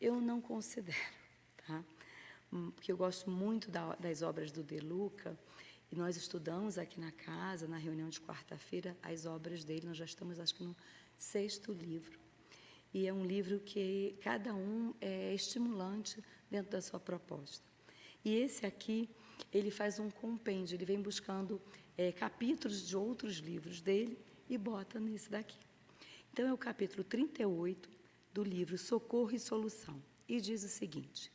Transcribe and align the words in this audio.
Eu 0.00 0.20
não 0.20 0.40
considero, 0.40 0.98
tá? 1.66 1.84
Porque 2.74 2.92
eu 2.92 2.96
gosto 2.96 3.30
muito 3.30 3.70
da, 3.70 3.94
das 3.96 4.22
obras 4.22 4.52
do 4.52 4.62
De 4.62 4.78
Luca, 4.78 5.38
e 5.90 5.96
nós 5.96 6.16
estudamos 6.16 6.78
aqui 6.78 7.00
na 7.00 7.12
casa, 7.12 7.68
na 7.68 7.76
reunião 7.76 8.08
de 8.08 8.20
quarta-feira, 8.20 8.96
as 9.02 9.24
obras 9.24 9.64
dele. 9.64 9.86
Nós 9.86 9.96
já 9.96 10.04
estamos, 10.04 10.40
acho 10.40 10.54
que, 10.54 10.64
no 10.64 10.74
sexto 11.16 11.72
livro. 11.72 12.18
E 12.92 13.06
é 13.06 13.12
um 13.12 13.24
livro 13.24 13.60
que 13.60 14.16
cada 14.20 14.54
um 14.54 14.94
é 15.00 15.32
estimulante 15.32 16.22
dentro 16.50 16.72
da 16.72 16.80
sua 16.80 16.98
proposta. 16.98 17.64
E 18.24 18.34
esse 18.34 18.66
aqui, 18.66 19.08
ele 19.52 19.70
faz 19.70 19.98
um 19.98 20.10
compêndio, 20.10 20.74
ele 20.74 20.84
vem 20.84 21.00
buscando 21.00 21.60
é, 21.96 22.10
capítulos 22.10 22.86
de 22.86 22.96
outros 22.96 23.36
livros 23.36 23.80
dele 23.80 24.18
e 24.48 24.58
bota 24.58 24.98
nesse 24.98 25.30
daqui. 25.30 25.58
Então, 26.32 26.46
é 26.46 26.52
o 26.52 26.58
capítulo 26.58 27.04
38 27.04 27.95
do 28.36 28.44
livro 28.44 28.76
Socorro 28.76 29.34
e 29.34 29.38
Solução. 29.38 29.98
E 30.28 30.38
diz 30.42 30.62
o 30.62 30.68
seguinte: 30.68 31.32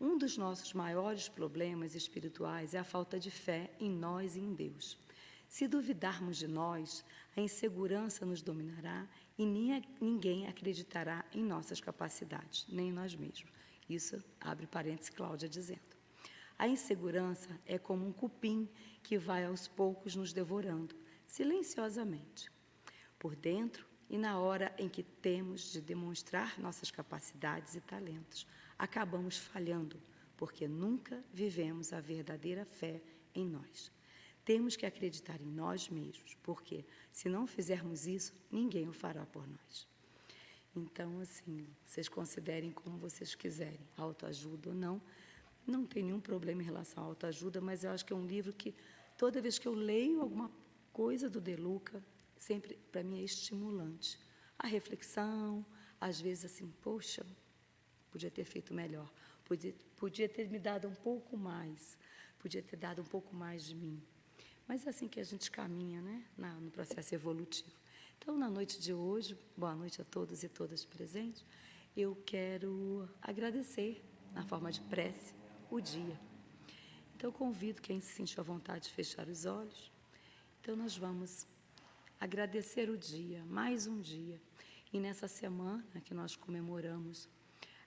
Um 0.00 0.16
dos 0.16 0.38
nossos 0.38 0.72
maiores 0.72 1.28
problemas 1.28 1.96
espirituais 1.96 2.74
é 2.74 2.78
a 2.78 2.84
falta 2.84 3.18
de 3.18 3.28
fé 3.28 3.72
em 3.80 3.90
nós 3.90 4.36
e 4.36 4.38
em 4.38 4.54
Deus. 4.54 4.96
Se 5.48 5.66
duvidarmos 5.66 6.36
de 6.36 6.46
nós, 6.46 7.04
a 7.36 7.40
insegurança 7.40 8.24
nos 8.24 8.40
dominará 8.40 9.08
e 9.36 9.44
ninguém 10.00 10.46
acreditará 10.46 11.24
em 11.34 11.42
nossas 11.42 11.80
capacidades, 11.80 12.66
nem 12.68 12.90
em 12.90 12.92
nós 12.92 13.16
mesmos. 13.16 13.50
Isso 13.90 14.22
abre 14.40 14.68
parênteses 14.68 15.10
Cláudia 15.10 15.48
dizendo. 15.48 15.94
A 16.56 16.68
insegurança 16.68 17.50
é 17.66 17.78
como 17.78 18.06
um 18.06 18.12
cupim 18.12 18.68
que 19.02 19.18
vai 19.18 19.44
aos 19.44 19.66
poucos 19.66 20.14
nos 20.14 20.32
devorando, 20.32 20.94
silenciosamente. 21.26 22.48
Por 23.18 23.34
dentro, 23.34 23.84
e 24.08 24.18
na 24.18 24.38
hora 24.38 24.74
em 24.78 24.88
que 24.88 25.02
temos 25.02 25.72
de 25.72 25.80
demonstrar 25.80 26.58
nossas 26.58 26.90
capacidades 26.90 27.74
e 27.74 27.80
talentos, 27.80 28.46
acabamos 28.78 29.36
falhando, 29.36 30.00
porque 30.36 30.68
nunca 30.68 31.22
vivemos 31.32 31.92
a 31.92 32.00
verdadeira 32.00 32.64
fé 32.64 33.00
em 33.34 33.46
nós. 33.46 33.90
Temos 34.44 34.76
que 34.76 34.84
acreditar 34.84 35.40
em 35.40 35.50
nós 35.50 35.88
mesmos, 35.88 36.36
porque 36.42 36.84
se 37.10 37.28
não 37.28 37.46
fizermos 37.46 38.06
isso, 38.06 38.34
ninguém 38.50 38.88
o 38.88 38.92
fará 38.92 39.24
por 39.24 39.46
nós. 39.46 39.88
Então, 40.76 41.20
assim, 41.20 41.66
vocês 41.86 42.08
considerem 42.08 42.72
como 42.72 42.98
vocês 42.98 43.34
quiserem, 43.34 43.80
autoajuda 43.96 44.70
ou 44.70 44.74
não. 44.74 45.00
Não 45.66 45.86
tem 45.86 46.02
nenhum 46.02 46.20
problema 46.20 46.62
em 46.62 46.64
relação 46.64 47.02
à 47.02 47.06
autoajuda, 47.06 47.60
mas 47.60 47.84
eu 47.84 47.90
acho 47.90 48.04
que 48.04 48.12
é 48.12 48.16
um 48.16 48.26
livro 48.26 48.52
que, 48.52 48.74
toda 49.16 49.40
vez 49.40 49.58
que 49.58 49.66
eu 49.66 49.72
leio 49.72 50.20
alguma 50.20 50.50
coisa 50.92 51.30
do 51.30 51.40
De 51.40 51.56
Luca, 51.56 52.02
sempre 52.38 52.76
para 52.90 53.02
mim 53.02 53.20
é 53.20 53.24
estimulante. 53.24 54.18
A 54.58 54.66
reflexão, 54.66 55.64
às 56.00 56.20
vezes 56.20 56.44
assim, 56.44 56.72
poxa, 56.82 57.24
podia 58.10 58.30
ter 58.30 58.44
feito 58.44 58.72
melhor, 58.72 59.12
podia, 59.44 59.74
podia 59.96 60.28
ter 60.28 60.48
me 60.48 60.58
dado 60.58 60.88
um 60.88 60.94
pouco 60.94 61.36
mais, 61.36 61.98
podia 62.38 62.62
ter 62.62 62.76
dado 62.76 63.02
um 63.02 63.04
pouco 63.04 63.34
mais 63.34 63.64
de 63.64 63.74
mim. 63.74 64.02
Mas 64.66 64.86
é 64.86 64.90
assim 64.90 65.08
que 65.08 65.20
a 65.20 65.24
gente 65.24 65.50
caminha, 65.50 66.00
né, 66.00 66.24
Na, 66.36 66.54
no 66.54 66.70
processo 66.70 67.14
evolutivo. 67.14 67.70
Então, 68.18 68.38
na 68.38 68.48
noite 68.48 68.80
de 68.80 68.94
hoje, 68.94 69.38
boa 69.56 69.74
noite 69.74 70.00
a 70.00 70.04
todos 70.04 70.42
e 70.42 70.48
todas 70.48 70.84
presentes, 70.84 71.44
eu 71.96 72.16
quero 72.24 73.08
agradecer, 73.20 74.02
na 74.32 74.42
forma 74.42 74.72
de 74.72 74.80
prece, 74.82 75.34
o 75.70 75.80
dia. 75.80 76.18
Então, 77.16 77.30
convido 77.30 77.82
quem 77.82 78.00
se 78.00 78.12
sentiu 78.12 78.40
à 78.40 78.44
vontade 78.44 78.84
de 78.84 78.90
fechar 78.90 79.28
os 79.28 79.44
olhos. 79.44 79.92
Então, 80.60 80.74
nós 80.74 80.96
vamos 80.96 81.46
agradecer 82.20 82.88
o 82.88 82.96
dia, 82.96 83.44
mais 83.46 83.86
um 83.86 84.00
dia. 84.00 84.40
E 84.92 85.00
nessa 85.00 85.26
semana 85.26 86.00
que 86.04 86.14
nós 86.14 86.36
comemoramos 86.36 87.28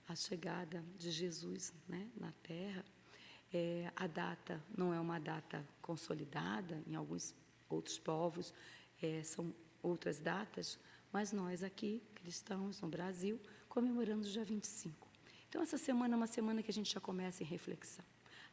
a 0.07 0.15
chegada 0.15 0.83
de 0.97 1.11
Jesus 1.11 1.73
né, 1.87 2.09
na 2.15 2.31
Terra, 2.43 2.83
é, 3.53 3.91
a 3.95 4.07
data 4.07 4.61
não 4.77 4.93
é 4.93 4.99
uma 4.99 5.19
data 5.19 5.65
consolidada, 5.81 6.81
em 6.85 6.95
alguns 6.95 7.33
outros 7.69 7.97
povos 7.97 8.53
é, 9.01 9.23
são 9.23 9.53
outras 9.81 10.19
datas, 10.19 10.79
mas 11.11 11.31
nós 11.31 11.63
aqui, 11.63 12.01
cristãos 12.15 12.81
no 12.81 12.87
Brasil, 12.87 13.39
comemoramos 13.69 14.27
o 14.27 14.31
dia 14.31 14.43
25. 14.43 15.07
Então, 15.47 15.61
essa 15.61 15.77
semana 15.77 16.15
é 16.15 16.17
uma 16.17 16.27
semana 16.27 16.61
que 16.61 16.69
a 16.69 16.73
gente 16.73 16.93
já 16.93 16.99
começa 16.99 17.41
em 17.41 17.45
reflexão, 17.45 18.03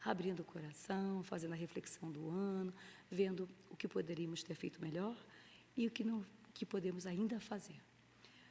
abrindo 0.05 0.41
o 0.41 0.45
coração, 0.45 1.25
fazendo 1.25 1.53
a 1.53 1.57
reflexão 1.57 2.11
do 2.11 2.31
ano, 2.31 2.73
vendo 3.11 3.49
o 3.69 3.77
que 3.77 3.89
poderíamos 3.89 4.45
ter 4.45 4.55
feito 4.55 4.81
melhor 4.81 5.17
e 5.77 5.87
o 5.87 5.91
que, 5.91 6.05
não, 6.05 6.25
que 6.53 6.65
podemos 6.65 7.07
ainda 7.07 7.41
fazer, 7.41 7.81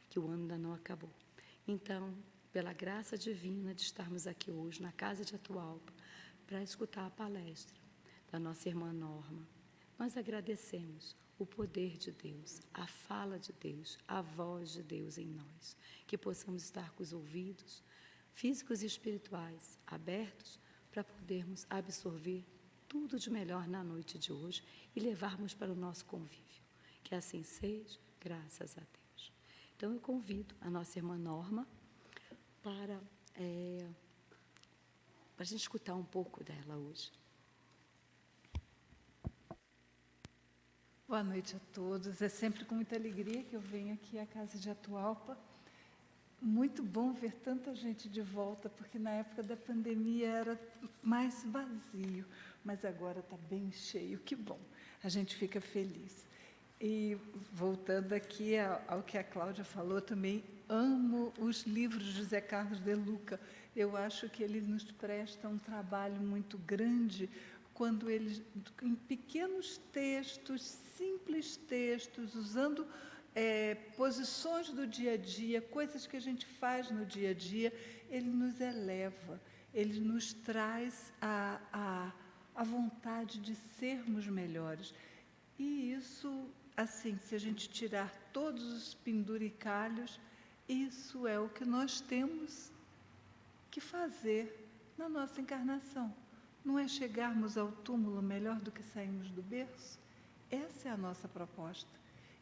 que 0.10 0.20
o 0.20 0.28
ano 0.28 0.44
ainda 0.44 0.58
não 0.58 0.74
acabou. 0.74 1.12
Então, 1.68 2.14
pela 2.52 2.74
graça 2.74 3.18
divina 3.18 3.74
de 3.74 3.82
estarmos 3.82 4.28
aqui 4.28 4.52
hoje 4.52 4.82
na 4.82 4.92
Casa 4.92 5.24
de 5.24 5.36
Atualpa, 5.36 5.94
para 6.46 6.62
escutar 6.62 7.06
a 7.06 7.10
palestra 7.10 7.80
da 8.32 8.38
nossa 8.38 8.68
irmã 8.68 8.92
Norma, 8.92 9.48
nós 9.98 10.18
agradecemos 10.18 11.16
o 11.40 11.46
poder 11.46 11.98
de 11.98 12.12
Deus, 12.12 12.62
a 12.74 12.86
fala 12.86 13.40
de 13.40 13.52
Deus, 13.54 13.98
a 14.08 14.22
voz 14.22 14.72
de 14.72 14.84
Deus 14.84 15.18
em 15.18 15.28
nós, 15.28 15.76
que 16.06 16.18
possamos 16.18 16.64
estar 16.64 16.92
com 16.92 17.02
os 17.02 17.14
ouvidos 17.14 17.84
físicos 18.34 18.84
e 18.84 18.86
espirituais 18.86 19.78
abertos 19.86 20.60
para 20.92 21.04
podermos 21.04 21.66
absorver 21.70 22.46
tudo 22.88 23.18
de 23.18 23.30
melhor 23.30 23.68
na 23.68 23.84
noite 23.84 24.20
de 24.20 24.32
hoje 24.32 24.64
e 24.96 25.00
levarmos 25.00 25.54
para 25.54 25.72
o 25.72 25.76
nosso 25.76 26.06
convívio. 26.06 26.53
Que 27.04 27.16
assim 27.16 27.44
seja, 27.44 28.00
graças 28.20 28.78
a 28.78 28.82
Deus. 28.82 29.32
Então 29.76 29.94
eu 29.94 30.00
convido 30.00 30.56
a 30.62 30.70
nossa 30.70 30.98
irmã 30.98 31.18
Norma 31.18 31.68
para, 32.62 33.00
é, 33.36 33.86
para 35.36 35.44
a 35.44 35.46
gente 35.46 35.60
escutar 35.60 35.96
um 35.96 36.06
pouco 36.06 36.44
dela 36.44 36.78
hoje. 36.78 37.12
Boa 41.06 41.24
noite 41.24 41.56
a 41.56 41.60
todos. 41.74 42.22
É 42.22 42.30
sempre 42.30 42.66
com 42.66 42.76
muita 42.76 42.96
alegria 42.96 43.44
que 43.44 43.54
eu 43.54 43.60
venho 43.60 43.94
aqui 43.94 44.18
à 44.18 44.26
Casa 44.26 44.58
de 44.58 44.70
Atualpa. 44.70 45.38
Muito 46.42 46.82
bom 46.82 47.14
ver 47.14 47.34
tanta 47.36 47.76
gente 47.76 48.10
de 48.10 48.22
volta, 48.22 48.70
porque 48.70 48.98
na 48.98 49.12
época 49.12 49.44
da 49.44 49.56
pandemia 49.56 50.28
era 50.28 50.60
mais 51.02 51.44
vazio, 51.44 52.26
mas 52.66 52.84
agora 52.84 53.20
está 53.20 53.38
bem 53.50 53.72
cheio. 53.72 54.20
Que 54.20 54.36
bom, 54.36 54.60
a 55.04 55.10
gente 55.10 55.36
fica 55.36 55.62
feliz. 55.62 56.26
E 56.80 57.18
voltando 57.52 58.14
aqui 58.14 58.58
ao, 58.88 59.02
que 59.04 59.18
a 59.18 59.24
Cláudia 59.24 59.64
falou, 59.64 60.02
também 60.02 60.44
amo 60.68 61.34
os 61.40 61.64
livros 61.64 62.04
de 62.04 62.12
José 62.12 62.42
Carlos 62.42 62.80
de 62.80 62.94
Luca. 62.94 63.40
Eu 63.76 63.96
acho 63.96 64.30
que 64.30 64.44
ele 64.44 64.60
nos 64.60 64.84
presta 64.92 65.48
um 65.48 65.58
trabalho 65.58 66.22
muito 66.22 66.58
grande 66.58 67.30
quando 67.74 68.10
ele, 68.10 68.46
em 68.82 68.96
pequenos 68.96 69.78
textos, 69.92 70.62
simples 70.96 71.58
textos, 71.58 72.36
usando 72.36 72.88
é, 73.36 73.76
posições 73.98 74.70
do 74.70 74.86
dia 74.86 75.14
a 75.14 75.18
dia, 75.18 75.62
coisas 75.62 76.06
que 76.06 76.16
a 76.16 76.22
gente 76.22 76.46
faz 76.46 76.92
no 76.92 77.06
dia 77.06 77.32
a 77.32 77.34
dia, 77.34 77.74
ele 78.10 78.30
nos 78.30 78.62
eleva, 78.62 79.42
ele 79.74 80.00
nos 80.00 80.34
traz 80.34 81.12
a, 81.20 81.60
a, 81.72 82.14
a 82.56 82.64
vontade 82.64 83.40
de 83.40 83.56
sermos 83.56 84.28
melhores. 84.28 84.94
E 85.58 85.94
isso 85.94 86.48
assim, 86.76 87.18
se 87.18 87.36
a 87.36 87.40
gente 87.40 87.70
tirar 87.70 88.12
todos 88.32 88.64
os 88.64 88.94
penduricalhos, 88.96 90.20
isso 90.68 91.28
é 91.28 91.40
o 91.40 91.50
que 91.50 91.66
nós 91.66 92.02
temos 92.02 92.72
que 93.70 93.80
fazer 93.80 94.70
na 94.98 95.08
nossa 95.08 95.42
encarnação. 95.42 96.14
Não 96.64 96.80
é 96.80 96.88
chegarmos 96.88 97.58
ao 97.58 97.72
túmulo 97.72 98.22
melhor 98.22 98.60
do 98.60 98.72
que 98.72 98.82
saímos 98.82 99.30
do 99.32 99.42
berço? 99.42 100.00
Essa 100.50 100.90
é 100.90 100.92
a 100.92 100.98
nossa 100.98 101.28
proposta. 101.28 101.90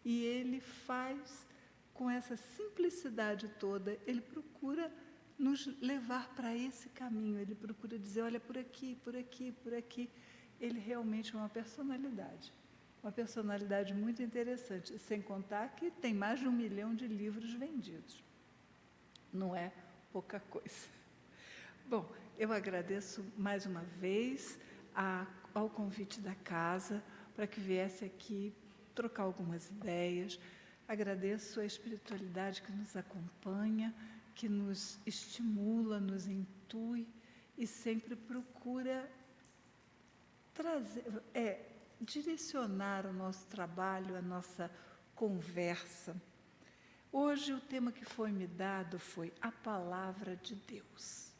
E 0.06 0.24
ele 0.24 0.60
faz 0.60 1.46
com 1.94 2.10
essa 2.10 2.36
simplicidade 2.36 3.48
toda, 3.60 3.98
ele 4.06 4.22
procura 4.22 4.92
nos 5.38 5.66
levar 5.82 6.30
para 6.36 6.56
esse 6.56 6.90
caminho, 6.90 7.40
ele 7.40 7.56
procura 7.56 7.98
dizer: 7.98 8.22
olha, 8.22 8.40
por 8.40 8.58
aqui, 8.58 8.96
por 9.04 9.16
aqui, 9.16 9.52
por 9.64 9.74
aqui. 9.74 10.10
Ele 10.60 10.80
realmente 10.80 11.36
é 11.36 11.38
uma 11.40 11.50
personalidade 11.50 12.54
uma 13.04 13.12
personalidade 13.12 13.94
muito 13.94 14.22
interessante, 14.22 14.98
sem 15.00 15.22
contar 15.22 15.76
que 15.76 15.90
tem 15.90 16.14
mais 16.14 16.40
de 16.40 16.48
um 16.48 16.52
milhão 16.52 16.94
de 16.94 17.08
livros 17.08 17.54
vendidos. 17.54 18.24
Não 19.34 19.56
é 19.56 19.72
pouca 20.12 20.40
coisa. 20.40 20.88
Bom, 21.88 22.10
eu 22.38 22.52
agradeço 22.52 23.26
mais 23.38 23.66
uma 23.66 23.82
vez 24.00 24.60
a, 24.94 25.26
ao 25.54 25.70
convite 25.70 26.20
da 26.22 26.36
casa 26.36 27.04
para 27.36 27.48
que 27.48 27.60
viesse 27.60 28.06
aqui 28.06 28.54
trocar 28.94 29.24
algumas 29.24 29.70
ideias. 29.70 30.40
Agradeço 30.88 31.60
a 31.60 31.66
espiritualidade 31.66 32.62
que 32.62 32.72
nos 32.72 32.96
acompanha, 32.96 33.94
que 34.36 34.48
nos 34.48 35.00
estimula, 35.06 36.00
nos 36.00 36.28
intui 36.28 37.08
e 37.58 37.66
sempre 37.66 38.16
procura 38.16 39.10
trazer, 40.54 41.04
é, 41.34 41.71
direcionar 42.02 43.06
o 43.06 43.14
nosso 43.14 43.46
trabalho, 43.48 44.16
a 44.16 44.22
nossa 44.22 44.72
conversa. 45.14 46.20
Hoje 47.12 47.54
o 47.54 47.62
tema 47.62 47.92
que 47.92 48.06
foi 48.06 48.32
me 48.32 48.48
dado 48.48 48.98
foi 48.98 49.32
a 49.42 49.52
palavra 49.52 50.36
de 50.36 50.56
Deus. 50.56 51.32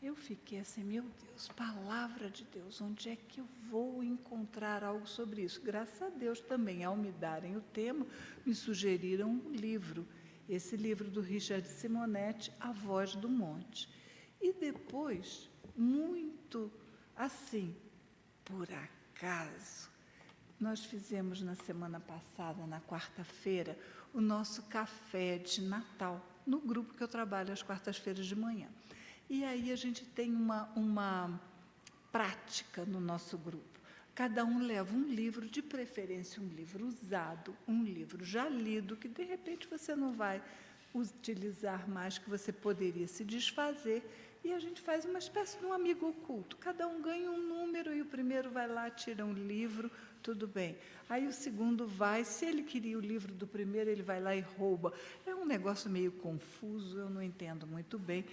Eu 0.00 0.14
fiquei 0.14 0.60
assim, 0.60 0.84
meu 0.84 1.02
Deus, 1.02 1.48
palavra 1.48 2.30
de 2.30 2.44
Deus, 2.44 2.80
onde 2.80 3.08
é 3.08 3.16
que 3.16 3.40
eu 3.40 3.48
vou 3.68 4.04
encontrar 4.04 4.84
algo 4.84 5.08
sobre 5.08 5.42
isso? 5.42 5.60
Graças 5.60 6.00
a 6.02 6.08
Deus 6.08 6.40
também, 6.40 6.84
ao 6.84 6.96
me 6.96 7.10
darem 7.10 7.56
o 7.56 7.60
tema, 7.60 8.06
me 8.46 8.54
sugeriram 8.54 9.30
um 9.30 9.50
livro, 9.50 10.06
esse 10.48 10.76
livro 10.76 11.10
do 11.10 11.20
Richard 11.20 11.66
Simonetti, 11.66 12.52
A 12.60 12.70
Voz 12.70 13.16
do 13.16 13.28
Monte. 13.28 13.88
E 14.40 14.52
depois, 14.52 15.50
muito 15.74 16.70
assim, 17.16 17.74
por 18.44 18.70
acaso, 19.18 19.88
nós 20.60 20.84
fizemos 20.84 21.42
na 21.42 21.56
semana 21.56 21.98
passada, 21.98 22.64
na 22.66 22.80
quarta-feira, 22.80 23.76
o 24.14 24.20
nosso 24.20 24.62
café 24.64 25.38
de 25.38 25.60
Natal, 25.60 26.24
no 26.46 26.60
grupo 26.60 26.94
que 26.94 27.02
eu 27.02 27.08
trabalho 27.08 27.52
às 27.52 27.62
quartas-feiras 27.62 28.26
de 28.26 28.36
manhã. 28.36 28.68
E 29.28 29.44
aí 29.44 29.72
a 29.72 29.76
gente 29.76 30.04
tem 30.04 30.32
uma, 30.32 30.64
uma 30.76 31.40
prática 32.12 32.84
no 32.84 33.00
nosso 33.00 33.36
grupo. 33.36 33.78
Cada 34.14 34.44
um 34.44 34.60
leva 34.60 34.94
um 34.94 35.08
livro, 35.08 35.48
de 35.48 35.62
preferência 35.62 36.42
um 36.42 36.48
livro 36.48 36.86
usado, 36.86 37.56
um 37.66 37.82
livro 37.82 38.24
já 38.24 38.48
lido, 38.48 38.96
que 38.96 39.08
de 39.08 39.24
repente 39.24 39.68
você 39.68 39.94
não 39.94 40.12
vai 40.12 40.42
utilizar 40.94 41.88
mais, 41.88 42.18
que 42.18 42.28
você 42.28 42.52
poderia 42.52 43.06
se 43.06 43.24
desfazer, 43.24 44.02
e 44.44 44.52
a 44.52 44.58
gente 44.58 44.80
faz 44.80 45.04
uma 45.04 45.18
espécie 45.18 45.58
de 45.58 45.66
um 45.66 45.72
amigo 45.72 46.08
oculto. 46.08 46.56
Cada 46.56 46.86
um 46.86 47.02
ganha 47.02 47.30
um 47.30 47.42
número 47.42 47.94
e 47.94 48.00
o 48.00 48.06
primeiro 48.06 48.50
vai 48.50 48.68
lá, 48.68 48.88
tira 48.88 49.24
um 49.24 49.32
livro, 49.32 49.90
tudo 50.22 50.46
bem. 50.46 50.76
Aí 51.08 51.26
o 51.26 51.32
segundo 51.32 51.86
vai, 51.86 52.24
se 52.24 52.46
ele 52.46 52.62
queria 52.62 52.96
o 52.96 53.00
livro 53.00 53.34
do 53.34 53.46
primeiro, 53.46 53.90
ele 53.90 54.02
vai 54.02 54.20
lá 54.20 54.34
e 54.34 54.40
rouba. 54.40 54.92
É 55.26 55.34
um 55.34 55.44
negócio 55.44 55.90
meio 55.90 56.12
confuso, 56.12 56.98
eu 56.98 57.10
não 57.10 57.22
entendo 57.22 57.66
muito 57.66 57.98
bem 57.98 58.24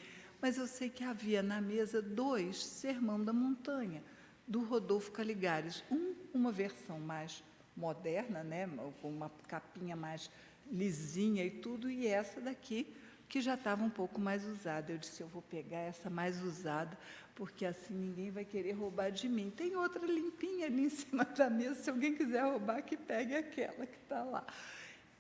mas 0.46 0.58
eu 0.58 0.68
sei 0.68 0.90
que 0.92 1.04
havia 1.04 1.42
na 1.42 1.60
mesa 1.60 2.04
dois 2.04 2.63
Sermão 2.63 3.19
da 3.19 3.34
Montanha, 3.34 4.04
do 4.48 4.63
Rodolfo 4.63 5.12
Caligares. 5.12 5.84
Um, 5.90 6.13
uma 6.34 6.51
versão 6.51 7.00
mais 7.00 7.44
moderna, 7.75 8.44
né, 8.44 8.69
com 9.01 9.10
uma 9.10 9.31
capinha 9.48 9.96
mais 9.96 10.30
lisinha 10.71 11.44
e 11.44 11.50
tudo, 11.50 11.89
e 11.89 12.07
essa 12.07 12.41
daqui, 12.41 12.88
que 13.27 13.41
já 13.41 13.56
estava 13.56 13.83
um 13.83 13.89
pouco 13.89 14.19
mais 14.19 14.45
usada. 14.45 14.91
Eu 14.91 14.97
disse, 14.97 15.21
eu 15.21 15.27
vou 15.27 15.41
pegar 15.41 15.79
essa 15.79 16.09
mais 16.09 16.41
usada, 16.41 16.97
porque 17.33 17.65
assim 17.65 17.94
ninguém 17.94 18.31
vai 18.31 18.45
querer 18.45 18.73
roubar 18.73 19.12
de 19.12 19.27
mim. 19.27 19.51
Tem 19.56 19.75
outra 19.75 20.06
limpinha 20.06 20.67
ali 20.67 20.83
em 20.83 20.89
cima 20.89 21.25
da 21.25 21.50
mesa, 21.50 21.75
se 21.75 21.89
alguém 21.89 22.15
quiser 22.15 22.44
roubar, 22.44 22.81
que 22.83 22.97
pegue 22.97 23.35
aquela 23.35 23.85
que 23.85 23.97
está 23.97 24.23
lá. 24.23 24.45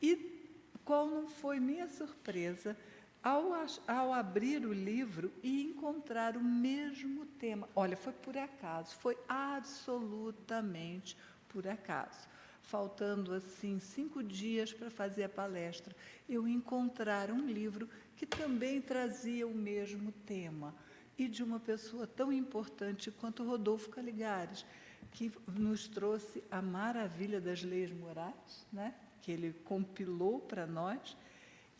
E 0.01 0.43
qual 0.83 1.07
não 1.07 1.27
foi 1.27 1.59
minha 1.59 1.87
surpresa 1.87 2.77
ao, 3.25 3.53
ao 3.87 4.13
abrir 4.13 4.63
o 4.63 4.71
livro 4.71 5.33
e 5.41 5.63
encontrar 5.63 6.37
o 6.37 6.43
mesmo 6.43 7.25
tema. 7.25 7.67
Olha, 7.75 7.97
foi 7.97 8.13
por 8.13 8.37
acaso, 8.37 8.95
foi 8.97 9.17
absolutamente 9.27 11.17
por 11.49 11.67
acaso. 11.67 12.29
Faltando 12.67 13.33
assim 13.33 13.79
cinco 13.79 14.23
dias 14.23 14.73
para 14.73 14.89
fazer 14.89 15.23
a 15.23 15.29
palestra, 15.29 15.95
eu 16.27 16.47
encontrar 16.47 17.31
um 17.31 17.45
livro 17.45 17.87
que 18.15 18.25
também 18.25 18.81
trazia 18.81 19.47
o 19.47 19.53
mesmo 19.53 20.11
tema 20.25 20.73
e 21.17 21.27
de 21.27 21.43
uma 21.43 21.59
pessoa 21.59 22.05
tão 22.07 22.31
importante 22.31 23.11
quanto 23.11 23.43
Rodolfo 23.43 23.89
Caligares, 23.89 24.65
que 25.11 25.31
nos 25.47 25.87
trouxe 25.87 26.43
a 26.51 26.61
maravilha 26.61 27.39
das 27.39 27.63
leis 27.63 27.91
morais, 27.91 28.67
né? 28.71 28.93
que 29.21 29.31
ele 29.31 29.53
compilou 29.63 30.39
para 30.39 30.67
nós 30.67 31.15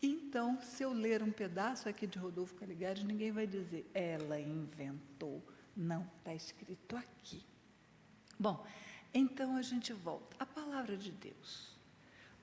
então, 0.02 0.60
se 0.60 0.82
eu 0.82 0.92
ler 0.92 1.22
um 1.22 1.32
pedaço 1.32 1.88
aqui 1.88 2.06
de 2.06 2.18
Rodolfo 2.18 2.54
Caligares, 2.54 3.02
ninguém 3.02 3.32
vai 3.32 3.46
dizer, 3.46 3.90
ela 3.94 4.38
inventou. 4.38 5.42
Não, 5.76 6.06
está 6.18 6.34
escrito 6.34 6.96
aqui. 6.96 7.44
Bom, 8.38 8.64
então 9.16 9.56
a 9.56 9.62
gente 9.62 9.92
volta. 9.92 10.36
A 10.38 10.46
palavra 10.46 10.96
de 10.96 11.10
Deus. 11.10 11.76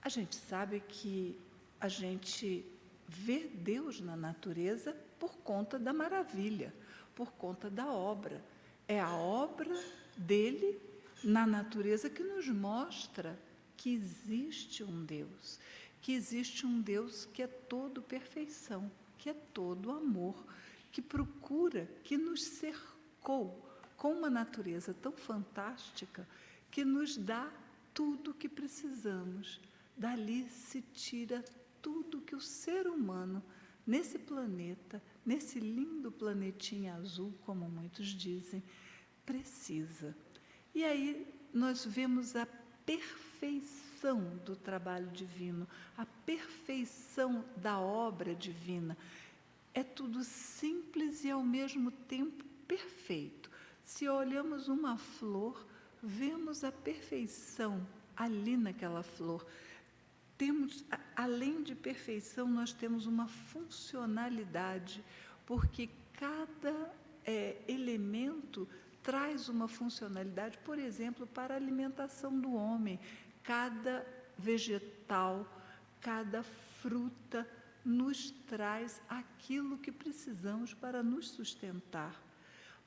A 0.02 0.10
gente 0.10 0.36
sabe 0.36 0.82
que 0.82 1.40
a 1.80 1.88
gente 1.88 2.66
vê 3.08 3.48
Deus 3.48 4.02
na 4.02 4.16
natureza 4.16 4.96
por 5.20 5.36
conta 5.38 5.78
da 5.80 5.94
maravilha, 5.94 6.74
por 7.16 7.32
conta 7.34 7.70
da 7.70 7.88
obra. 7.88 8.44
É 8.88 9.00
a 9.00 9.14
obra 9.14 9.74
dele 10.18 10.80
na 11.24 11.46
natureza 11.46 12.10
que 12.10 12.24
nos 12.24 12.48
mostra 12.50 13.40
que 13.78 13.94
existe 13.94 14.84
um 14.84 15.06
Deus 15.06 15.60
que 16.04 16.12
existe 16.12 16.66
um 16.66 16.82
Deus 16.82 17.26
que 17.34 17.42
é 17.42 17.48
todo 17.48 18.02
perfeição, 18.02 18.92
que 19.18 19.30
é 19.30 19.34
todo 19.34 19.90
amor, 19.90 20.36
que 20.92 21.02
procura, 21.02 21.90
que 22.04 22.18
nos 22.18 22.44
cercou 22.44 23.66
com 23.96 24.12
uma 24.12 24.30
natureza 24.30 24.94
tão 24.94 25.14
fantástica 25.14 26.28
que 26.74 26.84
nos 26.84 27.16
dá 27.16 27.50
tudo 27.94 28.32
o 28.32 28.34
que 28.34 28.50
precisamos. 28.50 29.62
Dali 29.96 30.50
se 30.50 30.82
tira 30.82 31.46
tudo 31.82 32.20
que 32.20 32.36
o 32.36 32.42
ser 32.42 32.88
humano, 32.88 33.42
nesse 33.88 34.20
planeta, 34.20 35.02
nesse 35.26 35.60
lindo 35.60 36.12
planetinha 36.12 36.96
azul, 36.96 37.34
como 37.46 37.70
muitos 37.70 38.08
dizem, 38.08 38.62
precisa. 39.26 40.14
E 40.76 40.84
aí 40.84 41.32
nós 41.54 41.86
vemos 41.86 42.36
a 42.36 42.46
perfeição 42.86 43.24
perfeição 44.04 44.38
do 44.46 44.54
trabalho 44.56 45.10
divino, 45.12 45.68
a 45.98 46.06
perfeição 46.06 47.44
da 47.56 47.80
obra 47.80 48.36
divina. 48.36 48.98
É 49.74 49.82
tudo 49.82 50.24
simples 50.24 51.24
e 51.24 51.32
ao 51.32 51.42
mesmo 51.42 51.90
tempo 51.90 52.44
perfeito. 52.68 53.50
Se 53.84 54.08
olhamos 54.08 54.68
uma 54.68 54.98
flor, 54.98 55.66
vemos 56.04 56.66
a 56.66 56.72
perfeição 56.72 57.88
ali 58.16 58.58
naquela 58.58 59.02
flor. 59.02 59.46
Temos, 60.38 60.84
além 61.16 61.64
de 61.64 61.74
perfeição, 61.74 62.48
nós 62.48 62.74
temos 62.74 63.06
uma 63.06 63.28
funcionalidade, 63.28 65.02
porque 65.46 65.90
cada 66.20 66.94
é, 67.26 67.56
elemento 67.68 68.68
traz 69.02 69.48
uma 69.48 69.68
funcionalidade, 69.68 70.58
por 70.60 70.78
exemplo, 70.78 71.26
para 71.26 71.54
a 71.54 71.58
alimentação 71.58 72.38
do 72.38 72.54
homem 72.54 73.00
cada 73.44 74.06
vegetal, 74.38 75.46
cada 76.02 76.44
fruta 76.82 77.48
nos 77.84 78.32
traz 78.48 79.02
aquilo 79.10 79.78
que 79.78 79.92
precisamos 79.92 80.74
para 80.74 81.04
nos 81.04 81.30
sustentar. 81.30 82.22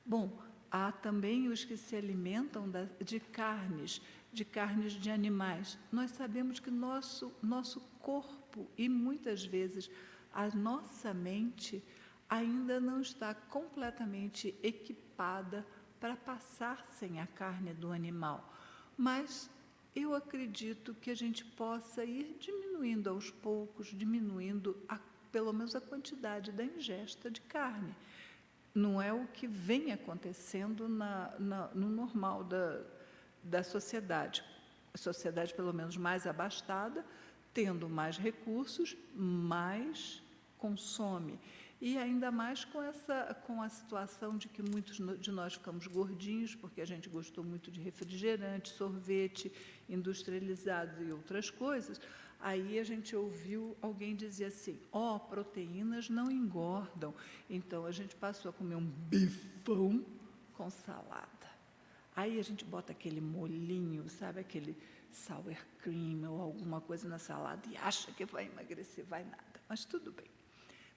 Bom, 0.05 0.39
há 0.71 0.91
também 0.91 1.47
os 1.47 1.63
que 1.63 1.77
se 1.77 1.95
alimentam 1.95 2.71
de 3.03 3.19
carnes, 3.19 4.01
de 4.31 4.45
carnes 4.45 4.93
de 4.93 5.09
animais. 5.09 5.77
Nós 5.91 6.11
sabemos 6.11 6.59
que 6.59 6.69
nosso, 6.69 7.33
nosso 7.41 7.79
corpo 7.99 8.67
e 8.77 8.87
muitas 8.87 9.45
vezes 9.45 9.89
a 10.33 10.47
nossa 10.49 11.13
mente 11.13 11.83
ainda 12.29 12.79
não 12.79 13.01
está 13.01 13.33
completamente 13.33 14.53
equipada 14.61 15.65
para 15.99 16.15
passar 16.15 16.85
sem 16.87 17.19
a 17.19 17.27
carne 17.27 17.73
do 17.73 17.91
animal. 17.91 18.53
Mas 18.97 19.49
eu 19.95 20.13
acredito 20.13 20.93
que 20.95 21.09
a 21.09 21.15
gente 21.15 21.43
possa 21.43 22.03
ir 22.03 22.37
diminuindo 22.39 23.09
aos 23.09 23.31
poucos, 23.31 23.87
diminuindo 23.87 24.77
a, 24.87 24.99
pelo 25.31 25.51
menos 25.51 25.75
a 25.75 25.81
quantidade 25.81 26.51
da 26.51 26.63
ingesta 26.63 27.31
de 27.31 27.41
carne. 27.41 27.95
Não 28.77 29.01
é 29.01 29.11
o 29.11 29.25
que 29.33 29.47
vem 29.47 29.91
acontecendo 29.91 30.87
na, 30.87 31.33
na, 31.39 31.67
no 31.73 31.89
normal 31.89 32.43
da, 32.43 32.79
da 33.41 33.63
sociedade. 33.63 34.43
A 34.93 34.97
sociedade, 34.99 35.51
pelo 35.55 35.73
menos 35.73 35.97
mais 35.97 36.27
abastada, 36.27 37.03
tendo 37.55 37.89
mais 37.89 38.19
recursos, 38.19 38.95
mais 39.15 40.21
consome. 40.59 41.39
E 41.81 41.97
ainda 41.97 42.29
mais 42.29 42.65
com, 42.65 42.83
essa, 42.83 43.35
com 43.47 43.63
a 43.63 43.69
situação 43.69 44.37
de 44.37 44.47
que 44.47 44.61
muitos 44.61 44.97
de 45.19 45.31
nós 45.31 45.55
ficamos 45.55 45.87
gordinhos, 45.87 46.53
porque 46.53 46.79
a 46.79 46.85
gente 46.85 47.09
gostou 47.09 47.43
muito 47.43 47.71
de 47.71 47.81
refrigerante, 47.81 48.69
sorvete, 48.69 49.51
industrializado 49.89 51.03
e 51.03 51.11
outras 51.11 51.49
coisas. 51.49 51.99
Aí 52.39 52.79
a 52.79 52.83
gente 52.83 53.15
ouviu 53.15 53.75
alguém 53.81 54.15
dizer 54.15 54.45
assim: 54.45 54.79
ó, 54.91 55.15
oh, 55.15 55.19
proteínas 55.19 56.09
não 56.09 56.31
engordam. 56.31 57.13
Então 57.49 57.85
a 57.85 57.91
gente 57.91 58.15
passou 58.15 58.49
a 58.49 58.53
comer 58.53 58.75
um 58.75 58.85
bifão 58.85 60.05
com 60.53 60.69
salada. 60.69 61.27
Aí 62.15 62.39
a 62.39 62.43
gente 62.43 62.65
bota 62.65 62.91
aquele 62.91 63.21
molinho, 63.21 64.09
sabe, 64.09 64.39
aquele 64.39 64.75
sour 65.11 65.55
cream 65.79 66.31
ou 66.31 66.41
alguma 66.41 66.81
coisa 66.81 67.07
na 67.07 67.19
salada 67.19 67.61
e 67.69 67.77
acha 67.77 68.11
que 68.11 68.25
vai 68.25 68.47
emagrecer, 68.47 69.05
vai 69.05 69.23
nada. 69.23 69.61
Mas 69.69 69.85
tudo 69.85 70.11
bem. 70.11 70.25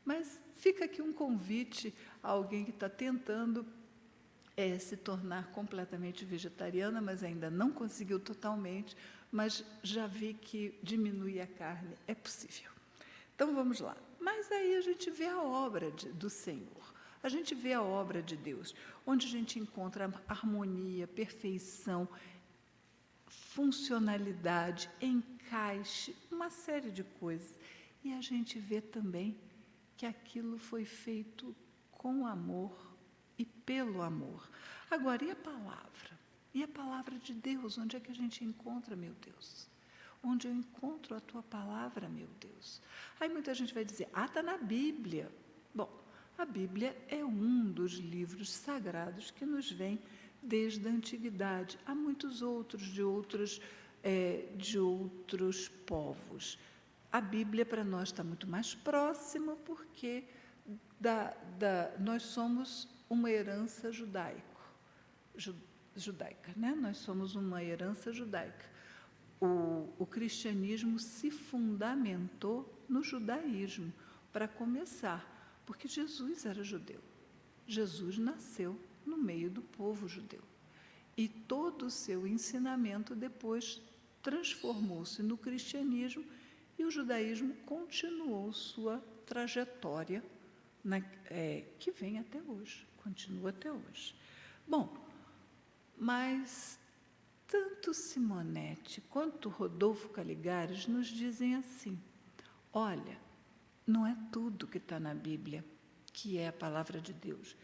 Mas 0.04 0.40
fica 0.56 0.84
aqui 0.84 1.02
um 1.02 1.12
convite 1.12 1.94
a 2.22 2.30
alguém 2.30 2.64
que 2.64 2.70
está 2.70 2.88
tentando 2.88 3.66
é, 4.56 4.78
se 4.78 4.96
tornar 4.96 5.52
completamente 5.52 6.24
vegetariana, 6.24 7.00
mas 7.00 7.22
ainda 7.22 7.50
não 7.50 7.70
conseguiu 7.70 8.18
totalmente, 8.18 8.96
mas 9.30 9.64
já 9.82 10.06
vi 10.06 10.34
que 10.34 10.78
diminuir 10.82 11.40
a 11.40 11.46
carne 11.46 11.94
é 12.06 12.14
possível. 12.14 12.70
Então 13.34 13.54
vamos 13.54 13.80
lá. 13.80 13.96
Mas 14.18 14.50
aí 14.52 14.76
a 14.76 14.80
gente 14.80 15.10
vê 15.10 15.26
a 15.26 15.42
obra 15.42 15.90
de, 15.90 16.08
do 16.12 16.28
Senhor, 16.28 16.94
a 17.22 17.28
gente 17.28 17.54
vê 17.54 17.72
a 17.72 17.82
obra 17.82 18.22
de 18.22 18.36
Deus, 18.36 18.74
onde 19.06 19.26
a 19.26 19.30
gente 19.30 19.58
encontra 19.58 20.12
harmonia, 20.26 21.06
perfeição, 21.06 22.08
funcionalidade, 23.26 24.90
encaixe, 25.00 26.16
uma 26.30 26.50
série 26.50 26.90
de 26.90 27.04
coisas. 27.04 27.58
E 28.02 28.12
a 28.14 28.20
gente 28.20 28.58
vê 28.58 28.80
também 28.80 29.38
que 29.96 30.06
aquilo 30.06 30.58
foi 30.58 30.84
feito 30.84 31.54
com 31.92 32.26
amor 32.26 32.96
e 33.38 33.44
pelo 33.44 34.00
amor. 34.02 34.48
Agora, 34.90 35.24
e 35.24 35.30
a 35.30 35.36
palavra? 35.36 36.19
E 36.52 36.62
a 36.62 36.68
palavra 36.68 37.16
de 37.18 37.32
Deus? 37.32 37.78
Onde 37.78 37.96
é 37.96 38.00
que 38.00 38.10
a 38.10 38.14
gente 38.14 38.44
encontra, 38.44 38.96
meu 38.96 39.14
Deus? 39.24 39.68
Onde 40.22 40.48
eu 40.48 40.54
encontro 40.54 41.16
a 41.16 41.20
tua 41.20 41.42
palavra, 41.42 42.08
meu 42.08 42.28
Deus? 42.40 42.82
Aí 43.18 43.28
muita 43.28 43.54
gente 43.54 43.72
vai 43.72 43.84
dizer, 43.84 44.08
ah, 44.12 44.26
está 44.26 44.42
na 44.42 44.58
Bíblia. 44.58 45.30
Bom, 45.74 45.90
a 46.36 46.44
Bíblia 46.44 46.96
é 47.08 47.24
um 47.24 47.70
dos 47.70 47.92
livros 47.92 48.50
sagrados 48.50 49.30
que 49.30 49.46
nos 49.46 49.70
vem 49.70 49.98
desde 50.42 50.86
a 50.86 50.90
antiguidade. 50.90 51.78
Há 51.86 51.94
muitos 51.94 52.42
outros 52.42 52.82
de 52.82 53.02
outros, 53.02 53.60
é, 54.02 54.48
de 54.56 54.78
outros 54.78 55.68
povos. 55.68 56.58
A 57.12 57.20
Bíblia 57.20 57.64
para 57.64 57.84
nós 57.84 58.08
está 58.08 58.22
muito 58.22 58.46
mais 58.46 58.74
próxima 58.74 59.56
porque 59.64 60.24
da, 60.98 61.34
da, 61.58 61.92
nós 61.98 62.22
somos 62.22 62.88
uma 63.08 63.30
herança 63.30 63.90
judaico, 63.90 64.62
ju, 65.36 65.54
judaica, 66.00 66.52
né? 66.56 66.74
Nós 66.74 66.98
somos 66.98 67.34
uma 67.34 67.62
herança 67.62 68.12
judaica. 68.12 68.68
O, 69.40 69.88
o 69.98 70.06
cristianismo 70.06 70.98
se 70.98 71.30
fundamentou 71.30 72.72
no 72.88 73.02
judaísmo, 73.02 73.92
para 74.32 74.46
começar, 74.46 75.62
porque 75.66 75.88
Jesus 75.88 76.44
era 76.46 76.62
judeu. 76.62 77.00
Jesus 77.66 78.18
nasceu 78.18 78.78
no 79.04 79.16
meio 79.16 79.50
do 79.50 79.62
povo 79.62 80.08
judeu. 80.08 80.42
E 81.16 81.28
todo 81.28 81.86
o 81.86 81.90
seu 81.90 82.26
ensinamento 82.26 83.14
depois 83.14 83.80
transformou-se 84.22 85.22
no 85.22 85.36
cristianismo 85.36 86.24
e 86.78 86.84
o 86.84 86.90
judaísmo 86.90 87.54
continuou 87.66 88.52
sua 88.52 88.98
trajetória 89.26 90.22
na, 90.82 90.98
é, 91.26 91.64
que 91.78 91.90
vem 91.90 92.18
até 92.18 92.40
hoje, 92.42 92.86
continua 93.02 93.50
até 93.50 93.70
hoje. 93.70 94.14
Bom, 94.66 94.96
mas 96.00 96.80
tanto 97.46 97.92
Simonetti 97.92 99.02
quanto 99.02 99.50
Rodolfo 99.50 100.08
Caligares 100.08 100.86
nos 100.86 101.06
dizem 101.06 101.54
assim: 101.54 102.00
olha, 102.72 103.18
não 103.86 104.06
é 104.06 104.16
tudo 104.32 104.66
que 104.66 104.78
está 104.78 104.98
na 104.98 105.14
Bíblia 105.14 105.62
que 106.12 106.38
é 106.38 106.48
a 106.48 106.52
palavra 106.52 107.00
de 107.00 107.12
Deus. 107.12 107.56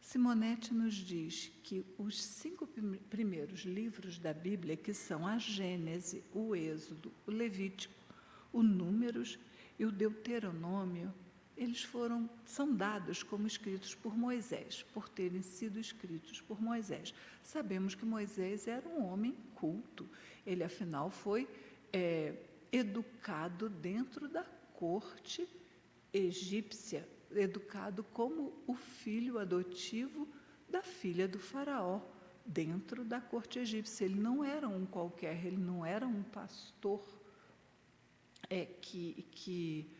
Simonetti 0.00 0.72
nos 0.72 0.94
diz 0.94 1.50
que 1.62 1.84
os 1.98 2.22
cinco 2.22 2.68
primeiros 3.10 3.60
livros 3.60 4.18
da 4.18 4.32
Bíblia, 4.32 4.76
que 4.76 4.94
são 4.94 5.26
a 5.26 5.38
Gênese, 5.38 6.22
o 6.32 6.54
Êxodo, 6.54 7.12
o 7.26 7.30
Levítico, 7.30 7.94
o 8.52 8.62
Números 8.62 9.38
e 9.78 9.84
o 9.84 9.90
Deuteronômio, 9.90 11.12
eles 11.56 11.82
foram 11.82 12.28
são 12.44 12.74
dados 12.74 13.22
como 13.22 13.46
escritos 13.46 13.94
por 13.94 14.16
Moisés, 14.16 14.84
por 14.92 15.08
terem 15.08 15.42
sido 15.42 15.80
escritos 15.80 16.40
por 16.40 16.60
Moisés. 16.60 17.14
Sabemos 17.42 17.94
que 17.94 18.04
Moisés 18.04 18.68
era 18.68 18.86
um 18.88 19.04
homem 19.06 19.34
culto. 19.54 20.08
Ele 20.46 20.62
afinal 20.62 21.10
foi 21.10 21.48
é, 21.92 22.34
educado 22.70 23.68
dentro 23.68 24.28
da 24.28 24.44
corte 24.74 25.48
egípcia, 26.12 27.08
educado 27.30 28.04
como 28.04 28.52
o 28.66 28.74
filho 28.74 29.38
adotivo 29.38 30.28
da 30.68 30.82
filha 30.82 31.26
do 31.26 31.38
faraó 31.38 32.00
dentro 32.44 33.04
da 33.04 33.20
corte 33.20 33.58
egípcia. 33.58 34.04
Ele 34.04 34.20
não 34.20 34.44
era 34.44 34.68
um 34.68 34.84
qualquer, 34.84 35.44
ele 35.44 35.56
não 35.56 35.84
era 35.84 36.06
um 36.06 36.22
pastor 36.22 37.02
é, 38.50 38.66
que, 38.66 39.26
que 39.30 39.90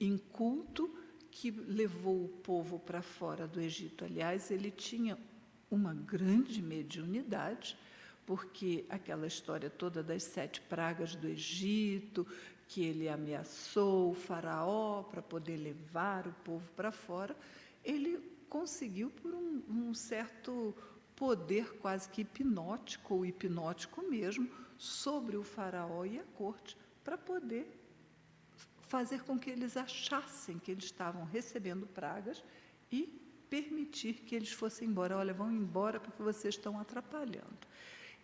inculto 0.00 0.90
que 1.30 1.50
levou 1.50 2.24
o 2.24 2.28
povo 2.28 2.78
para 2.78 3.02
fora 3.02 3.46
do 3.46 3.60
Egito. 3.60 4.04
Aliás, 4.04 4.50
ele 4.50 4.70
tinha 4.70 5.18
uma 5.70 5.92
grande 5.92 6.62
mediunidade, 6.62 7.76
porque 8.24 8.84
aquela 8.88 9.26
história 9.26 9.68
toda 9.68 10.02
das 10.02 10.22
sete 10.22 10.60
pragas 10.62 11.14
do 11.14 11.28
Egito, 11.28 12.26
que 12.68 12.82
ele 12.82 13.08
ameaçou 13.08 14.10
o 14.10 14.14
faraó 14.14 15.02
para 15.02 15.22
poder 15.22 15.56
levar 15.56 16.26
o 16.26 16.32
povo 16.44 16.68
para 16.74 16.90
fora, 16.90 17.36
ele 17.84 18.18
conseguiu 18.48 19.10
por 19.10 19.32
um, 19.34 19.62
um 19.68 19.94
certo 19.94 20.74
poder 21.14 21.74
quase 21.78 22.08
que 22.08 22.22
hipnótico 22.22 23.14
ou 23.14 23.26
hipnótico 23.26 24.02
mesmo 24.02 24.48
sobre 24.76 25.36
o 25.36 25.42
faraó 25.42 26.04
e 26.04 26.18
a 26.18 26.24
corte 26.34 26.76
para 27.04 27.16
poder 27.16 27.85
fazer 28.88 29.22
com 29.22 29.38
que 29.38 29.50
eles 29.50 29.76
achassem 29.76 30.58
que 30.58 30.70
eles 30.70 30.84
estavam 30.84 31.24
recebendo 31.24 31.86
pragas 31.86 32.42
e 32.90 33.22
permitir 33.50 34.14
que 34.14 34.34
eles 34.34 34.52
fossem 34.52 34.88
embora. 34.88 35.16
Olha, 35.16 35.34
vão 35.34 35.50
embora 35.50 36.00
porque 36.00 36.22
vocês 36.22 36.54
estão 36.54 36.78
atrapalhando. 36.78 37.58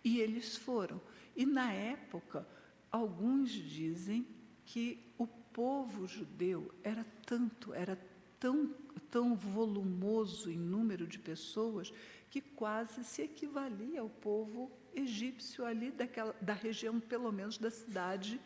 E 0.05 0.21
eles 0.21 0.57
foram. 0.57 1.01
E 1.37 1.47
na 1.47 1.73
época, 1.73 2.47
alguns 2.91 3.51
dizem 3.51 4.27
que 4.65 5.13
o 5.19 5.27
povo 5.27 6.07
judeu 6.07 6.73
era 6.83 7.05
tanto, 7.27 7.73
era 7.75 7.99
tão, 8.39 8.75
tão 9.11 9.35
volumoso 9.35 10.51
em 10.51 10.59
número 10.59 11.07
de 11.07 11.19
pessoas 11.19 11.93
que 12.31 12.41
quase 12.41 13.05
se 13.05 13.23
equivalia 13.23 14.01
ao 14.01 14.09
povo 14.09 14.71
egípcio 14.95 15.65
ali 15.65 15.91
daquela, 15.91 16.35
da 16.41 16.55
região, 16.55 16.99
pelo 16.99 17.31
menos 17.31 17.59
da 17.59 17.71
cidade 17.71 18.41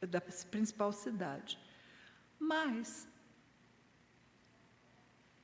da 0.00 0.20
principal 0.20 0.92
cidade. 0.92 1.58
Mas 2.38 3.08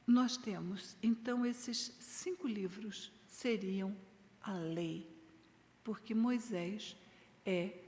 nós 0.06 0.36
temos, 0.36 0.96
então, 1.02 1.46
esses 1.46 1.96
cinco 2.00 2.48
livros 2.48 3.12
seriam 3.26 3.96
a 4.40 4.52
lei, 4.52 5.08
porque 5.84 6.14
Moisés 6.14 6.96
é 7.44 7.78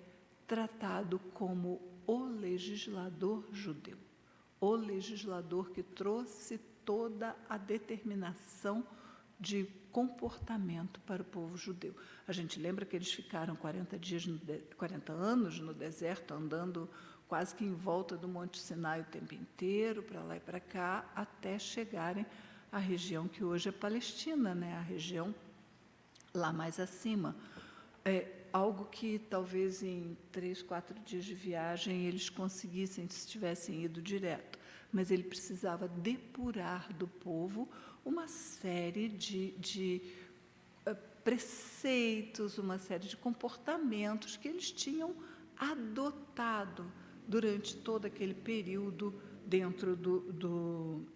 tratado 0.47 1.19
como 1.35 1.81
o 2.07 2.25
legislador 2.25 3.47
judeu, 3.53 3.99
o 4.61 4.75
legislador 4.75 5.71
que 5.71 5.83
trouxe 5.83 6.59
toda 6.85 7.37
a 7.49 7.57
determinação 7.57 8.87
de 9.39 9.65
comportamento 9.91 11.01
para 11.01 11.23
o 11.23 11.27
povo 11.27 11.57
judeu. 11.57 11.95
A 12.27 12.33
gente 12.33 12.61
lembra 12.61 12.85
que 12.85 12.95
eles 12.95 13.13
ficaram 13.13 13.57
40 13.57 13.99
dias, 13.99 14.27
no 14.27 14.39
de, 14.39 14.59
40 14.77 15.13
anos 15.13 15.59
no 15.59 15.75
deserto, 15.75 16.33
andando 16.35 16.89
quase 17.27 17.55
que 17.55 17.65
em 17.65 17.75
volta 17.75 18.17
do 18.17 18.29
Monte 18.29 18.59
Sinai 18.59 19.01
o 19.01 19.05
tempo 19.05 19.35
inteiro, 19.35 20.03
para 20.03 20.23
lá 20.23 20.37
e 20.37 20.41
para 20.41 20.61
cá, 20.61 21.11
até 21.17 21.59
chegarem 21.59 22.27
à 22.71 22.79
região 22.79 23.27
que 23.27 23.43
hoje 23.43 23.69
é 23.69 23.73
Palestina, 23.73 24.55
né? 24.55 24.75
a 24.75 24.81
região 24.83 25.35
lá 26.35 26.53
mais 26.53 26.79
acima. 26.79 27.35
É 28.05 28.43
algo 28.53 28.85
que 28.87 29.19
talvez 29.19 29.83
em 29.83 30.17
três, 30.31 30.63
quatro 30.63 30.99
dias 31.01 31.25
de 31.25 31.35
viagem 31.35 32.07
eles 32.07 32.29
conseguissem 32.29 33.09
se 33.09 33.27
tivessem 33.27 33.83
ido 33.83 34.03
direto, 34.03 34.59
mas 34.93 35.11
ele 35.11 35.23
precisava 35.23 35.89
depurar 35.89 36.93
do 36.93 37.09
povo 37.09 37.69
uma 38.05 38.29
série 38.29 39.09
de, 39.09 39.53
de 39.53 40.03
preceitos, 41.25 42.59
uma 42.59 42.79
série 42.79 43.07
de 43.07 43.17
comportamentos 43.17 44.37
que 44.37 44.49
eles 44.49 44.71
tinham 44.71 45.15
adotado 45.57 46.91
durante 47.27 47.77
todo 47.77 48.07
aquele 48.07 48.35
período 48.35 49.15
dentro 49.47 49.95
do, 49.97 50.21
do 50.33 51.07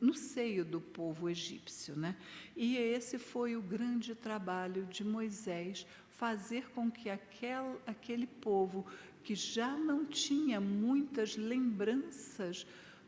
no 0.00 0.14
seio 0.14 0.64
do 0.64 0.80
povo 0.80 1.28
egípcio, 1.30 1.96
né? 1.96 2.16
E 2.54 2.76
esse 2.76 3.18
foi 3.18 3.56
o 3.56 3.62
grande 3.62 4.14
trabalho 4.14 4.84
de 4.86 5.02
Moisés, 5.02 5.86
fazer 6.10 6.68
com 6.70 6.90
que 6.90 7.08
aquel, 7.08 7.80
aquele 7.86 8.26
povo 8.26 8.86
que 9.24 9.34
já 9.34 9.76
não 9.76 10.04
tinha 10.04 10.60
muitas 10.60 11.36
lembranças 11.36 12.66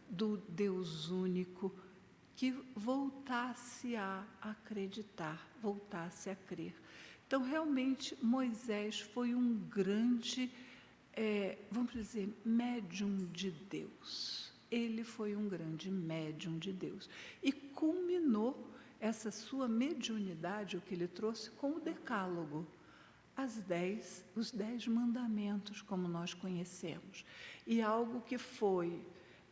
do 0.08 0.38
Deus 0.48 1.10
único, 1.10 1.72
que 2.38 2.52
voltasse 2.76 3.96
a 3.96 4.24
acreditar, 4.40 5.44
voltasse 5.60 6.30
a 6.30 6.36
crer. 6.36 6.72
Então, 7.26 7.42
realmente, 7.42 8.16
Moisés 8.22 9.00
foi 9.00 9.34
um 9.34 9.54
grande, 9.68 10.48
é, 11.14 11.58
vamos 11.68 11.92
dizer, 11.92 12.32
médium 12.44 13.26
de 13.32 13.50
Deus. 13.50 14.52
Ele 14.70 15.02
foi 15.02 15.34
um 15.34 15.48
grande 15.48 15.90
médium 15.90 16.60
de 16.60 16.72
Deus. 16.72 17.10
E 17.42 17.50
culminou 17.50 18.70
essa 19.00 19.32
sua 19.32 19.66
mediunidade, 19.66 20.76
o 20.76 20.80
que 20.80 20.94
ele 20.94 21.08
trouxe, 21.08 21.50
com 21.50 21.72
o 21.72 21.80
Decálogo, 21.80 22.64
as 23.36 23.56
dez, 23.62 24.24
os 24.36 24.52
dez 24.52 24.86
mandamentos, 24.86 25.82
como 25.82 26.06
nós 26.06 26.34
conhecemos. 26.34 27.24
e 27.66 27.82
algo 27.82 28.20
que 28.20 28.38
foi 28.38 29.04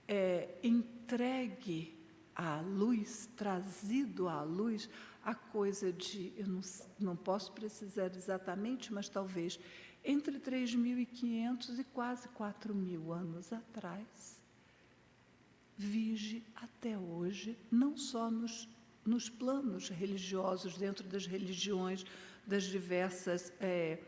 é, 0.07 0.55
entregue 0.62 1.96
à 2.37 2.61
luz, 2.61 3.28
trazido 3.35 4.28
à 4.28 4.43
luz, 4.43 4.88
a 5.25 5.35
coisa 5.35 5.93
de, 5.93 6.33
eu 6.37 6.47
não, 6.47 6.61
não 7.00 7.16
posso 7.16 7.50
precisar 7.52 8.14
exatamente, 8.14 8.93
mas 8.93 9.09
talvez 9.09 9.59
entre 10.05 10.38
3.500 10.38 11.81
e 11.81 11.85
quase 11.85 12.28
4.000 12.28 13.11
anos 13.11 13.52
atrás, 13.52 14.40
vige 15.76 16.45
até 16.55 16.97
hoje, 16.97 17.59
não 17.71 17.97
só 17.97 18.31
nos, 18.31 18.69
nos 19.05 19.28
planos 19.28 19.88
religiosos, 19.88 20.76
dentro 20.76 21.07
das 21.09 21.26
religiões, 21.26 22.05
das 22.47 22.64
diversas 22.64 23.52
é, 23.59 23.99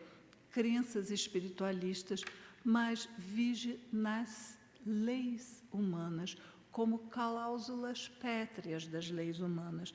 crenças 0.52 1.10
espiritualistas, 1.10 2.22
mas 2.64 3.08
vige 3.18 3.80
nas 3.92 4.56
leis 4.86 5.64
humanas, 5.72 6.36
como 6.78 7.00
cláusulas 7.10 8.06
pétreas 8.06 8.86
das 8.86 9.10
leis 9.10 9.40
humanas, 9.40 9.92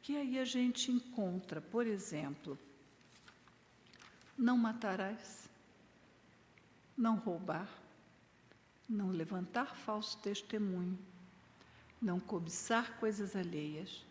que 0.00 0.16
aí 0.16 0.38
a 0.38 0.46
gente 0.46 0.90
encontra, 0.90 1.60
por 1.60 1.86
exemplo, 1.86 2.58
não 4.38 4.56
matarás, 4.56 5.50
não 6.96 7.16
roubar, 7.16 7.68
não 8.88 9.10
levantar 9.10 9.76
falso 9.76 10.16
testemunho, 10.22 10.98
não 12.00 12.18
cobiçar 12.18 12.98
coisas 12.98 13.36
alheias 13.36 14.02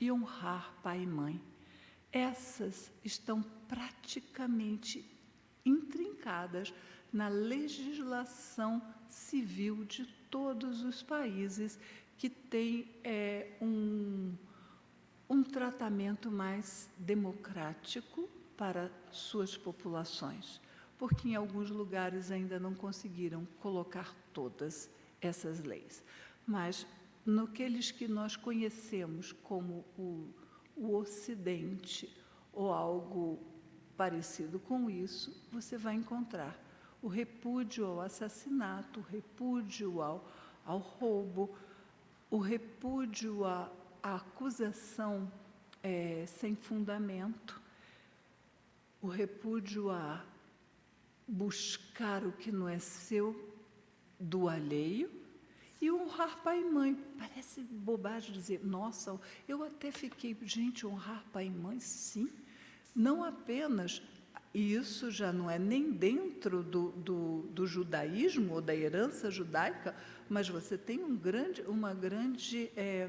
e 0.00 0.10
honrar 0.10 0.74
pai 0.82 1.04
e 1.04 1.06
mãe. 1.06 1.40
Essas 2.10 2.90
estão 3.04 3.44
praticamente 3.68 5.08
intrincadas 5.64 6.74
na 7.12 7.28
legislação 7.28 8.82
civil 9.08 9.84
de 9.84 10.19
todos 10.30 10.82
os 10.82 11.02
países 11.02 11.78
que 12.16 12.28
têm 12.28 12.88
é, 13.02 13.52
um, 13.60 14.34
um 15.28 15.42
tratamento 15.42 16.30
mais 16.30 16.88
democrático 16.98 18.28
para 18.56 18.90
suas 19.10 19.56
populações, 19.56 20.60
porque 20.98 21.30
em 21.30 21.34
alguns 21.34 21.70
lugares 21.70 22.30
ainda 22.30 22.60
não 22.60 22.74
conseguiram 22.74 23.46
colocar 23.58 24.14
todas 24.32 24.90
essas 25.20 25.60
leis. 25.60 26.04
Mas 26.46 26.86
naqueles 27.24 27.90
que 27.90 28.06
nós 28.06 28.36
conhecemos 28.36 29.32
como 29.32 29.84
o, 29.98 30.28
o 30.76 30.94
Ocidente 30.94 32.14
ou 32.52 32.72
algo 32.72 33.38
parecido 33.96 34.58
com 34.58 34.90
isso, 34.90 35.46
você 35.50 35.76
vai 35.76 35.94
encontrar 35.94 36.58
o 37.02 37.08
repúdio 37.08 37.86
ao 37.86 38.00
assassinato, 38.00 39.00
o 39.00 39.02
repúdio 39.02 40.02
ao, 40.02 40.28
ao 40.64 40.78
roubo, 40.78 41.56
o 42.30 42.38
repúdio 42.38 43.44
à, 43.44 43.70
à 44.02 44.16
acusação 44.16 45.30
é, 45.82 46.24
sem 46.26 46.54
fundamento, 46.54 47.60
o 49.00 49.06
repúdio 49.06 49.90
a 49.90 50.24
buscar 51.26 52.24
o 52.24 52.32
que 52.32 52.52
não 52.52 52.68
é 52.68 52.78
seu 52.78 53.48
do 54.18 54.48
alheio 54.48 55.10
e 55.80 55.90
honrar 55.90 56.42
pai 56.42 56.60
e 56.60 56.64
mãe. 56.64 56.94
Parece 57.18 57.62
bobagem 57.62 58.32
dizer, 58.32 58.64
nossa, 58.64 59.18
eu 59.48 59.62
até 59.64 59.90
fiquei, 59.90 60.36
gente, 60.42 60.86
honrar 60.86 61.24
pai 61.32 61.46
e 61.46 61.50
mãe, 61.50 61.80
sim. 61.80 62.28
Não 62.94 63.24
apenas 63.24 64.02
e 64.52 64.74
isso 64.74 65.10
já 65.10 65.32
não 65.32 65.48
é 65.48 65.58
nem 65.58 65.92
dentro 65.92 66.62
do, 66.62 66.90
do, 66.90 67.42
do, 67.52 67.66
judaísmo 67.66 68.54
ou 68.54 68.60
da 68.60 68.74
herança 68.74 69.30
judaica, 69.30 69.94
mas 70.28 70.48
você 70.48 70.76
tem 70.76 71.04
um 71.04 71.16
grande, 71.16 71.62
uma, 71.62 71.94
grande, 71.94 72.70
é, 72.76 73.08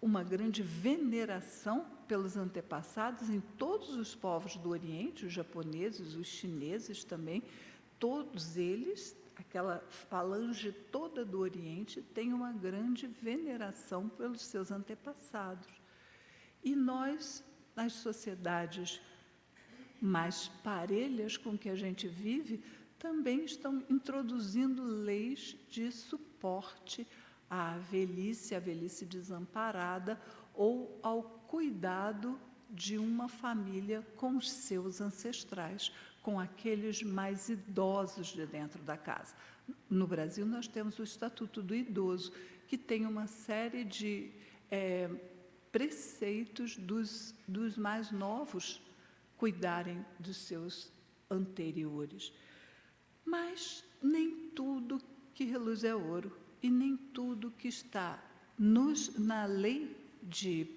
uma 0.00 0.24
grande 0.24 0.60
veneração 0.60 1.86
pelos 2.08 2.36
antepassados 2.36 3.30
em 3.30 3.40
todos 3.56 3.94
os 3.94 4.12
povos 4.12 4.56
do 4.56 4.70
Oriente, 4.70 5.24
os 5.24 5.32
japoneses, 5.32 6.14
os 6.16 6.26
chineses 6.26 7.04
também, 7.04 7.40
todos 8.00 8.56
eles, 8.56 9.16
aquela 9.36 9.84
falange 9.88 10.72
toda 10.90 11.24
do 11.24 11.38
Oriente, 11.38 12.02
tem 12.02 12.32
uma 12.32 12.52
grande 12.52 13.06
veneração 13.06 14.08
pelos 14.08 14.42
seus 14.42 14.72
antepassados. 14.72 15.68
E 16.64 16.74
nós, 16.74 17.44
nas 17.76 17.92
sociedades 17.92 19.00
mais 20.02 20.48
parelhas 20.64 21.36
com 21.36 21.56
que 21.56 21.68
a 21.68 21.76
gente 21.76 22.08
vive, 22.08 22.60
também 22.98 23.44
estão 23.44 23.84
introduzindo 23.88 24.82
leis 24.82 25.56
de 25.70 25.92
suporte 25.92 27.06
à 27.48 27.78
velhice, 27.78 28.54
à 28.54 28.58
velhice 28.58 29.06
desamparada 29.06 30.20
ou 30.54 30.98
ao 31.02 31.22
cuidado 31.46 32.36
de 32.68 32.98
uma 32.98 33.28
família 33.28 34.04
com 34.16 34.36
os 34.36 34.50
seus 34.50 35.00
ancestrais, 35.00 35.92
com 36.20 36.40
aqueles 36.40 37.02
mais 37.02 37.48
idosos 37.48 38.28
de 38.28 38.44
dentro 38.46 38.82
da 38.82 38.96
casa. 38.96 39.34
No 39.88 40.06
Brasil, 40.06 40.44
nós 40.44 40.66
temos 40.66 40.98
o 40.98 41.04
Estatuto 41.04 41.62
do 41.62 41.74
Idoso, 41.74 42.32
que 42.66 42.76
tem 42.76 43.06
uma 43.06 43.26
série 43.26 43.84
de 43.84 44.32
é, 44.70 45.08
preceitos 45.70 46.76
dos, 46.76 47.34
dos 47.46 47.76
mais 47.76 48.10
novos 48.10 48.80
cuidarem 49.42 50.06
dos 50.20 50.36
seus 50.36 50.88
anteriores. 51.28 52.32
Mas 53.24 53.82
nem 54.00 54.50
tudo 54.50 55.02
que 55.34 55.42
reluz 55.42 55.82
é 55.82 55.92
ouro 55.92 56.30
e 56.62 56.70
nem 56.70 56.96
tudo 56.96 57.50
que 57.50 57.66
está 57.66 58.22
nos, 58.56 59.18
na 59.18 59.44
lei 59.44 59.96
de, 60.22 60.68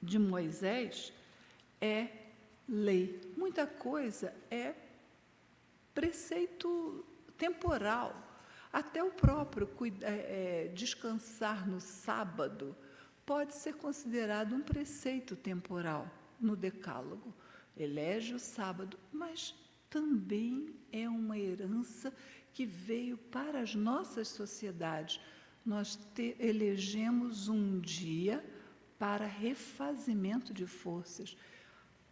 de 0.00 0.20
Moisés 0.20 1.12
é 1.80 2.10
lei. 2.68 3.20
Muita 3.36 3.66
coisa 3.66 4.32
é 4.52 4.76
preceito 5.92 7.04
temporal. 7.36 8.14
Até 8.72 9.02
o 9.02 9.10
próprio 9.10 9.68
é, 10.00 10.66
é, 10.66 10.68
descansar 10.68 11.68
no 11.68 11.80
sábado 11.80 12.76
pode 13.26 13.52
ser 13.52 13.74
considerado 13.74 14.54
um 14.54 14.60
preceito 14.60 15.34
temporal 15.34 16.08
no 16.40 16.54
Decálogo 16.54 17.34
elege 17.76 18.34
o 18.34 18.38
sábado, 18.38 18.98
mas 19.12 19.54
também 19.90 20.74
é 20.92 21.08
uma 21.08 21.38
herança 21.38 22.12
que 22.52 22.64
veio 22.64 23.16
para 23.16 23.60
as 23.60 23.74
nossas 23.74 24.28
sociedades. 24.28 25.20
Nós 25.64 25.98
te, 26.14 26.36
elegemos 26.38 27.48
um 27.48 27.80
dia 27.80 28.44
para 28.98 29.26
refazimento 29.26 30.52
de 30.54 30.66
forças. 30.66 31.36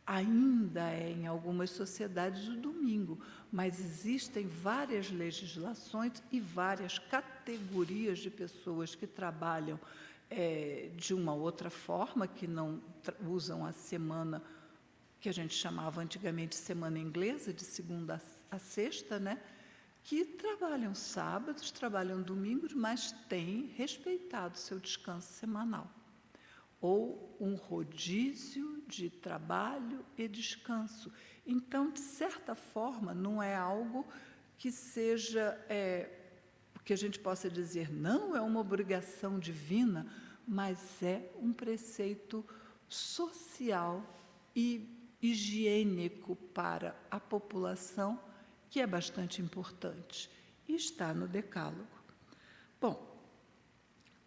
Ainda 0.05 0.91
é 0.91 1.11
em 1.11 1.27
algumas 1.27 1.71
sociedades 1.71 2.49
o 2.49 2.57
domingo, 2.57 3.21
mas 3.53 3.79
existem 3.79 4.49
várias 4.49 5.11
legislações 5.11 6.23
e 6.33 6.41
várias 6.41 6.99
categorias 6.99 8.19
de 8.19 8.31
pessoas 8.31 8.97
que 8.97 9.07
trabalham 9.07 9.79
é, 10.29 10.91
de 10.97 11.15
uma 11.15 11.35
outra 11.35 11.71
forma, 11.71 12.27
que 12.27 12.49
não 12.49 12.81
usam 13.25 13.65
a 13.65 13.73
semana 13.73 14.43
que 15.23 15.29
a 15.29 15.33
gente 15.33 15.55
chamava 15.55 16.03
antigamente 16.03 16.57
semana 16.57 16.99
inglesa, 16.99 17.53
de 17.53 17.65
segunda 17.65 18.21
a 18.51 18.59
sexta, 18.59 19.21
né? 19.21 19.41
que 20.03 20.25
trabalham 20.25 20.97
sábados, 20.97 21.71
trabalham 21.71 22.21
domingos, 22.21 22.75
mas 22.75 23.13
têm 23.29 23.73
respeitado 23.77 24.59
seu 24.59 24.81
descanso 24.81 25.33
semanal. 25.33 25.89
Ou 26.81 27.37
um 27.39 27.55
rodízio 27.55 28.83
de 28.89 29.09
trabalho 29.09 30.05
e 30.19 30.27
descanso. 30.27 31.13
Então, 31.47 31.93
de 31.93 32.01
certa 32.01 32.57
forma, 32.57 33.15
não 33.15 33.41
é 33.41 33.55
algo 33.55 34.05
que 34.59 34.73
seja, 34.73 35.57
é, 35.69 36.11
que 36.85 36.93
a 36.93 36.97
gente 36.97 37.21
possa 37.21 37.49
dizer, 37.49 37.93
não 37.93 38.37
é 38.37 38.41
uma 38.41 38.59
obrigação 38.59 39.39
divina, 39.39 40.05
mas 40.45 41.01
é 41.01 41.31
um 41.41 41.53
preceito 41.53 42.45
social 42.89 44.19
e 44.55 45.02
higiênico 45.23 46.35
para 46.35 47.01
a 47.11 47.21
população, 47.21 48.21
que 48.69 48.81
é 48.81 48.87
bastante 48.87 49.41
importante, 49.41 50.29
e 50.67 50.75
está 50.75 51.15
no 51.15 51.29
Decálogo. 51.29 51.87
Bom, 52.81 53.17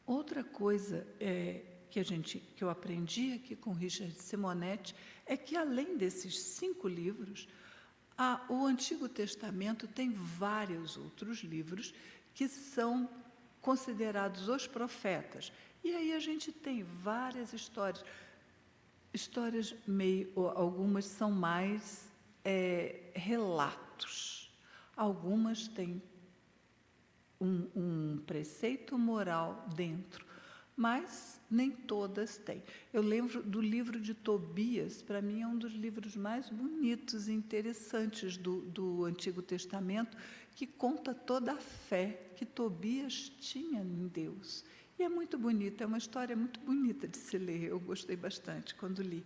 outra 0.06 0.44
coisa 0.44 1.06
é, 1.20 1.64
que, 1.90 2.00
a 2.00 2.04
gente, 2.04 2.40
que 2.40 2.64
eu 2.64 2.70
aprendi 2.70 3.34
aqui 3.34 3.56
com 3.56 3.74
Richard 3.74 4.14
Simonetti 4.14 4.96
é 5.26 5.36
que, 5.36 5.58
além 5.58 5.98
desses 5.98 6.40
cinco 6.40 6.88
livros, 6.88 7.48
a, 8.18 8.46
o 8.48 8.66
Antigo 8.66 9.10
Testamento 9.10 9.88
tem 9.88 10.12
vários 10.12 10.96
outros 10.96 11.40
livros 11.40 11.94
que 12.34 12.48
são 12.48 13.10
considerados 13.62 14.48
os 14.48 14.68
profetas. 14.68 15.52
E 15.84 15.94
aí 15.94 16.14
a 16.14 16.20
gente 16.20 16.52
tem 16.52 16.84
várias 16.84 17.52
histórias 17.52 18.04
histórias 19.16 19.74
meio, 19.88 20.30
algumas 20.50 21.06
são 21.06 21.32
mais 21.32 22.12
é, 22.44 23.12
relatos, 23.16 24.52
algumas 24.96 25.68
têm 25.70 26.02
um, 27.40 27.68
um 27.76 28.18
preceito 28.26 28.98
moral 28.98 29.68
dentro, 29.76 30.26
mas 30.76 31.40
nem 31.50 31.72
todas 31.72 32.38
têm. 32.38 32.62
Eu 32.92 33.02
lembro 33.02 33.42
do 33.42 33.62
livro 33.62 34.00
de 34.00 34.14
Tobias, 34.14 35.02
para 35.02 35.22
mim 35.22 35.42
é 35.42 35.48
um 35.48 35.58
dos 35.58 35.74
livros 35.74 36.16
mais 36.16 36.50
bonitos 36.50 37.30
e 37.30 37.32
interessantes 37.32 38.36
do, 38.36 38.62
do 38.62 39.06
Antigo 39.06 39.42
Testamento, 39.42 40.18
que 40.54 40.68
conta 40.68 41.14
toda 41.14 41.54
a 41.54 41.58
fé 41.58 42.32
que 42.36 42.46
Tobias 42.46 43.32
tinha 43.40 43.82
em 43.82 44.08
Deus. 44.08 44.66
E 44.98 45.04
é 45.04 45.10
muito 45.10 45.38
bonita, 45.38 45.84
é 45.84 45.88
uma 45.88 45.98
história 45.98 46.36
muito 46.36 46.60
bonita 46.62 47.08
de 47.08 47.18
se 47.18 47.38
ler, 47.38 47.64
eu 47.64 47.80
gostei 47.80 48.16
bastante 48.16 48.74
quando 48.76 49.02
li. 49.02 49.26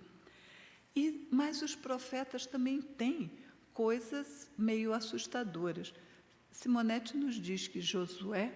E, 0.95 1.27
mas 1.32 1.62
os 1.62 1.75
profetas 1.75 2.45
também 2.45 2.82
têm 2.82 3.32
coisas 3.73 4.49
meio 4.58 4.93
assustadoras. 4.93 5.93
Simonete 6.51 7.15
nos 7.15 7.36
diz 7.36 7.67
que 7.67 7.79
Josué, 7.79 8.51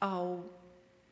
ao 0.00 0.62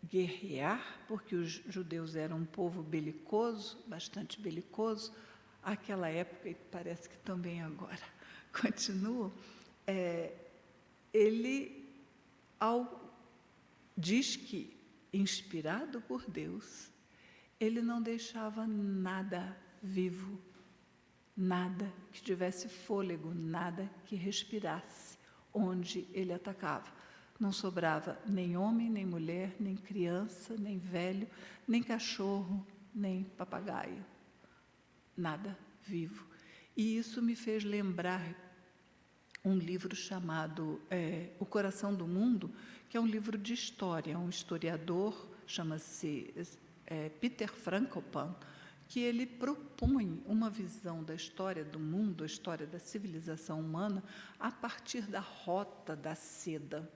guerrear, 0.05 0.99
porque 1.07 1.37
os 1.37 1.63
judeus 1.69 2.17
eram 2.17 2.39
um 2.39 2.45
povo 2.45 2.83
belicoso, 2.83 3.79
bastante 3.87 4.41
belicoso, 4.41 5.13
aquela 5.63 6.09
época 6.09 6.49
e 6.49 6.55
parece 6.55 7.09
que 7.09 7.19
também 7.19 7.61
agora 7.63 8.03
continua, 8.59 9.31
é, 9.87 10.33
ele 11.13 11.89
ao, 12.59 13.00
diz 14.01 14.35
que, 14.35 14.77
inspirado 15.13 16.01
por 16.01 16.25
Deus, 16.29 16.91
ele 17.59 17.83
não 17.83 18.01
deixava 18.01 18.67
nada 18.67 19.57
vivo, 19.83 20.41
nada 21.37 21.93
que 22.11 22.23
tivesse 22.23 22.69
fôlego, 22.69 23.35
nada 23.35 23.91
que 24.07 24.17
respirasse 24.17 25.19
onde 25.53 26.09
ele 26.13 26.33
atacava. 26.33 26.91
Não 27.39 27.53
sobrava 27.53 28.19
nem 28.27 28.57
homem, 28.57 28.89
nem 28.89 29.05
mulher, 29.05 29.55
nem 29.61 29.77
criança, 29.77 30.57
nem 30.59 30.79
velho, 30.79 31.29
nem 31.67 31.83
cachorro, 31.83 32.67
nem 32.95 33.25
papagaio. 33.25 34.05
Nada 35.17 35.59
vivo. 35.83 36.27
E 36.77 36.97
isso 36.97 37.21
me 37.21 37.35
fez 37.35 37.65
lembrar 37.65 38.35
um 39.45 39.57
livro 39.57 39.95
chamado 39.97 40.81
é, 40.91 41.31
O 41.39 41.47
Coração 41.47 41.95
do 41.95 42.07
Mundo, 42.07 42.55
que 42.91 42.97
é 42.97 43.01
um 43.01 43.07
livro 43.07 43.39
de 43.39 43.55
história. 43.55 44.19
Um 44.19 44.29
historiador, 44.29 45.15
chama-se 45.47 46.35
é, 46.85 47.09
Peter 47.09 47.51
Frankopan, 47.51 48.35
que 48.89 48.99
ele 48.99 49.25
propõe 49.25 50.21
uma 50.27 50.51
visão 50.51 51.05
da 51.05 51.15
história 51.15 51.65
do 51.65 51.79
mundo, 51.79 52.25
a 52.25 52.27
história 52.27 52.67
da 52.67 52.81
civilização 52.81 53.61
humana, 53.61 54.03
a 54.41 54.51
partir 54.51 55.03
da 55.03 55.21
rota 55.21 55.95
da 55.95 56.17
seda. 56.17 56.91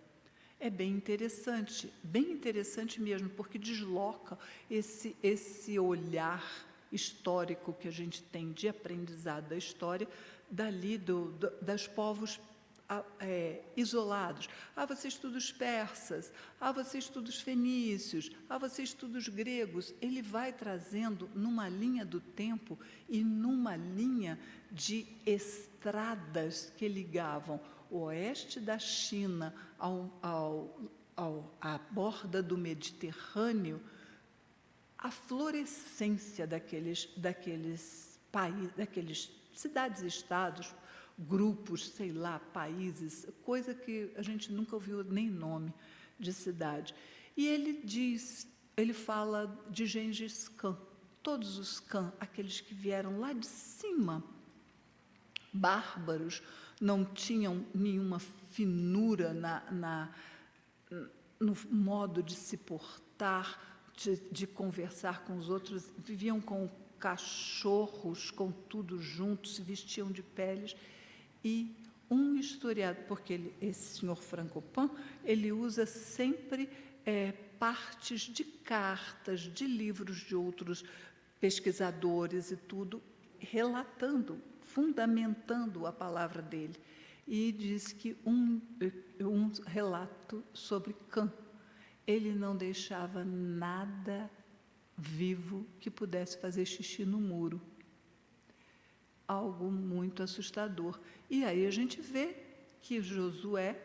É 0.58 0.68
bem 0.68 0.90
interessante, 0.90 1.92
bem 2.02 2.32
interessante 2.32 3.00
mesmo, 3.00 3.28
porque 3.28 3.56
desloca 3.56 4.36
esse, 4.68 5.16
esse 5.22 5.78
olhar 5.78 6.44
histórico 6.90 7.72
que 7.72 7.86
a 7.86 7.92
gente 7.92 8.20
tem 8.20 8.50
de 8.52 8.68
aprendizado 8.68 9.48
da 9.48 9.56
história 9.56 10.08
dali 10.50 10.98
do, 10.98 11.26
do, 11.32 11.50
das 11.62 11.86
povos 11.86 12.40
é, 13.18 13.62
isolados. 13.76 14.48
Ah, 14.76 14.84
você 14.84 15.08
estuda 15.08 15.38
os 15.38 15.50
persas, 15.50 16.32
ah, 16.60 16.72
você 16.72 16.98
estuda 16.98 17.28
os 17.28 17.40
fenícios, 17.40 18.30
ah, 18.48 18.58
você 18.58 18.82
estuda 18.82 19.18
os 19.18 19.28
gregos. 19.28 19.94
Ele 20.00 20.20
vai 20.20 20.52
trazendo 20.52 21.28
numa 21.34 21.68
linha 21.68 22.04
do 22.04 22.20
tempo 22.20 22.78
e 23.08 23.24
numa 23.24 23.76
linha 23.76 24.38
de 24.70 25.06
estradas 25.24 26.72
que 26.76 26.88
ligavam 26.88 27.60
o 27.90 28.00
oeste 28.04 28.60
da 28.60 28.78
China 28.78 29.54
ao, 29.78 30.18
ao, 30.20 30.80
ao, 31.16 31.56
à 31.60 31.78
borda 31.78 32.42
do 32.42 32.58
Mediterrâneo, 32.58 33.80
a 34.98 35.10
florescência 35.10 36.46
daqueles, 36.46 37.08
daqueles 37.16 38.18
países, 38.32 38.72
daqueles 38.74 39.30
cidades-estados, 39.52 40.74
grupos, 41.18 41.88
sei 41.90 42.12
lá, 42.12 42.38
países, 42.38 43.26
coisa 43.42 43.74
que 43.74 44.10
a 44.16 44.22
gente 44.22 44.52
nunca 44.52 44.74
ouviu 44.74 45.04
nem 45.04 45.30
nome 45.30 45.72
de 46.18 46.32
cidade. 46.32 46.94
E 47.36 47.46
ele 47.46 47.80
diz, 47.84 48.48
ele 48.76 48.92
fala 48.92 49.56
de 49.70 49.86
Gengis 49.86 50.48
Khan, 50.48 50.76
todos 51.22 51.58
os 51.58 51.80
Khan, 51.80 52.12
aqueles 52.20 52.60
que 52.60 52.74
vieram 52.74 53.20
lá 53.20 53.32
de 53.32 53.46
cima, 53.46 54.22
bárbaros, 55.52 56.42
não 56.80 57.04
tinham 57.04 57.64
nenhuma 57.72 58.18
finura 58.18 59.32
na, 59.32 59.70
na 59.70 60.14
no 61.38 61.56
modo 61.70 62.22
de 62.22 62.34
se 62.34 62.56
portar, 62.56 63.86
de, 63.96 64.16
de 64.30 64.46
conversar 64.46 65.24
com 65.24 65.36
os 65.36 65.48
outros, 65.48 65.92
viviam 65.98 66.40
com 66.40 66.68
cachorros, 66.98 68.30
com 68.30 68.50
tudo 68.50 68.98
junto, 69.00 69.48
se 69.48 69.62
vestiam 69.62 70.10
de 70.10 70.22
peles 70.22 70.74
e 71.44 71.76
um 72.10 72.36
historiador, 72.36 73.04
porque 73.04 73.34
ele, 73.34 73.54
esse 73.60 73.98
senhor 73.98 74.16
Francopan, 74.16 74.90
ele 75.24 75.52
usa 75.52 75.84
sempre 75.84 76.68
é, 77.04 77.32
partes 77.58 78.22
de 78.22 78.44
cartas, 78.44 79.40
de 79.40 79.66
livros 79.66 80.18
de 80.18 80.34
outros 80.34 80.84
pesquisadores 81.40 82.50
e 82.50 82.56
tudo, 82.56 83.02
relatando, 83.38 84.40
fundamentando 84.62 85.86
a 85.86 85.92
palavra 85.92 86.40
dele. 86.40 86.76
E 87.26 87.52
diz 87.52 87.92
que 87.92 88.16
um, 88.24 88.60
um 89.20 89.50
relato 89.66 90.42
sobre 90.52 90.94
Kant, 91.10 91.32
ele 92.06 92.32
não 92.32 92.56
deixava 92.56 93.24
nada 93.24 94.30
vivo 94.96 95.66
que 95.80 95.90
pudesse 95.90 96.38
fazer 96.38 96.64
xixi 96.64 97.04
no 97.04 97.18
muro 97.18 97.60
algo 99.26 99.70
muito 99.70 100.22
assustador. 100.22 100.98
E 101.30 101.44
aí 101.44 101.66
a 101.66 101.70
gente 101.70 102.00
vê 102.00 102.36
que 102.82 103.00
Josué 103.00 103.80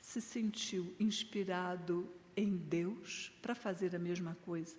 se 0.00 0.20
sentiu 0.20 0.94
inspirado 1.00 2.08
em 2.36 2.56
Deus 2.56 3.32
para 3.42 3.54
fazer 3.54 3.94
a 3.96 3.98
mesma 3.98 4.36
coisa. 4.44 4.76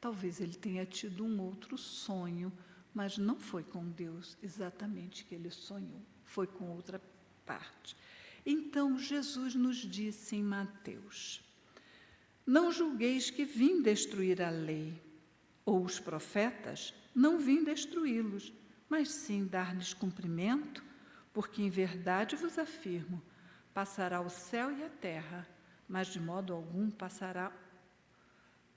Talvez 0.00 0.40
ele 0.40 0.54
tenha 0.54 0.86
tido 0.86 1.24
um 1.24 1.40
outro 1.40 1.76
sonho, 1.76 2.52
mas 2.94 3.18
não 3.18 3.38
foi 3.38 3.62
com 3.62 3.84
Deus 3.88 4.36
exatamente 4.42 5.24
que 5.24 5.34
ele 5.34 5.50
sonhou, 5.50 6.00
foi 6.24 6.46
com 6.46 6.70
outra 6.70 7.00
parte. 7.44 7.96
Então 8.44 8.98
Jesus 8.98 9.54
nos 9.54 9.76
disse 9.76 10.36
em 10.36 10.42
Mateus: 10.42 11.42
Não 12.46 12.72
julgueis 12.72 13.30
que 13.30 13.44
vim 13.44 13.82
destruir 13.82 14.42
a 14.42 14.50
lei 14.50 14.92
ou 15.64 15.84
os 15.84 16.00
profetas, 16.00 16.92
não 17.14 17.38
vim 17.38 17.62
destruí-los, 17.62 18.52
mas 18.92 19.08
sim 19.08 19.46
dar-lhes 19.46 19.94
cumprimento, 19.94 20.84
porque 21.32 21.62
em 21.62 21.70
verdade 21.70 22.36
vos 22.36 22.58
afirmo: 22.58 23.22
passará 23.72 24.20
o 24.20 24.28
céu 24.28 24.70
e 24.70 24.84
a 24.84 24.90
terra, 24.90 25.48
mas 25.88 26.08
de 26.08 26.20
modo 26.20 26.52
algum 26.52 26.90
passará 26.90 27.50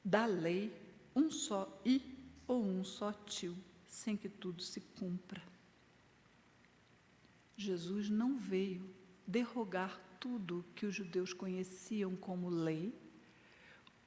da 0.05 0.25
lei 0.25 0.73
um 1.13 1.29
só 1.29 1.67
i 1.83 2.01
ou 2.47 2.63
um 2.63 2.81
só 2.81 3.11
tio, 3.11 3.57
sem 3.85 4.15
que 4.15 4.29
tudo 4.29 4.61
se 4.61 4.79
cumpra. 4.79 5.43
Jesus 7.57 8.09
não 8.09 8.37
veio 8.37 8.89
derrogar 9.27 9.99
tudo 10.17 10.63
que 10.75 10.85
os 10.85 10.95
judeus 10.95 11.33
conheciam 11.33 12.15
como 12.15 12.47
lei, 12.47 12.97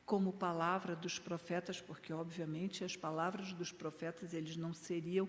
como 0.06 0.32
palavra 0.32 0.96
dos 0.96 1.18
profetas, 1.18 1.82
porque 1.82 2.14
obviamente 2.14 2.82
as 2.82 2.96
palavras 2.96 3.52
dos 3.52 3.70
profetas 3.70 4.32
eles 4.32 4.56
não 4.56 4.72
seriam 4.72 5.28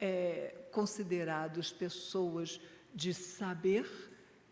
é, 0.00 0.66
considerados 0.72 1.72
pessoas 1.72 2.60
de 2.94 3.12
saber, 3.12 3.88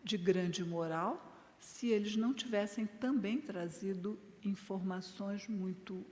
de 0.03 0.17
grande 0.17 0.63
moral, 0.63 1.55
se 1.59 1.87
eles 1.87 2.15
não 2.15 2.33
tivessem 2.33 2.85
também 2.85 3.41
trazido 3.41 4.19
informações 4.43 5.47
muito 5.47 6.05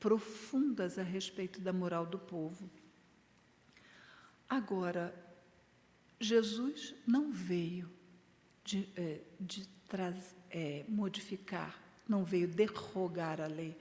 profundas 0.00 0.98
a 0.98 1.02
respeito 1.02 1.60
da 1.60 1.72
moral 1.72 2.06
do 2.06 2.18
povo. 2.18 2.70
Agora, 4.48 5.14
Jesus 6.20 6.94
não 7.06 7.32
veio 7.32 7.90
de, 8.64 8.88
é, 8.96 9.20
de 9.38 9.66
traz, 9.88 10.34
é, 10.50 10.84
modificar, 10.88 11.80
não 12.08 12.24
veio 12.24 12.48
derrogar 12.48 13.40
a 13.40 13.46
lei, 13.46 13.76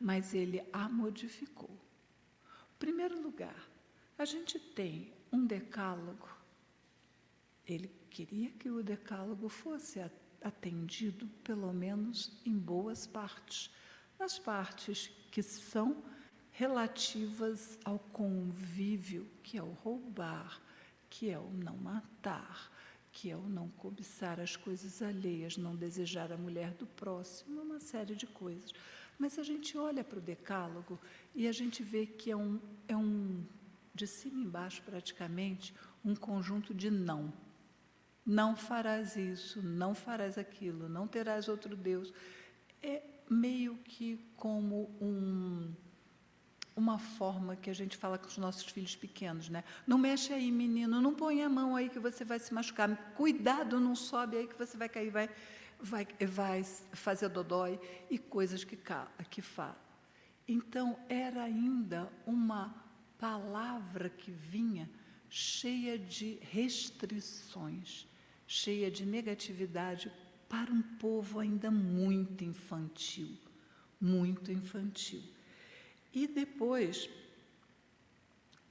mas 0.00 0.34
ele 0.34 0.62
a 0.72 0.88
modificou. 0.88 1.70
Em 1.70 2.78
primeiro 2.78 3.20
lugar, 3.22 3.65
a 4.18 4.24
gente 4.24 4.58
tem 4.58 5.12
um 5.32 5.46
decálogo. 5.46 6.28
Ele 7.66 7.90
queria 8.10 8.50
que 8.52 8.70
o 8.70 8.82
decálogo 8.82 9.48
fosse 9.48 10.00
atendido, 10.42 11.26
pelo 11.42 11.72
menos 11.72 12.40
em 12.44 12.56
boas 12.56 13.06
partes, 13.06 13.70
nas 14.18 14.38
partes 14.38 15.10
que 15.30 15.42
são 15.42 16.02
relativas 16.50 17.78
ao 17.84 17.98
convívio, 17.98 19.28
que 19.42 19.58
é 19.58 19.62
o 19.62 19.72
roubar, 19.72 20.62
que 21.10 21.30
é 21.30 21.38
o 21.38 21.50
não 21.50 21.76
matar, 21.76 22.72
que 23.12 23.30
é 23.30 23.36
o 23.36 23.48
não 23.48 23.68
cobiçar 23.70 24.40
as 24.40 24.56
coisas 24.56 25.02
alheias, 25.02 25.56
não 25.56 25.76
desejar 25.76 26.32
a 26.32 26.36
mulher 26.36 26.72
do 26.74 26.86
próximo, 26.86 27.60
uma 27.60 27.80
série 27.80 28.14
de 28.14 28.26
coisas. 28.26 28.72
Mas 29.18 29.38
a 29.38 29.42
gente 29.42 29.76
olha 29.76 30.04
para 30.04 30.18
o 30.18 30.22
decálogo 30.22 30.98
e 31.34 31.46
a 31.46 31.52
gente 31.52 31.82
vê 31.82 32.06
que 32.06 32.30
é 32.30 32.36
um, 32.36 32.60
é 32.86 32.96
um, 32.96 33.44
de 33.96 34.06
cima 34.06 34.38
e 34.38 34.44
embaixo 34.44 34.82
praticamente, 34.82 35.74
um 36.04 36.14
conjunto 36.14 36.72
de 36.72 36.90
não. 36.90 37.32
Não 38.24 38.54
farás 38.56 39.16
isso, 39.16 39.62
não 39.62 39.94
farás 39.94 40.36
aquilo, 40.36 40.88
não 40.88 41.08
terás 41.08 41.48
outro 41.48 41.74
Deus. 41.74 42.12
É 42.82 43.02
meio 43.28 43.76
que 43.78 44.20
como 44.36 44.90
um 45.00 45.74
uma 46.76 46.98
forma 46.98 47.56
que 47.56 47.70
a 47.70 47.74
gente 47.74 47.96
fala 47.96 48.18
com 48.18 48.26
os 48.26 48.36
nossos 48.36 48.66
filhos 48.66 48.94
pequenos, 48.94 49.48
né? 49.48 49.64
Não 49.86 49.96
mexe 49.96 50.30
aí, 50.34 50.52
menino, 50.52 51.00
não 51.00 51.14
põe 51.14 51.42
a 51.42 51.48
mão 51.48 51.74
aí 51.74 51.88
que 51.88 51.98
você 51.98 52.22
vai 52.22 52.38
se 52.38 52.52
machucar. 52.52 52.94
Cuidado, 53.14 53.80
não 53.80 53.96
sobe 53.96 54.36
aí 54.36 54.46
que 54.46 54.58
você 54.58 54.76
vai 54.76 54.86
cair, 54.86 55.08
vai, 55.08 55.30
vai, 55.80 56.06
vai 56.26 56.62
fazer 56.92 57.30
dodói 57.30 57.80
e 58.10 58.18
coisas 58.18 58.62
que, 58.62 58.78
que 59.30 59.40
fala. 59.40 59.78
Então, 60.46 60.98
era 61.08 61.44
ainda 61.44 62.12
uma 62.26 62.74
palavra 63.18 64.08
que 64.08 64.30
vinha 64.30 64.88
cheia 65.28 65.98
de 65.98 66.38
restrições, 66.40 68.06
cheia 68.46 68.90
de 68.90 69.04
negatividade 69.04 70.10
para 70.48 70.72
um 70.72 70.82
povo 70.82 71.40
ainda 71.40 71.70
muito 71.70 72.44
infantil, 72.44 73.36
muito 74.00 74.52
infantil. 74.52 75.22
E 76.14 76.26
depois, 76.26 77.10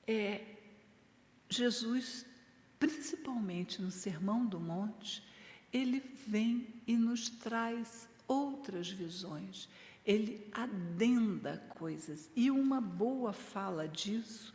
é, 0.08 0.56
Jesus, 1.50 2.26
principalmente 2.80 3.82
no 3.82 3.92
Sermão 3.92 4.46
do 4.46 4.60
Monte, 4.60 5.24
ele 5.72 6.00
vem 6.28 6.68
e 6.88 6.96
nos 6.96 7.30
traz 7.30 8.08
outras 8.28 8.90
visões, 8.90 9.68
ele 10.06 10.48
adenda 10.52 11.58
coisas. 11.70 12.30
E 12.36 12.52
uma 12.52 12.80
boa 12.80 13.34
fala 13.34 13.88
disso 13.88 14.54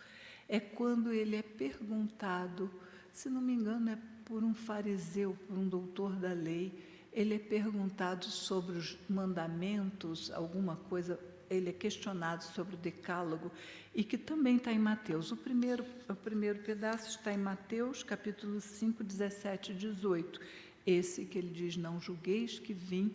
é 0.48 0.60
quando 0.60 1.12
ele 1.12 1.36
é 1.36 1.42
perguntado, 1.42 2.70
se 3.12 3.28
não 3.28 3.40
me 3.40 3.52
engano, 3.52 3.90
é 3.90 3.98
por 4.24 4.44
um 4.44 4.54
fariseu, 4.54 5.36
por 5.46 5.58
um 5.58 5.68
doutor 5.68 6.14
da 6.16 6.32
lei, 6.32 6.72
ele 7.12 7.34
é 7.34 7.38
perguntado 7.38 8.26
sobre 8.26 8.76
os 8.76 8.96
mandamentos, 9.08 10.30
alguma 10.30 10.76
coisa 10.76 11.18
ele 11.50 11.70
é 11.70 11.72
questionado 11.72 12.44
sobre 12.44 12.76
o 12.76 12.78
decálogo 12.78 13.50
e 13.92 14.04
que 14.04 14.16
também 14.16 14.56
está 14.56 14.72
em 14.72 14.78
Mateus. 14.78 15.32
O 15.32 15.36
primeiro, 15.36 15.84
o 16.08 16.14
primeiro 16.14 16.60
pedaço 16.60 17.10
está 17.10 17.32
em 17.32 17.38
Mateus, 17.38 18.04
capítulo 18.04 18.60
5, 18.60 19.02
17 19.02 19.72
e 19.72 19.74
18. 19.74 20.40
Esse 20.86 21.24
que 21.24 21.36
ele 21.36 21.50
diz, 21.50 21.76
não 21.76 22.00
julgueis 22.00 22.60
que 22.60 22.72
vim 22.72 23.12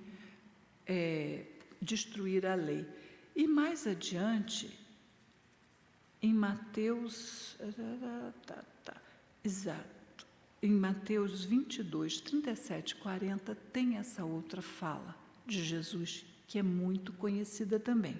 é, 0.85 1.45
destruir 1.85 2.45
a 2.45 2.55
lei. 2.55 2.85
E 3.35 3.47
mais 3.47 3.85
adiante, 3.85 4.77
em 6.21 6.33
Mateus, 6.33 7.55
tá, 8.45 8.63
tá, 8.83 9.01
exato, 9.43 10.25
em 10.61 10.71
Mateus 10.71 11.45
22, 11.45 12.21
37 12.21 12.95
40, 12.95 13.55
tem 13.71 13.97
essa 13.97 14.25
outra 14.25 14.61
fala 14.61 15.15
de 15.45 15.63
Jesus 15.63 16.25
que 16.47 16.57
é 16.57 16.63
muito 16.63 17.13
conhecida 17.13 17.79
também. 17.79 18.19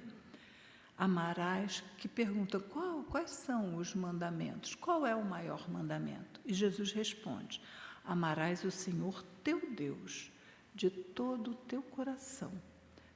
Amarás, 0.98 1.84
que 1.98 2.08
pergunta 2.08 2.60
qual, 2.60 3.04
quais 3.04 3.32
são 3.32 3.76
os 3.76 3.94
mandamentos, 3.94 4.76
qual 4.76 5.06
é 5.06 5.16
o 5.16 5.26
maior 5.26 5.70
mandamento? 5.70 6.40
E 6.46 6.54
Jesus 6.54 6.92
responde: 6.92 7.62
Amarás 8.06 8.64
o 8.64 8.72
Senhor 8.72 9.24
teu 9.44 9.62
Deus 9.72 10.32
de 10.74 10.90
todo 10.90 11.52
o 11.52 11.56
teu 11.56 11.82
coração, 11.82 12.52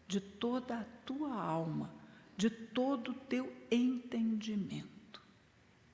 de 0.09 0.19
toda 0.19 0.79
a 0.79 0.83
tua 1.05 1.31
alma, 1.31 1.93
de 2.35 2.49
todo 2.49 3.11
o 3.11 3.13
teu 3.13 3.55
entendimento. 3.69 5.21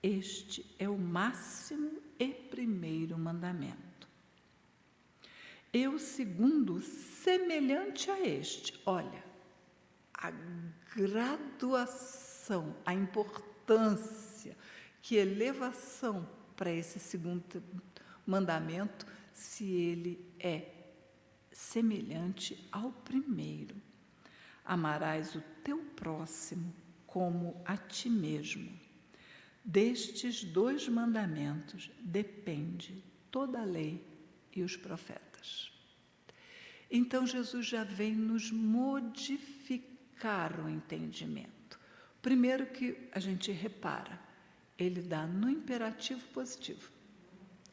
Este 0.02 0.66
é 0.80 0.88
o 0.88 0.98
máximo 0.98 2.02
e 2.18 2.30
primeiro 2.30 3.18
mandamento. 3.18 4.08
E 5.74 5.86
o 5.86 6.00
segundo, 6.00 6.80
semelhante 6.80 8.10
a 8.10 8.26
este, 8.26 8.82
olha, 8.86 9.22
a 10.14 10.32
graduação, 10.96 12.74
a 12.86 12.94
importância, 12.94 14.56
que 15.02 15.18
elevação 15.18 16.26
para 16.56 16.72
esse 16.72 17.00
segundo 17.00 17.62
mandamento, 18.26 19.06
se 19.34 19.70
ele 19.70 20.26
é 20.40 20.72
semelhante 21.52 22.66
ao 22.72 22.94
primeiro. 22.94 23.76
Amarás 24.66 25.36
o 25.36 25.44
teu 25.64 25.78
próximo 25.96 26.74
como 27.06 27.62
a 27.64 27.78
ti 27.78 28.10
mesmo. 28.10 28.70
Destes 29.64 30.44
dois 30.44 30.90
mandamentos 30.90 31.92
depende 32.02 33.04
toda 33.32 33.62
a 33.62 33.66
lei 33.66 34.04
e 34.54 34.64
os 34.64 34.76
profetas. 34.76 35.72
Então 36.90 37.26
Jesus 37.26 37.66
já 37.66 37.84
vem 37.84 38.14
nos 38.14 38.52
modificar 38.52 40.60
o 40.60 40.70
entendimento. 40.70 41.80
Primeiro 42.22 42.66
que 42.66 43.10
a 43.12 43.20
gente 43.20 43.52
repara, 43.52 44.20
ele 44.78 45.02
dá 45.02 45.26
no 45.26 45.50
imperativo 45.50 46.26
positivo. 46.30 46.92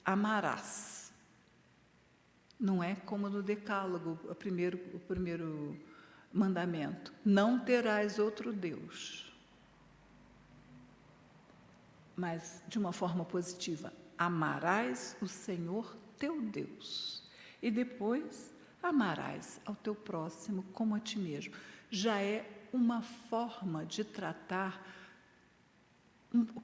Amarás. 0.04 1.12
Não 2.58 2.82
é 2.82 2.94
como 2.94 3.28
no 3.28 3.42
decálogo, 3.42 4.18
o 4.30 4.34
primeiro, 4.34 4.78
o 4.94 5.00
primeiro 5.00 5.78
mandamento. 6.32 7.12
Não 7.24 7.58
terás 7.58 8.18
outro 8.18 8.52
Deus. 8.52 9.32
Mas 12.16 12.62
de 12.68 12.78
uma 12.78 12.92
forma 12.92 13.24
positiva. 13.24 13.92
Amarás 14.16 15.16
o 15.20 15.26
Senhor 15.26 15.96
teu 16.18 16.40
Deus. 16.40 17.22
E 17.60 17.70
depois, 17.70 18.54
amarás 18.82 19.60
ao 19.64 19.74
teu 19.74 19.94
próximo 19.94 20.64
como 20.72 20.94
a 20.94 21.00
ti 21.00 21.18
mesmo. 21.18 21.54
Já 21.90 22.20
é 22.20 22.48
uma 22.72 23.02
forma 23.02 23.84
de 23.84 24.04
tratar 24.04 24.84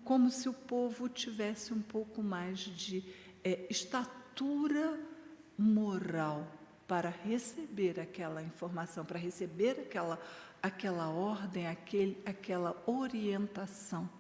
como 0.05 0.31
se 0.31 0.49
o 0.49 0.53
povo 0.53 1.09
tivesse 1.09 1.75
um 1.75 1.83
pouco 1.83 2.23
mais 2.23 2.59
de 2.59 3.05
é, 3.45 3.67
estatura 3.69 4.99
moral 5.59 6.58
para 6.89 7.11
receber 7.11 8.01
aquela 8.01 8.43
informação, 8.43 9.05
para 9.05 9.19
receber 9.19 9.79
aquela, 9.79 10.19
aquela 10.61 11.09
ordem, 11.11 11.69
aquele, 11.69 12.21
aquela 12.27 12.83
orientação. 12.87 14.11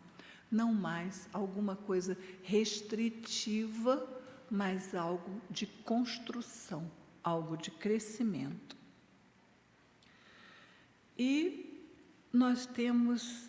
Não 0.51 0.73
mais 0.73 1.29
alguma 1.33 1.75
coisa 1.75 2.17
restritiva 2.45 4.19
mas 4.51 4.95
algo 4.95 5.41
de 5.51 5.67
construção, 5.67 6.91
algo 7.23 7.57
de 7.57 7.71
crescimento. 7.71 8.77
E 11.19 11.93
nós 12.33 12.67
temos, 12.67 13.49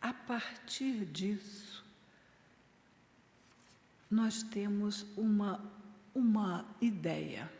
a 0.00 0.12
partir 0.12 1.04
disso, 1.06 1.84
nós 4.10 4.42
temos 4.42 5.06
uma, 5.16 5.64
uma 6.14 6.66
ideia. 6.80 7.50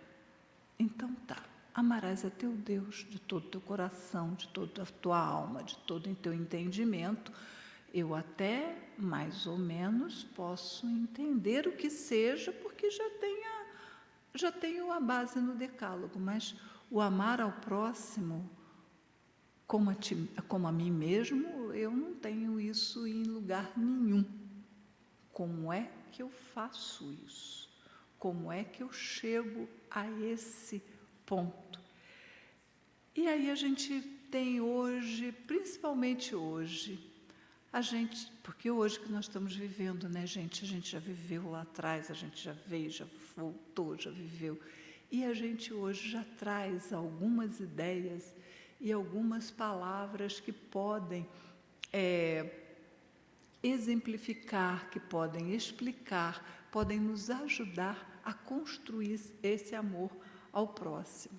Então 0.79 1.15
tá, 1.27 1.43
amarás 1.75 2.25
a 2.25 2.31
teu 2.31 2.53
Deus 2.53 3.07
de 3.09 3.19
todo 3.19 3.47
o 3.47 3.51
teu 3.51 3.61
coração, 3.61 4.35
de 4.35 4.49
toda 4.49 4.83
a 4.83 4.87
tua 4.87 5.19
alma, 5.19 5.62
de 5.62 5.77
todo 5.79 6.11
o 6.11 6.15
teu 6.15 6.35
entendimento 6.35 7.33
eu 7.97 8.15
até 8.15 8.77
mais 8.99 9.47
ou 9.47 9.57
menos 9.57 10.23
posso 10.23 10.87
entender 10.87 11.67
o 11.67 11.73
que 11.73 11.89
seja, 11.89 12.53
porque 12.53 12.91
já 12.91 13.09
tenho, 13.19 13.47
a, 13.47 13.67
já 14.35 14.53
tenho 14.53 14.93
a 14.93 15.01
base 15.01 15.41
no 15.41 15.55
decálogo, 15.55 16.19
mas 16.19 16.55
o 16.91 17.01
amar 17.01 17.41
ao 17.41 17.53
próximo 17.53 18.51
como 19.67 19.89
a, 19.89 19.95
ti, 19.95 20.29
como 20.47 20.69
a 20.69 20.73
mim 20.73 20.91
mesmo, 20.91 21.73
eu 21.73 21.91
não 21.91 22.15
tenho 22.15 22.61
isso 22.61 23.07
em 23.07 23.23
lugar 23.25 23.73
nenhum. 23.77 24.25
Como 25.33 25.73
é 25.73 25.91
que 26.12 26.23
eu 26.23 26.29
faço 26.29 27.11
isso? 27.27 27.66
Como 28.27 28.51
é 28.51 28.65
que 28.65 28.83
eu 28.83 28.93
chego 28.93 29.69
a 29.89 30.11
esse 30.21 30.83
ponto? 31.25 31.79
E 33.15 33.29
aí 33.29 33.49
a 33.53 33.55
gente 33.55 34.01
tem 34.33 34.61
hoje, 34.61 35.31
principalmente 35.47 36.35
hoje, 36.35 36.99
a 37.73 37.81
gente, 37.81 38.33
porque 38.43 38.69
hoje 38.69 38.99
que 38.99 39.12
nós 39.12 39.27
estamos 39.27 39.55
vivendo, 39.55 40.09
né, 40.09 40.27
gente? 40.27 40.65
A 40.65 40.67
gente 40.67 40.91
já 40.91 40.99
viveu 40.99 41.53
lá 41.53 41.62
atrás, 41.62 42.11
a 42.11 42.15
gente 42.15 42.43
já 42.43 42.53
veio, 42.67 42.91
já 42.91 43.07
voltou, 43.37 43.97
já 43.97 44.11
viveu. 44.11 44.61
E 45.09 45.25
a 45.25 45.33
gente 45.33 45.73
hoje 45.73 46.11
já 46.11 46.25
traz 46.37 46.93
algumas 46.93 47.61
ideias 47.61 48.35
e 48.81 48.91
algumas 48.91 49.53
palavras 49.53 50.41
que 50.41 50.51
podem 50.51 51.25
é, 51.93 52.53
exemplificar, 53.62 54.91
que 54.91 54.99
podem 54.99 55.55
explicar, 55.55 56.67
podem 56.73 56.99
nos 56.99 57.31
ajudar 57.31 58.16
a 58.27 58.35
construir 58.35 59.21
esse 59.41 59.73
amor 59.77 60.11
ao 60.53 60.67
próximo. 60.67 61.39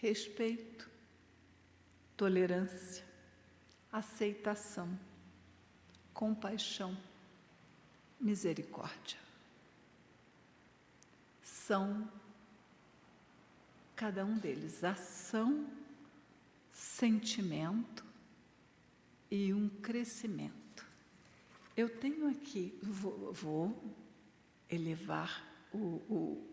Respeito, 0.00 0.88
tolerância, 2.16 3.04
aceitação, 3.92 4.96
compaixão, 6.14 6.96
misericórdia. 8.20 9.18
São 11.42 12.08
cada 13.96 14.24
um 14.24 14.38
deles 14.38 14.84
ação, 14.84 15.68
sentimento 16.70 18.04
e 19.28 19.52
um 19.52 19.68
crescimento. 19.68 20.86
Eu 21.76 21.88
tenho 21.88 22.28
aqui, 22.28 22.78
vou, 22.80 23.32
vou 23.32 24.05
elevar 24.70 25.44
o, 25.72 25.78
o, 26.08 26.46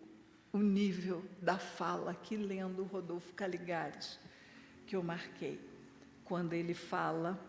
o, 0.51 0.57
nível 0.57 1.23
da 1.41 1.57
fala 1.57 2.11
aqui, 2.11 2.37
lendo 2.37 2.83
Rodolfo 2.83 3.33
Caligares, 3.33 4.19
que 4.85 4.95
eu 4.95 5.03
marquei, 5.03 5.59
quando 6.23 6.53
ele 6.53 6.73
fala 6.73 7.39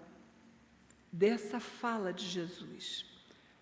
dessa 1.12 1.60
fala 1.60 2.12
de 2.12 2.24
Jesus. 2.24 3.04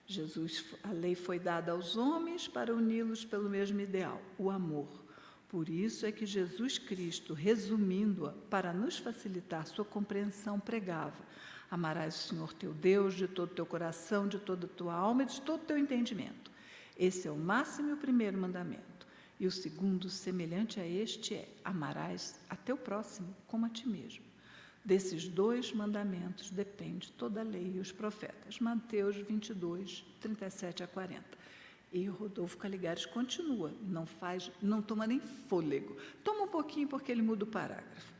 Jesus, 0.07 0.65
a 0.83 0.91
lei 0.91 1.15
foi 1.15 1.39
dada 1.39 1.73
aos 1.73 1.97
homens 1.97 2.49
para 2.49 2.75
uni-los 2.75 3.25
pelo 3.25 3.49
mesmo 3.49 3.81
ideal, 3.81 4.21
o 4.39 4.51
amor. 4.51 5.03
Por 5.49 5.69
isso 5.69 6.07
é 6.07 6.13
que 6.13 6.25
Jesus 6.25 6.79
Cristo, 6.79 7.35
resumindo-a, 7.35 8.33
para 8.49 8.73
nos 8.73 8.99
facilitar 8.99 9.67
sua 9.67 9.85
compreensão, 9.85 10.59
pregava: 10.59 11.19
Amarás 11.71 12.15
o 12.15 12.29
Senhor 12.29 12.53
teu 12.55 12.73
Deus 12.73 13.15
de 13.15 13.29
todo 13.29 13.51
o 13.51 13.55
teu 13.55 13.67
coração, 13.67 14.27
de 14.27 14.39
toda 14.39 14.67
a 14.67 14.71
tua 14.71 14.95
alma 14.95 15.23
e 15.23 15.27
de 15.27 15.41
todo 15.41 15.63
o 15.63 15.65
teu 15.65 15.79
entendimento. 15.79 16.52
Esse 17.03 17.27
é 17.27 17.31
o 17.33 17.37
máximo 17.37 17.89
e 17.89 17.93
o 17.95 17.97
primeiro 17.97 18.39
mandamento. 18.39 19.09
E 19.41 19.45
o 19.45 19.51
segundo, 19.51 20.09
semelhante 20.09 20.79
a 20.79 20.87
este, 20.87 21.35
é: 21.35 21.49
Amarás 21.65 22.39
a 22.49 22.55
teu 22.55 22.77
próximo 22.77 23.35
como 23.49 23.67
a 23.67 23.69
ti 23.69 23.89
mesmo. 23.89 24.25
Desses 24.85 25.27
dois 25.27 25.73
mandamentos 25.73 26.49
depende 26.53 27.11
toda 27.11 27.41
a 27.41 27.43
lei 27.43 27.73
e 27.75 27.81
os 27.81 27.91
profetas. 27.91 28.61
Mateus 28.61 29.17
22, 29.17 30.05
37 30.21 30.85
a 30.85 30.87
40. 30.87 31.25
E 31.93 32.09
o 32.09 32.13
Rodolfo 32.13 32.57
Caligares 32.57 33.05
continua, 33.05 33.75
não 33.83 34.07
faz, 34.07 34.49
não 34.63 34.81
toma 34.81 35.05
nem 35.05 35.19
fôlego. 35.19 35.97
Toma 36.23 36.45
um 36.45 36.49
pouquinho 36.49 36.87
porque 36.87 37.11
ele 37.11 37.21
muda 37.21 37.43
o 37.43 37.49
parágrafo. 37.49 38.15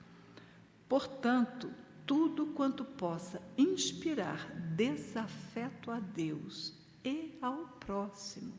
Portanto, 0.89 1.73
tudo 2.05 2.47
quanto 2.47 2.85
possa 2.85 3.41
inspirar 3.57 4.51
desafeto 4.75 5.93
a 5.93 6.01
Deus 6.01 6.75
e 7.05 7.39
ao 7.41 7.67
próximo, 7.79 8.53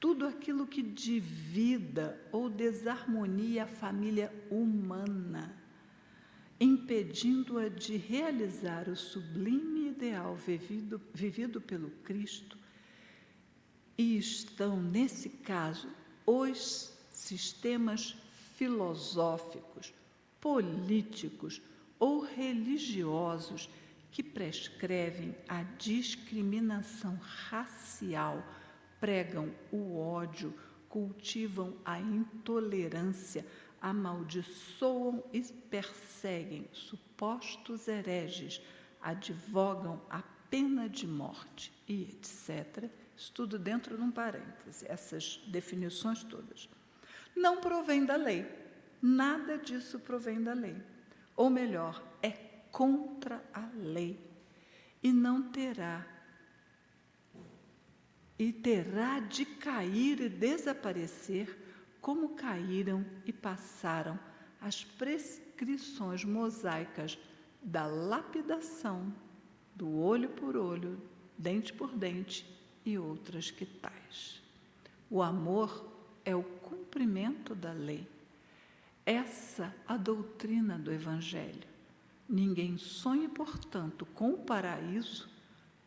tudo 0.00 0.26
aquilo 0.26 0.66
que 0.66 0.82
divida 0.82 2.20
ou 2.30 2.48
desarmonia 2.48 3.64
a 3.64 3.66
família 3.66 4.32
humana, 4.50 5.56
impedindo-a 6.60 7.68
de 7.68 7.96
realizar 7.96 8.88
o 8.88 8.96
sublime 8.96 9.88
ideal 9.88 10.34
vivido, 10.36 11.00
vivido 11.12 11.60
pelo 11.60 11.90
Cristo, 12.02 12.56
e 13.96 14.16
estão, 14.16 14.80
nesse 14.80 15.28
caso, 15.28 15.88
os 16.24 16.92
sistemas 17.10 18.16
filosóficos, 18.56 19.92
políticos 20.40 21.60
ou 21.98 22.20
religiosos 22.20 23.68
que 24.12 24.22
prescrevem 24.22 25.34
a 25.48 25.62
discriminação 25.62 27.16
racial, 27.48 28.44
pregam 29.00 29.50
o 29.70 29.98
ódio, 29.98 30.54
cultivam 30.88 31.76
a 31.84 31.98
intolerância, 31.98 33.44
amaldiçoam 33.80 35.22
e 35.32 35.42
perseguem 35.42 36.68
supostos 36.72 37.88
hereges, 37.88 38.60
advogam 39.00 40.00
a 40.10 40.22
pena 40.50 40.88
de 40.88 41.06
morte 41.06 41.72
e 41.86 42.02
etc 42.02 42.90
isso 43.18 43.32
tudo 43.32 43.58
dentro 43.58 43.96
de 43.96 44.02
um 44.02 44.12
parêntese, 44.12 44.86
essas 44.88 45.38
definições 45.48 46.22
todas. 46.22 46.68
Não 47.34 47.60
provém 47.60 48.04
da 48.04 48.14
lei. 48.14 48.46
Nada 49.02 49.58
disso 49.58 49.98
provém 49.98 50.40
da 50.40 50.52
lei. 50.52 50.76
Ou 51.34 51.50
melhor, 51.50 52.00
é 52.22 52.30
contra 52.70 53.42
a 53.52 53.68
lei. 53.74 54.16
E 55.02 55.12
não 55.12 55.50
terá. 55.50 56.06
E 58.38 58.52
terá 58.52 59.18
de 59.18 59.44
cair 59.44 60.20
e 60.20 60.28
desaparecer 60.28 61.56
como 62.00 62.30
caíram 62.30 63.04
e 63.26 63.32
passaram 63.32 64.18
as 64.60 64.84
prescrições 64.84 66.24
mosaicas 66.24 67.18
da 67.62 67.86
lapidação, 67.86 69.12
do 69.74 69.98
olho 69.98 70.28
por 70.30 70.56
olho, 70.56 71.00
dente 71.36 71.72
por 71.72 71.94
dente 71.96 72.46
e 72.84 72.96
outras 72.96 73.50
que 73.50 73.66
tais. 73.66 74.42
O 75.10 75.22
amor 75.22 75.86
é 76.24 76.34
o 76.34 76.42
cumprimento 76.42 77.54
da 77.54 77.72
lei. 77.72 78.06
Essa 79.04 79.74
a 79.86 79.96
doutrina 79.96 80.78
do 80.78 80.92
Evangelho. 80.92 81.66
Ninguém 82.28 82.76
sonha, 82.76 83.28
portanto, 83.28 84.06
com 84.14 84.30
o 84.30 84.38
paraíso 84.38 85.28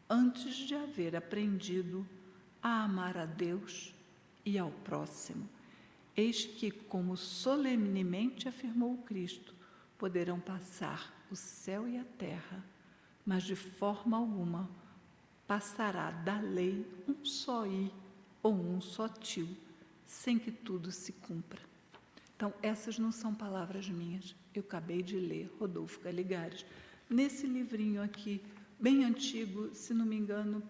antes 0.10 0.56
de 0.56 0.74
haver 0.74 1.16
aprendido 1.16 2.06
a 2.62 2.84
amar 2.84 3.17
a 3.17 3.26
Deus 3.26 3.93
e 4.45 4.58
ao 4.58 4.71
próximo. 4.71 5.48
Eis 6.15 6.46
que, 6.46 6.71
como 6.71 7.15
solenemente 7.15 8.48
afirmou 8.48 8.98
Cristo, 9.00 9.56
poderão 9.98 10.40
passar 10.40 11.13
o 11.31 11.36
céu 11.36 11.88
e 11.88 11.98
a 11.98 12.04
terra, 12.04 12.63
mas 13.25 13.44
de 13.44 13.56
forma 13.56 14.17
alguma 14.17 14.69
passará 15.48 16.12
da 16.12 16.40
lei 16.40 16.86
um 17.08 17.25
só 17.25 17.65
i 17.65 17.92
ou 18.42 18.54
um 18.54 18.81
só 18.81 19.08
tio, 19.08 19.48
sem 20.06 20.38
que 20.40 20.52
tudo 20.52 20.92
se 20.92 21.12
cumpra. 21.13 21.62
Então, 22.36 22.54
essas 22.62 22.98
não 22.98 23.12
são 23.12 23.36
palavras 23.36 23.88
minhas. 23.88 24.36
Eu 24.54 24.62
acabei 24.62 25.04
de 25.04 25.17
ler 25.17 25.54
Rodolfo 25.60 26.02
Galigares, 26.02 26.65
nesse 27.10 27.46
livrinho 27.46 28.02
aqui, 28.02 28.42
bem 28.79 29.04
antigo, 29.04 29.69
se 29.75 29.94
não 29.94 30.06
me 30.06 30.15
engano, 30.15 30.63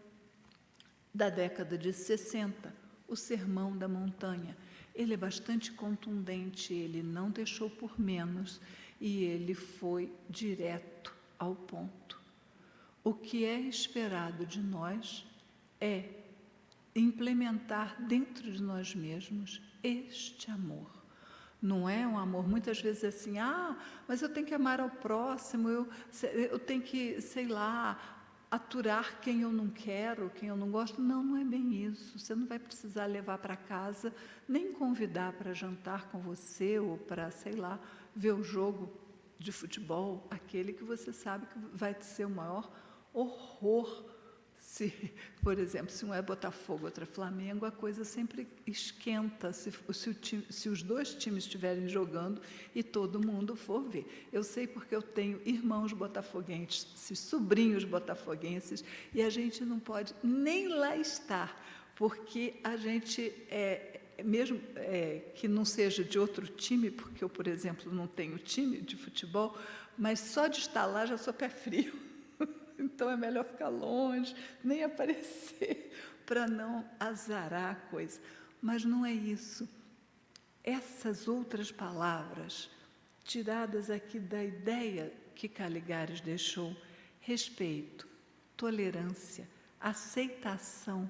da 1.14 1.30
década 1.30 1.78
de 1.78 1.92
60, 1.92 2.74
O 3.08 3.16
Sermão 3.16 3.78
da 3.78 3.88
Montanha. 3.88 4.56
Ele 4.96 5.14
é 5.14 5.18
bastante 5.18 5.72
contundente, 5.72 6.74
ele 6.74 7.02
não 7.04 7.30
deixou 7.30 7.70
por 7.70 8.00
menos 8.00 8.62
e 9.00 9.24
ele 9.24 9.54
foi 9.54 10.14
direto 10.30 11.14
ao 11.38 11.56
ponto. 11.56 12.22
O 13.04 13.14
que 13.14 13.46
é 13.46 13.60
esperado 13.60 14.46
de 14.46 14.62
nós 14.62 15.26
é 15.80 16.10
implementar 16.96 18.02
dentro 18.04 18.52
de 18.52 18.62
nós 18.62 18.94
mesmos 18.94 19.62
este 19.84 20.52
amor. 20.52 21.02
Não 21.62 21.88
é 21.88 22.06
um 22.08 22.18
amor 22.18 22.48
muitas 22.48 22.82
vezes 22.82 23.04
assim, 23.04 23.38
ah, 23.38 23.78
mas 24.08 24.22
eu 24.22 24.30
tenho 24.30 24.46
que 24.46 24.54
amar 24.54 24.80
ao 24.80 24.90
próximo, 24.90 25.70
eu, 25.70 25.88
eu 26.24 26.60
tenho 26.60 26.82
que, 26.82 27.22
sei 27.22 27.48
lá, 27.48 28.21
aturar 28.52 29.22
quem 29.22 29.42
eu 29.42 29.52
não 29.52 29.70
quero, 29.70 30.30
quem 30.30 30.50
eu 30.50 30.58
não 30.58 30.70
gosto. 30.70 31.02
Não, 31.02 31.24
não 31.24 31.38
é 31.38 31.46
bem 31.46 31.86
isso. 31.86 32.20
Você 32.20 32.36
não 32.36 32.46
vai 32.46 32.60
precisar 32.60 33.06
levar 33.06 33.38
para 33.38 33.56
casa, 33.56 34.14
nem 34.48 34.74
convidar 34.74 35.32
para 35.34 35.54
jantar 35.54 36.10
com 36.10 36.20
você 36.20 36.78
ou 36.78 36.98
para, 36.98 37.32
sei 37.32 37.54
lá, 37.54 37.80
ver 38.14 38.34
o 38.34 38.44
jogo 38.44 38.92
de 39.40 39.52
futebol, 39.52 40.28
aquele 40.30 40.72
que 40.72 40.84
você 40.84 41.12
sabe 41.12 41.48
que 41.48 41.58
vai 41.74 41.96
ser 42.02 42.26
o 42.26 42.30
maior 42.30 42.72
horror 43.12 44.06
se, 44.72 44.94
por 45.44 45.60
exemplo, 45.60 45.92
se 45.92 46.06
um 46.06 46.14
é 46.14 46.22
Botafogo, 46.22 46.86
outro 46.86 47.04
é 47.04 47.06
Flamengo, 47.06 47.66
a 47.66 47.72
coisa 47.72 48.06
sempre 48.06 48.48
esquenta 48.66 49.52
se, 49.52 49.70
se, 49.92 50.14
time, 50.14 50.46
se, 50.50 50.70
os 50.70 50.82
dois 50.82 51.14
times 51.14 51.44
estiverem 51.44 51.90
jogando 51.90 52.42
e 52.74 52.82
todo 52.82 53.20
mundo 53.20 53.54
for 53.54 53.82
ver. 53.82 54.30
Eu 54.32 54.46
sei 54.46 54.66
porque 54.66 54.96
eu 54.96 55.02
tenho 55.02 55.42
irmãos 55.46 55.92
botafoguenses, 55.92 56.88
sobrinhos 57.20 57.84
botafoguenses, 57.84 58.82
e 59.14 59.22
a 59.22 59.30
gente 59.30 59.66
não 59.66 59.78
pode 59.78 60.16
nem 60.24 60.70
lá 60.70 60.96
estar, 60.96 61.62
porque 61.94 62.54
a 62.64 62.78
gente 62.78 63.30
é, 63.50 64.00
mesmo 64.24 64.58
é, 64.78 65.34
que 65.36 65.50
não 65.50 65.66
seja 65.66 66.02
de 66.02 66.18
outro 66.18 66.48
time, 66.48 66.90
porque 66.90 67.22
eu, 67.22 67.30
por 67.30 67.46
exemplo, 67.46 67.94
não 67.94 68.08
tenho 68.08 68.38
time 68.38 68.80
de 68.80 68.96
futebol, 68.96 69.58
mas 69.98 70.22
só 70.22 70.48
de 70.48 70.60
estar 70.60 70.86
lá 70.86 71.06
já 71.06 71.18
sou 71.18 71.34
pé 71.34 71.50
frio. 71.50 72.11
Então 72.82 73.10
é 73.10 73.16
melhor 73.16 73.46
ficar 73.46 73.70
longe, 73.70 74.36
nem 74.64 74.84
aparecer, 74.84 75.92
para 76.26 76.48
não 76.48 76.86
azarar 77.00 77.72
a 77.72 77.90
coisa. 77.90 78.20
Mas 78.62 78.84
não 78.84 79.06
é 79.06 79.14
isso. 79.14 79.68
Essas 80.64 81.28
outras 81.28 81.72
palavras, 81.72 82.70
tiradas 83.24 83.90
aqui 83.90 84.20
da 84.20 84.44
ideia 84.44 85.12
que 85.36 85.48
Caligares 85.48 86.22
deixou, 86.22 86.76
respeito, 87.20 88.08
tolerância, 88.56 89.48
aceitação, 89.80 91.10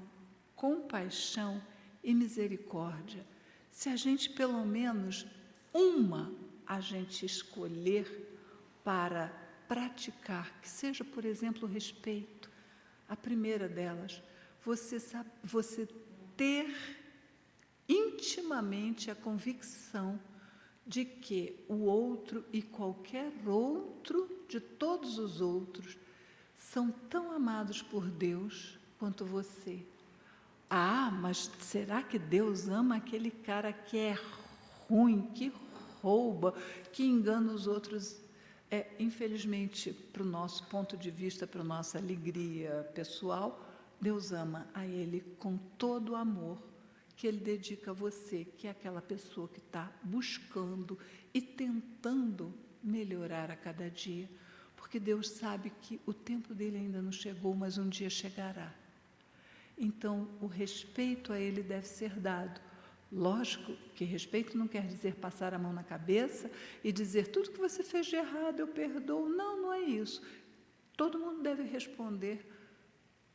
compaixão 0.56 1.62
e 2.04 2.14
misericórdia, 2.14 3.26
se 3.70 3.90
a 3.90 3.96
gente 3.96 4.30
pelo 4.30 4.66
menos 4.66 5.26
uma 5.74 6.34
a 6.66 6.80
gente 6.80 7.26
escolher 7.26 8.32
para 8.84 9.32
praticar, 9.72 10.52
que 10.62 10.68
seja, 10.68 11.02
por 11.02 11.24
exemplo, 11.24 11.66
o 11.66 11.72
respeito, 11.72 12.52
a 13.08 13.16
primeira 13.16 13.70
delas, 13.70 14.22
você, 14.66 15.00
sabe, 15.00 15.30
você 15.42 15.88
ter 16.36 16.76
intimamente 17.88 19.10
a 19.10 19.16
convicção 19.16 20.20
de 20.86 21.06
que 21.06 21.64
o 21.70 21.86
outro 21.86 22.44
e 22.52 22.62
qualquer 22.62 23.32
outro, 23.48 24.30
de 24.50 24.60
todos 24.60 25.18
os 25.18 25.40
outros, 25.40 25.98
são 26.58 26.92
tão 27.10 27.32
amados 27.32 27.82
por 27.82 28.10
Deus 28.10 28.78
quanto 29.00 29.24
você. 29.24 29.86
Ah, 30.70 31.10
mas 31.12 31.50
será 31.62 32.04
que 32.04 32.20
Deus 32.20 32.68
ama 32.68 32.98
aquele 32.98 33.32
cara 33.32 33.72
que 33.72 33.98
é 33.98 34.20
ruim, 34.90 35.22
que 35.34 35.50
rouba, 36.02 36.54
que 36.92 37.06
engana 37.06 37.54
os 37.54 37.68
outros? 37.68 38.20
É, 38.74 38.88
infelizmente, 38.98 39.92
para 39.92 40.24
o 40.24 40.26
nosso 40.26 40.66
ponto 40.68 40.96
de 40.96 41.12
vista, 41.12 41.46
para 41.46 41.60
a 41.60 41.64
nossa 41.64 41.98
alegria 41.98 42.90
pessoal, 42.96 43.68
Deus 44.00 44.32
ama 44.32 44.66
a 44.74 44.88
Ele 44.88 45.20
com 45.38 45.58
todo 45.78 46.14
o 46.14 46.16
amor 46.16 46.58
que 47.18 47.28
Ele 47.28 47.38
dedica 47.40 47.92
a 47.92 47.94
você, 47.94 48.46
que 48.58 48.68
é 48.68 48.72
aquela 48.72 49.02
pessoa 49.02 49.50
que 49.50 49.60
está 49.60 49.92
buscando 50.02 50.98
e 51.34 51.42
tentando 51.42 52.54
melhorar 52.82 53.52
a 53.52 53.58
cada 53.58 53.90
dia, 53.90 54.28
porque 54.76 55.00
Deus 55.00 55.30
sabe 55.30 55.70
que 55.82 56.00
o 56.06 56.14
tempo 56.14 56.56
dele 56.56 56.78
ainda 56.78 57.02
não 57.02 57.12
chegou, 57.12 57.54
mas 57.54 57.78
um 57.78 57.90
dia 57.90 58.10
chegará. 58.10 58.74
Então, 59.78 60.30
o 60.40 60.48
respeito 60.48 61.34
a 61.34 61.40
Ele 61.40 61.62
deve 61.62 61.88
ser 61.88 62.18
dado. 62.20 62.60
Lógico 63.12 63.74
que 63.96 64.06
respeito 64.06 64.58
não 64.58 64.68
quer 64.68 64.88
dizer 64.88 65.16
passar 65.16 65.54
a 65.54 65.60
mão 65.60 65.74
na 65.74 65.84
cabeça 65.84 66.50
e 66.84 66.92
dizer 66.92 67.28
tudo 67.28 67.52
que 67.52 67.60
você 67.60 67.84
fez 67.84 68.06
de 68.08 68.16
errado 68.16 68.60
eu 68.60 68.68
perdoo. 68.68 69.28
Não, 69.28 69.62
não 69.62 69.74
é 69.74 69.82
isso. 69.82 70.22
Todo 70.96 71.20
mundo 71.20 71.42
deve 71.42 71.64
responder 71.64 72.46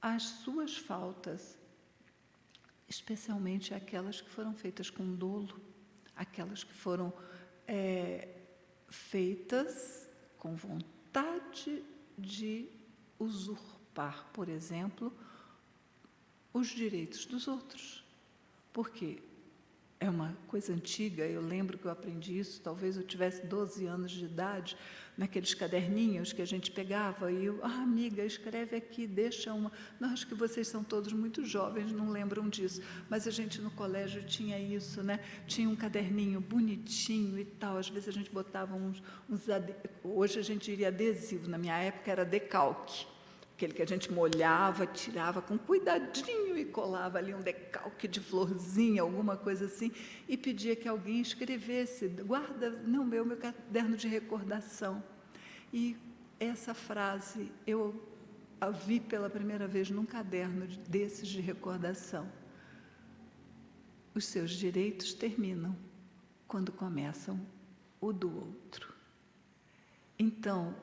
às 0.00 0.22
suas 0.22 0.76
faltas 0.76 1.58
especialmente 2.88 3.74
aquelas 3.74 4.20
que 4.20 4.30
foram 4.30 4.54
feitas 4.54 4.90
com 4.90 5.14
dolo, 5.14 5.60
aquelas 6.14 6.62
que 6.62 6.72
foram 6.72 7.12
é, 7.66 8.28
feitas 8.88 10.08
com 10.38 10.54
vontade 10.54 11.82
de 12.16 12.68
usurpar, 13.18 14.26
por 14.32 14.48
exemplo, 14.48 15.12
os 16.52 16.68
direitos 16.68 17.26
dos 17.26 17.48
outros. 17.48 18.04
Porque 18.72 19.22
é 19.98 20.10
uma 20.10 20.36
coisa 20.46 20.72
antiga, 20.72 21.24
eu 21.24 21.40
lembro 21.40 21.78
que 21.78 21.86
eu 21.86 21.90
aprendi 21.90 22.38
isso, 22.38 22.60
talvez 22.60 22.96
eu 22.96 23.02
tivesse 23.02 23.46
12 23.46 23.86
anos 23.86 24.10
de 24.10 24.26
idade, 24.26 24.76
naqueles 25.16 25.54
caderninhos 25.54 26.32
que 26.32 26.42
a 26.42 26.46
gente 26.46 26.70
pegava 26.70 27.32
e 27.32 27.46
eu, 27.46 27.58
ah, 27.62 27.82
amiga, 27.82 28.22
escreve 28.22 28.76
aqui, 28.76 29.06
deixa 29.06 29.54
uma. 29.54 29.72
Não, 29.98 30.10
acho 30.10 30.26
que 30.26 30.34
vocês 30.34 30.68
são 30.68 30.84
todos 30.84 31.12
muito 31.14 31.44
jovens, 31.44 31.90
não 31.92 32.10
lembram 32.10 32.48
disso, 32.48 32.82
mas 33.08 33.26
a 33.26 33.30
gente 33.30 33.60
no 33.60 33.70
colégio 33.70 34.22
tinha 34.24 34.58
isso, 34.58 35.02
né? 35.02 35.20
Tinha 35.46 35.68
um 35.68 35.76
caderninho 35.76 36.40
bonitinho 36.40 37.38
e 37.38 37.44
tal, 37.44 37.78
às 37.78 37.88
vezes 37.88 38.10
a 38.10 38.12
gente 38.12 38.30
botava 38.30 38.74
uns, 38.74 39.02
uns 39.30 39.46
hoje 40.04 40.38
a 40.38 40.42
gente 40.42 40.70
diria 40.70 40.88
adesivo, 40.88 41.48
na 41.48 41.56
minha 41.56 41.78
época 41.78 42.10
era 42.10 42.24
decalque 42.24 43.15
aquele 43.56 43.72
que 43.72 43.80
a 43.80 43.86
gente 43.86 44.12
molhava, 44.12 44.86
tirava 44.86 45.40
com 45.40 45.56
cuidadinho 45.56 46.58
e 46.58 46.64
colava 46.66 47.16
ali 47.16 47.34
um 47.34 47.40
decalque 47.40 48.06
de 48.06 48.20
florzinha, 48.20 49.00
alguma 49.00 49.34
coisa 49.34 49.64
assim, 49.64 49.90
e 50.28 50.36
pedia 50.36 50.76
que 50.76 50.86
alguém 50.86 51.22
escrevesse, 51.22 52.06
guarda, 52.06 52.68
não, 52.84 53.02
meu, 53.02 53.24
meu 53.24 53.38
caderno 53.38 53.96
de 53.96 54.06
recordação. 54.06 55.02
E 55.72 55.96
essa 56.38 56.74
frase 56.74 57.50
eu 57.66 57.98
a 58.60 58.68
vi 58.68 59.00
pela 59.00 59.30
primeira 59.30 59.66
vez 59.66 59.90
num 59.90 60.04
caderno 60.04 60.66
desses 60.88 61.26
de 61.26 61.40
recordação. 61.40 62.30
Os 64.14 64.26
seus 64.26 64.50
direitos 64.50 65.14
terminam 65.14 65.74
quando 66.46 66.72
começam 66.72 67.40
o 68.00 68.12
do 68.12 68.34
outro. 68.34 68.94
Então, 70.18 70.74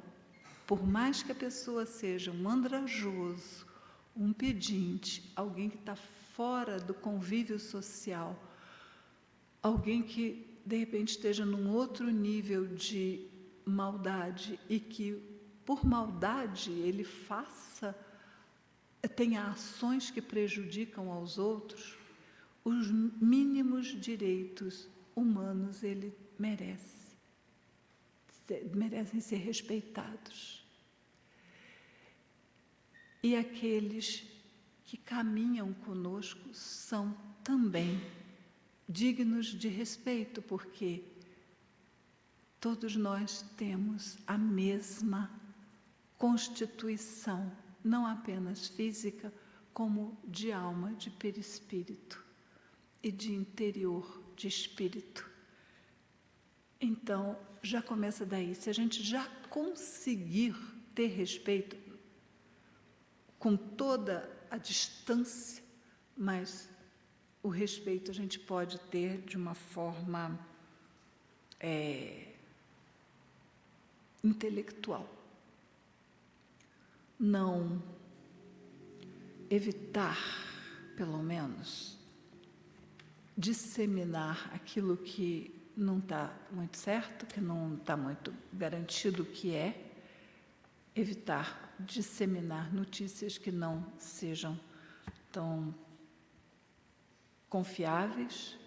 por 0.65 0.85
mais 0.85 1.21
que 1.21 1.31
a 1.31 1.35
pessoa 1.35 1.85
seja 1.85 2.31
um 2.31 2.49
andrajoso, 2.49 3.65
um 4.15 4.31
pedinte, 4.31 5.31
alguém 5.35 5.69
que 5.69 5.77
está 5.77 5.95
fora 5.95 6.79
do 6.79 6.93
convívio 6.93 7.59
social, 7.59 8.41
alguém 9.61 10.01
que 10.01 10.47
de 10.65 10.77
repente 10.77 11.09
esteja 11.09 11.45
num 11.45 11.69
outro 11.69 12.09
nível 12.09 12.65
de 12.67 13.27
maldade 13.65 14.59
e 14.69 14.79
que 14.79 15.21
por 15.65 15.85
maldade 15.85 16.71
ele 16.71 17.03
faça, 17.03 17.95
tenha 19.15 19.47
ações 19.47 20.09
que 20.11 20.21
prejudicam 20.21 21.11
aos 21.11 21.37
outros, 21.37 21.97
os 22.63 22.89
mínimos 22.89 23.87
direitos 23.87 24.87
humanos 25.15 25.83
ele 25.83 26.13
merece 26.39 27.02
merecem 28.73 29.19
ser 29.19 29.37
respeitados. 29.37 30.65
E 33.21 33.35
aqueles 33.35 34.25
que 34.83 34.97
caminham 34.97 35.73
conosco 35.73 36.53
são 36.53 37.17
também 37.43 37.99
dignos 38.87 39.47
de 39.47 39.67
respeito, 39.69 40.41
porque 40.41 41.03
todos 42.59 42.95
nós 42.95 43.41
temos 43.57 44.17
a 44.27 44.37
mesma 44.37 45.31
constituição, 46.17 47.51
não 47.83 48.05
apenas 48.05 48.67
física, 48.67 49.33
como 49.73 50.17
de 50.25 50.51
alma, 50.51 50.93
de 50.93 51.09
perispírito 51.09 52.23
e 53.01 53.11
de 53.11 53.33
interior, 53.33 54.21
de 54.35 54.47
espírito. 54.47 55.32
Então, 56.83 57.39
já 57.61 57.81
começa 57.81 58.25
daí. 58.25 58.53
Se 58.53 58.69
a 58.69 58.73
gente 58.73 59.01
já 59.01 59.25
conseguir 59.49 60.53
ter 60.93 61.07
respeito 61.07 61.77
com 63.39 63.55
toda 63.55 64.29
a 64.51 64.57
distância, 64.57 65.63
mas 66.15 66.69
o 67.41 67.47
respeito 67.47 68.11
a 68.11 68.13
gente 68.13 68.37
pode 68.37 68.77
ter 68.91 69.21
de 69.21 69.37
uma 69.37 69.55
forma 69.55 70.37
é, 71.57 72.33
intelectual. 74.21 75.09
Não 77.17 77.81
evitar, 79.49 80.17
pelo 80.97 81.23
menos, 81.23 81.97
disseminar 83.37 84.53
aquilo 84.53 84.97
que 84.97 85.62
não 85.75 85.99
está 85.99 86.33
muito 86.51 86.77
certo, 86.77 87.25
que 87.25 87.41
não 87.41 87.75
está 87.75 87.97
muito 87.97 88.33
garantido 88.51 89.25
que 89.25 89.55
é, 89.55 89.91
evitar 90.95 91.73
disseminar 91.79 92.73
notícias 92.73 93.37
que 93.37 93.51
não 93.51 93.85
sejam 93.97 94.59
tão 95.31 95.73
confiáveis, 97.49 98.57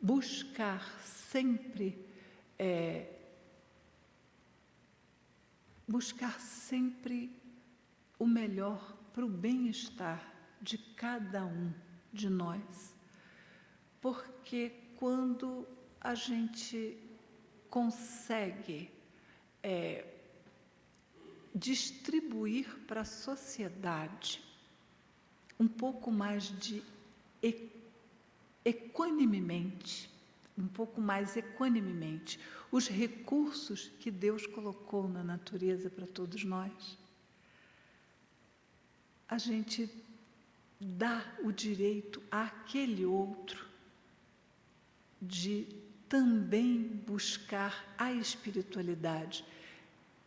buscar 0.00 0.82
sempre 1.02 2.04
é, 2.58 3.14
buscar 5.86 6.40
sempre 6.40 7.30
o 8.18 8.26
melhor 8.26 8.96
para 9.12 9.24
o 9.24 9.28
bem-estar 9.28 10.32
de 10.60 10.78
cada 10.78 11.44
um 11.44 11.72
de 12.12 12.30
nós, 12.30 12.94
porque 14.00 14.72
quando 14.96 15.66
a 16.04 16.14
gente 16.14 16.98
consegue 17.70 18.90
é, 19.62 20.04
distribuir 21.54 22.68
para 22.86 23.00
a 23.00 23.06
sociedade 23.06 24.44
um 25.58 25.66
pouco 25.66 26.12
mais 26.12 26.44
de 26.60 26.82
equanimemente, 28.62 30.10
um 30.58 30.66
pouco 30.66 31.00
mais 31.00 31.38
equanimemente, 31.38 32.38
os 32.70 32.86
recursos 32.86 33.90
que 33.98 34.10
Deus 34.10 34.46
colocou 34.46 35.08
na 35.08 35.24
natureza 35.24 35.88
para 35.88 36.06
todos 36.06 36.44
nós. 36.44 36.98
A 39.26 39.38
gente 39.38 39.90
dá 40.78 41.24
o 41.42 41.50
direito 41.50 42.22
àquele 42.30 43.06
outro 43.06 43.66
de 45.20 45.83
também 46.14 46.80
buscar 47.04 47.92
a 47.98 48.12
espiritualidade. 48.12 49.44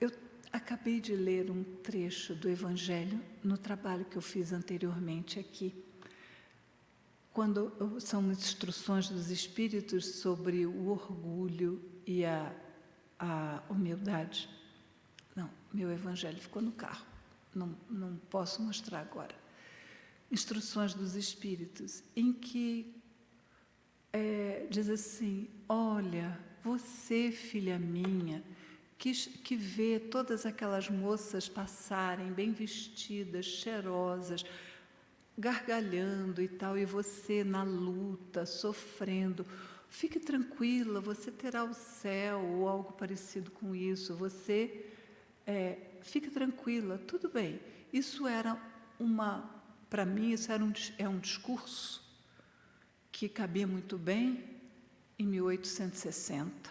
Eu 0.01 0.11
acabei 0.51 0.99
de 0.99 1.15
ler 1.15 1.49
um 1.49 1.63
trecho 1.63 2.35
do 2.35 2.49
Evangelho 2.49 3.23
no 3.41 3.57
trabalho 3.57 4.03
que 4.03 4.17
eu 4.17 4.21
fiz 4.21 4.51
anteriormente 4.51 5.39
aqui, 5.39 5.73
quando 7.31 7.71
são 8.01 8.29
instruções 8.29 9.07
dos 9.07 9.31
espíritos 9.31 10.15
sobre 10.15 10.65
o 10.65 10.89
orgulho 10.89 11.81
e 12.05 12.25
a, 12.25 12.53
a 13.17 13.63
humildade. 13.69 14.49
Não, 15.33 15.49
meu 15.73 15.89
evangelho 15.89 16.37
ficou 16.37 16.61
no 16.61 16.73
carro. 16.73 17.05
Não, 17.55 17.73
não 17.89 18.17
posso 18.29 18.61
mostrar 18.61 18.99
agora. 18.99 19.35
Instruções 20.29 20.93
dos 20.93 21.15
espíritos, 21.15 22.03
em 22.13 22.33
que 22.33 22.93
é, 24.11 24.67
diz 24.69 24.89
assim: 24.89 25.47
Olha, 25.69 26.39
você, 26.63 27.29
filha 27.29 27.77
minha, 27.77 28.41
que, 28.97 29.11
que 29.11 29.57
vê 29.57 29.99
todas 29.99 30.45
aquelas 30.45 30.89
moças 30.89 31.49
passarem 31.49 32.31
bem 32.31 32.53
vestidas, 32.53 33.45
cheirosas, 33.45 34.45
gargalhando 35.37 36.41
e 36.41 36.47
tal, 36.47 36.77
e 36.77 36.85
você 36.85 37.43
na 37.43 37.63
luta, 37.63 38.45
sofrendo. 38.45 39.45
Fique 39.89 40.21
tranquila, 40.21 41.01
você 41.01 41.31
terá 41.31 41.65
o 41.65 41.73
céu 41.73 42.39
ou 42.39 42.69
algo 42.69 42.93
parecido 42.93 43.51
com 43.51 43.75
isso. 43.75 44.15
Você 44.15 44.85
é, 45.45 45.77
fique 46.01 46.29
tranquila, 46.29 46.97
tudo 46.97 47.27
bem. 47.27 47.59
Isso 47.91 48.25
era 48.25 48.57
uma, 48.97 49.53
para 49.89 50.05
mim, 50.05 50.31
isso 50.31 50.49
era 50.49 50.63
um, 50.63 50.71
é 50.97 51.09
um 51.09 51.19
discurso 51.19 52.01
que 53.11 53.27
cabia 53.27 53.67
muito 53.67 53.97
bem 53.97 54.56
em 55.17 55.25
1860. 55.25 56.69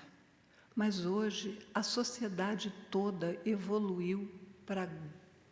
Mas 0.74 1.04
hoje 1.04 1.58
a 1.74 1.82
sociedade 1.82 2.72
toda 2.90 3.40
evoluiu 3.44 4.30
para 4.66 4.90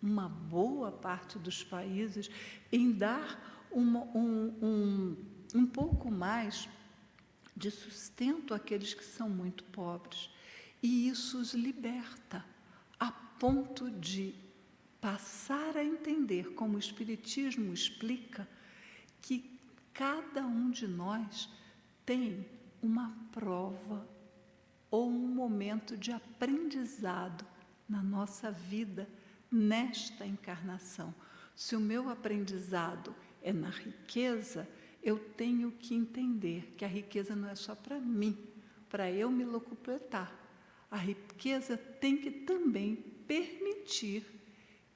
uma 0.03 0.28
boa 0.28 0.92
parte 0.92 1.38
dos 1.38 1.64
países 1.64 2.30
em 2.70 2.92
dar 2.92 3.66
uma, 3.70 4.03
um, 4.14 4.55
um, 4.62 5.16
um 5.55 5.66
pouco 5.66 6.11
mais 6.11 6.68
de 7.57 7.70
sustento 7.70 8.53
àqueles 8.53 8.92
que 8.92 9.05
são 9.05 9.30
muito 9.30 9.64
pobres. 9.64 10.28
E 10.82 11.09
isso 11.09 11.38
os 11.38 11.55
liberta, 11.55 12.45
a 13.01 13.11
ponto 13.11 13.90
de 13.90 14.34
passar 15.01 15.76
a 15.76 15.84
entender, 15.84 16.55
como 16.55 16.76
o 16.76 16.80
Espiritismo 16.80 17.72
explica, 17.72 18.47
que 19.22 19.59
cada 19.92 20.47
um 20.47 20.70
de 20.70 20.86
nós 20.86 21.49
tem 22.05 22.47
uma 22.85 23.16
prova 23.32 24.07
ou 24.91 25.09
um 25.09 25.26
momento 25.26 25.97
de 25.97 26.12
aprendizado 26.12 27.45
na 27.89 28.03
nossa 28.03 28.51
vida 28.51 29.09
nesta 29.51 30.26
encarnação. 30.26 31.14
Se 31.57 31.74
o 31.74 31.80
meu 31.80 32.11
aprendizado 32.11 33.14
é 33.43 33.55
na 33.55 33.70
riqueza, 33.70 34.68
eu 35.03 35.18
tenho 35.18 35.72
que 35.72 35.95
entender 35.95 36.74
que 36.76 36.85
a 36.85 36.89
riqueza 36.89 37.35
não 37.35 37.49
é 37.49 37.55
só 37.55 37.74
para 37.74 37.99
mim, 37.99 38.37
para 38.91 39.11
eu 39.11 39.30
me 39.30 39.45
locupletar. 39.45 40.30
A 40.91 40.99
riqueza 40.99 41.78
tem 41.78 42.18
que 42.18 42.30
também 42.30 42.97
permitir 43.26 44.26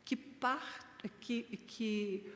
que, 0.04 0.14
par, 0.14 0.98
que, 1.20 1.42
que 1.66 2.30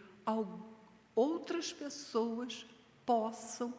outras 1.15 1.75
pessoas 1.75 2.67
possam 3.05 3.75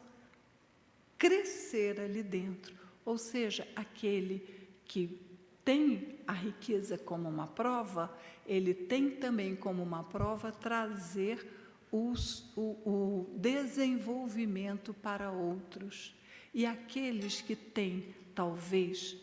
crescer 1.24 2.02
ali 2.02 2.22
dentro. 2.22 2.76
Ou 3.06 3.18
seja, 3.18 3.66
aquele 3.78 4.46
que 4.84 5.22
tem 5.64 6.20
a 6.28 6.34
riqueza 6.34 6.98
como 6.98 7.30
uma 7.30 7.48
prova, 7.48 8.14
ele 8.46 8.74
tem 8.74 9.10
também 9.10 9.56
como 9.56 9.82
uma 9.82 10.04
prova 10.04 10.52
trazer 10.52 11.48
os, 11.90 12.52
o, 12.58 12.62
o 12.86 13.36
desenvolvimento 13.38 14.94
para 14.94 15.32
outros. 15.32 16.14
E 16.54 16.66
aqueles 16.66 17.40
que 17.40 17.56
têm, 17.56 18.14
talvez, 18.36 19.16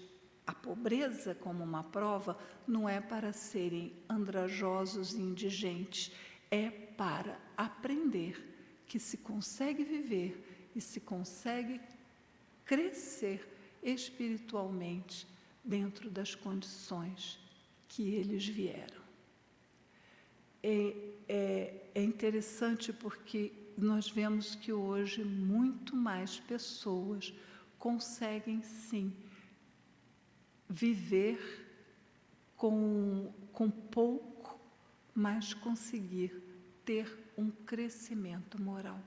a 0.46 0.55
pobreza 0.55 1.34
como 1.34 1.62
uma 1.62 1.84
prova, 1.84 2.38
não 2.66 2.88
é 2.88 2.98
para 2.98 3.30
serem 3.34 3.92
andrajosos 4.09 5.12
e 5.12 5.20
indigentes, 5.20 6.11
é 6.51 6.70
para 6.70 7.38
aprender 7.59 8.82
que 8.86 8.98
se 8.98 9.18
consegue 9.18 9.84
viver 9.84 10.49
e 10.74 10.80
se 10.80 11.00
consegue 11.00 11.80
crescer 12.64 13.46
espiritualmente 13.82 15.26
dentro 15.64 16.10
das 16.10 16.34
condições 16.34 17.38
que 17.88 18.14
eles 18.14 18.46
vieram. 18.46 19.00
É, 20.62 20.94
é, 21.28 21.90
é 21.94 22.02
interessante 22.02 22.92
porque 22.92 23.52
nós 23.76 24.10
vemos 24.10 24.54
que 24.54 24.72
hoje 24.72 25.24
muito 25.24 25.96
mais 25.96 26.38
pessoas 26.38 27.32
conseguem 27.78 28.62
sim 28.62 29.12
viver 30.68 31.66
com, 32.56 33.32
com 33.52 33.70
pouco, 33.70 34.60
mas 35.14 35.54
conseguir 35.54 36.42
ter 36.84 37.18
um 37.36 37.50
crescimento 37.50 38.60
moral 38.60 39.00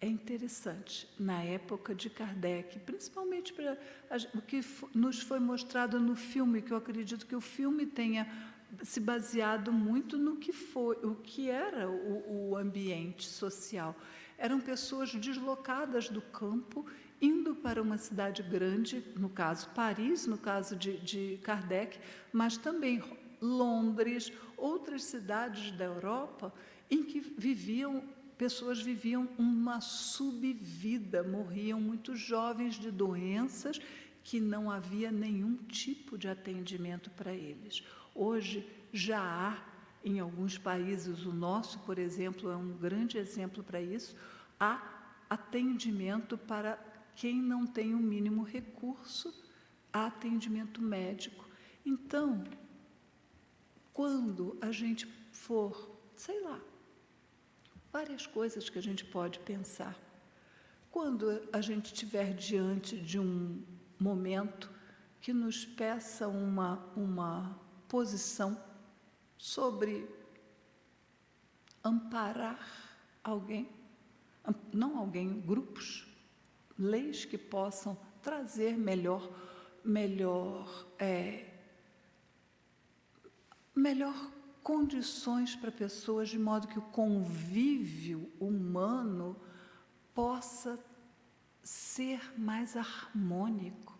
é 0.00 0.06
interessante. 0.06 1.08
Na 1.18 1.42
época 1.42 1.94
de 1.94 2.08
Kardec, 2.08 2.78
principalmente 2.80 3.52
para 3.52 3.76
o 4.34 4.40
que 4.40 4.60
nos 4.94 5.20
foi 5.20 5.40
mostrado 5.40 5.98
no 5.98 6.14
filme, 6.14 6.62
que 6.62 6.72
eu 6.72 6.76
acredito 6.76 7.26
que 7.26 7.34
o 7.34 7.40
filme 7.40 7.86
tenha 7.86 8.26
se 8.82 9.00
baseado 9.00 9.72
muito 9.72 10.16
no 10.18 10.36
que 10.36 10.52
foi, 10.52 10.96
o 10.96 11.14
que 11.14 11.50
era 11.50 11.88
o, 11.88 12.50
o 12.50 12.56
ambiente 12.56 13.26
social. 13.26 13.96
Eram 14.36 14.60
pessoas 14.60 15.14
deslocadas 15.14 16.08
do 16.08 16.20
campo, 16.20 16.86
indo 17.20 17.54
para 17.56 17.82
uma 17.82 17.98
cidade 17.98 18.42
grande, 18.42 19.02
no 19.16 19.28
caso 19.28 19.68
Paris, 19.70 20.26
no 20.26 20.38
caso 20.38 20.76
de, 20.76 20.98
de 20.98 21.40
Kardec, 21.42 21.98
mas 22.32 22.56
também 22.56 23.02
Londres, 23.40 24.32
outras 24.56 25.04
cidades 25.04 25.72
da 25.72 25.84
Europa, 25.84 26.52
em 26.90 27.02
que 27.02 27.20
viviam 27.20 28.02
pessoas 28.38 28.80
viviam 28.80 29.28
uma 29.36 29.80
subvida, 29.80 31.24
morriam 31.24 31.80
muito 31.80 32.14
jovens 32.14 32.76
de 32.76 32.90
doenças 32.90 33.80
que 34.22 34.38
não 34.38 34.70
havia 34.70 35.10
nenhum 35.10 35.56
tipo 35.56 36.16
de 36.16 36.28
atendimento 36.28 37.10
para 37.10 37.34
eles. 37.34 37.82
Hoje 38.14 38.64
já 38.92 39.20
há 39.20 39.68
em 40.04 40.20
alguns 40.20 40.56
países, 40.56 41.26
o 41.26 41.32
nosso, 41.32 41.80
por 41.80 41.98
exemplo, 41.98 42.48
é 42.50 42.56
um 42.56 42.76
grande 42.76 43.18
exemplo 43.18 43.64
para 43.64 43.82
isso, 43.82 44.16
há 44.58 44.80
atendimento 45.28 46.38
para 46.38 46.78
quem 47.16 47.42
não 47.42 47.66
tem 47.66 47.94
o 47.94 47.98
mínimo 47.98 48.44
recurso, 48.44 49.34
há 49.92 50.06
atendimento 50.06 50.80
médico. 50.80 51.48
Então, 51.84 52.44
quando 53.92 54.56
a 54.60 54.70
gente 54.70 55.06
for, 55.32 55.90
sei 56.14 56.40
lá, 56.42 56.60
várias 57.92 58.26
coisas 58.26 58.68
que 58.68 58.78
a 58.78 58.82
gente 58.82 59.04
pode 59.04 59.38
pensar. 59.40 59.96
Quando 60.90 61.48
a 61.52 61.60
gente 61.60 61.86
estiver 61.86 62.34
diante 62.34 62.96
de 62.98 63.18
um 63.18 63.62
momento 63.98 64.70
que 65.20 65.32
nos 65.32 65.64
peça 65.64 66.28
uma, 66.28 66.76
uma 66.96 67.58
posição 67.88 68.60
sobre 69.36 70.08
amparar 71.82 72.58
alguém, 73.22 73.68
não 74.72 74.98
alguém, 74.98 75.40
grupos, 75.40 76.06
leis 76.78 77.24
que 77.24 77.36
possam 77.36 77.96
trazer 78.22 78.76
melhor, 78.76 79.28
melhor, 79.84 80.86
é, 80.98 81.46
melhor 83.74 84.37
condições 84.68 85.56
para 85.56 85.72
pessoas 85.72 86.28
de 86.28 86.38
modo 86.38 86.68
que 86.68 86.78
o 86.78 86.82
convívio 86.82 88.30
humano 88.38 89.34
possa 90.14 90.78
ser 91.62 92.38
mais 92.38 92.76
harmônico. 92.76 93.98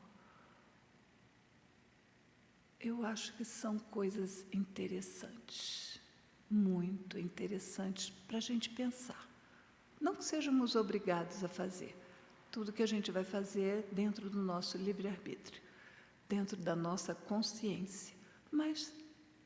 Eu 2.79 3.03
acho 3.07 3.33
que 3.33 3.47
são 3.47 3.79
coisas 3.79 4.45
interessantes, 4.53 5.99
muito 6.51 7.19
interessantes 7.19 8.11
para 8.27 8.37
a 8.37 8.43
gente 8.43 8.69
pensar. 8.69 9.27
Não 9.99 10.15
que 10.15 10.23
sejamos 10.23 10.77
obrigados 10.77 11.43
a 11.43 11.49
fazer. 11.49 11.97
Tudo 12.51 12.75
que 12.75 12.83
a 12.83 12.87
gente 12.95 13.11
vai 13.11 13.25
fazer 13.25 13.89
dentro 13.91 14.29
do 14.29 14.43
nosso 14.43 14.77
livre-arbítrio, 14.77 15.63
dentro 16.29 16.59
da 16.59 16.77
nossa 16.77 17.15
consciência. 17.15 18.15
Mas 18.53 18.93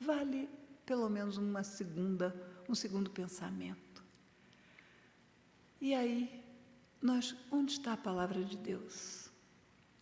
vale 0.01 0.49
pelo 0.85 1.09
menos 1.09 1.37
uma 1.37 1.63
segunda, 1.63 2.35
um 2.69 2.75
segundo 2.75 3.11
pensamento. 3.11 4.03
E 5.81 5.95
aí, 5.95 6.43
nós, 7.01 7.35
onde 7.51 7.73
está 7.73 7.95
a 7.95 7.97
palavra 7.97 8.45
de 8.45 8.57
Deus? 8.57 9.29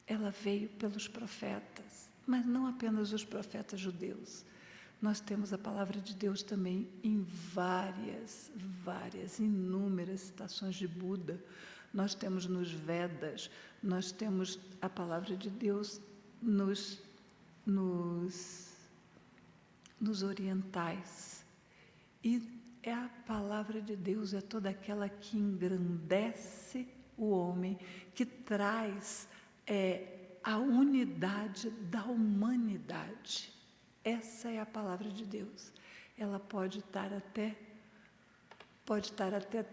Ela 0.06 0.30
veio 0.30 0.68
pelos 0.70 1.08
profetas, 1.08 2.10
mas 2.26 2.44
não 2.44 2.66
apenas 2.66 3.12
os 3.12 3.24
profetas 3.24 3.80
judeus. 3.80 4.44
nós 5.00 5.18
temos 5.18 5.50
a 5.54 5.58
palavra 5.58 5.98
de 5.98 6.14
Deus 6.14 6.42
também 6.42 6.86
em 7.02 7.22
várias, 7.54 8.50
várias, 8.84 9.38
inúmeras 9.38 10.20
citações 10.20 10.74
de 10.74 10.86
Buda. 10.86 11.42
Nós 11.92 12.14
temos 12.14 12.44
nos 12.46 12.70
Vedas, 12.70 13.50
nós 13.82 14.12
temos 14.12 14.58
a 14.82 14.90
palavra 14.90 15.34
de 15.36 15.48
Deus 15.48 16.00
nos, 16.42 17.00
nos, 17.64 18.69
nos 20.00 20.22
orientais. 20.22 21.44
E 22.24 22.42
é 22.82 22.92
a 22.92 23.10
palavra 23.26 23.80
de 23.80 23.94
Deus, 23.94 24.32
é 24.32 24.40
toda 24.40 24.70
aquela 24.70 25.08
que 25.08 25.36
engrandece 25.36 26.88
o 27.16 27.30
homem, 27.30 27.78
que 28.14 28.24
traz 28.24 29.28
é, 29.66 30.38
a 30.42 30.56
unidade 30.56 31.70
da 31.70 32.04
humanidade. 32.04 33.52
Essa 34.02 34.50
é 34.50 34.58
a 34.58 34.66
palavra 34.66 35.10
de 35.10 35.26
Deus. 35.26 35.72
Ela 36.16 36.40
pode 36.40 36.78
estar 36.78 37.12
até 37.12 37.56
pode 38.84 39.06
estar 39.06 39.32
até 39.32 39.64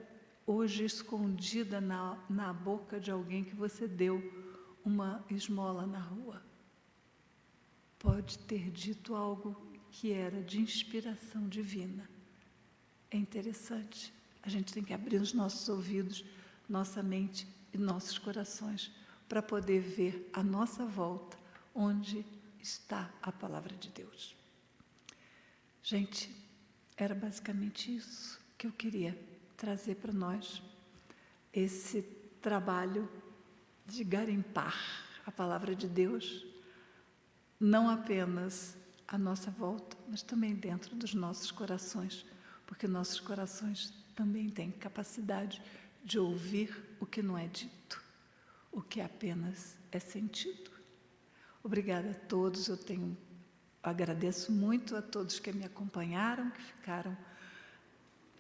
hoje 0.46 0.86
escondida 0.86 1.82
na, 1.82 2.18
na 2.30 2.54
boca 2.54 3.00
de 3.00 3.10
alguém 3.10 3.44
que 3.44 3.56
você 3.56 3.88
deu 3.88 4.22
uma 4.86 5.26
esmola 5.30 5.88
na 5.88 6.00
rua. 6.00 6.42
Pode 7.98 8.38
ter 8.40 8.70
dito 8.70 9.16
algo 9.16 9.67
que 9.92 10.12
era 10.12 10.42
de 10.42 10.60
inspiração 10.60 11.48
divina. 11.48 12.10
É 13.10 13.18
interessante. 13.18 14.14
A 14.44 14.50
gente 14.50 14.74
tem 14.74 14.84
que 14.84 14.94
abrir 14.94 15.22
os 15.22 15.34
nossos 15.34 15.68
ouvidos, 15.70 16.24
nossa 16.68 17.02
mente 17.02 17.48
e 17.74 17.78
nossos 17.78 18.18
corações 18.18 18.92
para 19.28 19.42
poder 19.42 19.82
ver 19.82 20.30
à 20.34 20.42
nossa 20.42 20.86
volta 20.86 21.38
onde 21.74 22.26
está 22.62 23.12
a 23.22 23.32
palavra 23.32 23.76
de 23.76 23.90
Deus. 23.90 24.36
Gente, 25.84 26.30
era 26.98 27.14
basicamente 27.14 27.96
isso 27.96 28.40
que 28.58 28.68
eu 28.68 28.72
queria 28.72 29.18
trazer 29.56 29.96
para 29.96 30.12
nós, 30.12 30.62
esse 31.54 32.02
trabalho 32.42 33.10
de 33.86 34.04
garimpar 34.04 34.76
a 35.26 35.32
palavra 35.32 35.76
de 35.76 35.88
Deus, 35.88 36.46
não 37.60 37.90
apenas 37.90 38.78
à 39.08 39.18
nossa 39.18 39.50
volta, 39.50 39.98
mas 40.08 40.22
também 40.22 40.54
dentro 40.56 40.96
dos 40.96 41.14
nossos 41.14 41.52
corações, 41.52 42.26
porque 42.66 42.88
nossos 42.88 43.20
corações 43.20 43.94
também 44.16 44.50
têm 44.50 44.72
capacidade 44.72 45.62
de 46.04 46.20
ouvir 46.20 46.76
o 47.00 47.06
que 47.06 47.22
não 47.22 47.38
é 47.38 47.48
dito, 47.48 48.04
o 48.72 48.82
que 48.82 49.00
apenas 49.02 49.78
é 49.92 50.00
sentido. 50.00 50.72
Obrigada 51.64 52.12
a 52.12 52.14
todos. 52.14 52.68
Eu 52.68 52.78
tenho 52.78 53.18
agradeço 53.82 54.52
muito 54.52 54.96
a 54.96 55.02
todos 55.02 55.40
que 55.40 55.52
me 55.52 55.64
acompanharam, 55.64 56.50
que 56.52 56.62
ficaram 56.62 57.18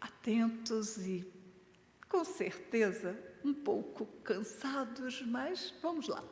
atentos 0.02 0.98
e 0.98 1.26
com 2.10 2.24
certeza 2.24 3.18
um 3.44 3.54
pouco 3.54 4.06
cansados, 4.24 5.22
mas 5.22 5.74
vamos 5.82 6.08
lá. 6.08 6.24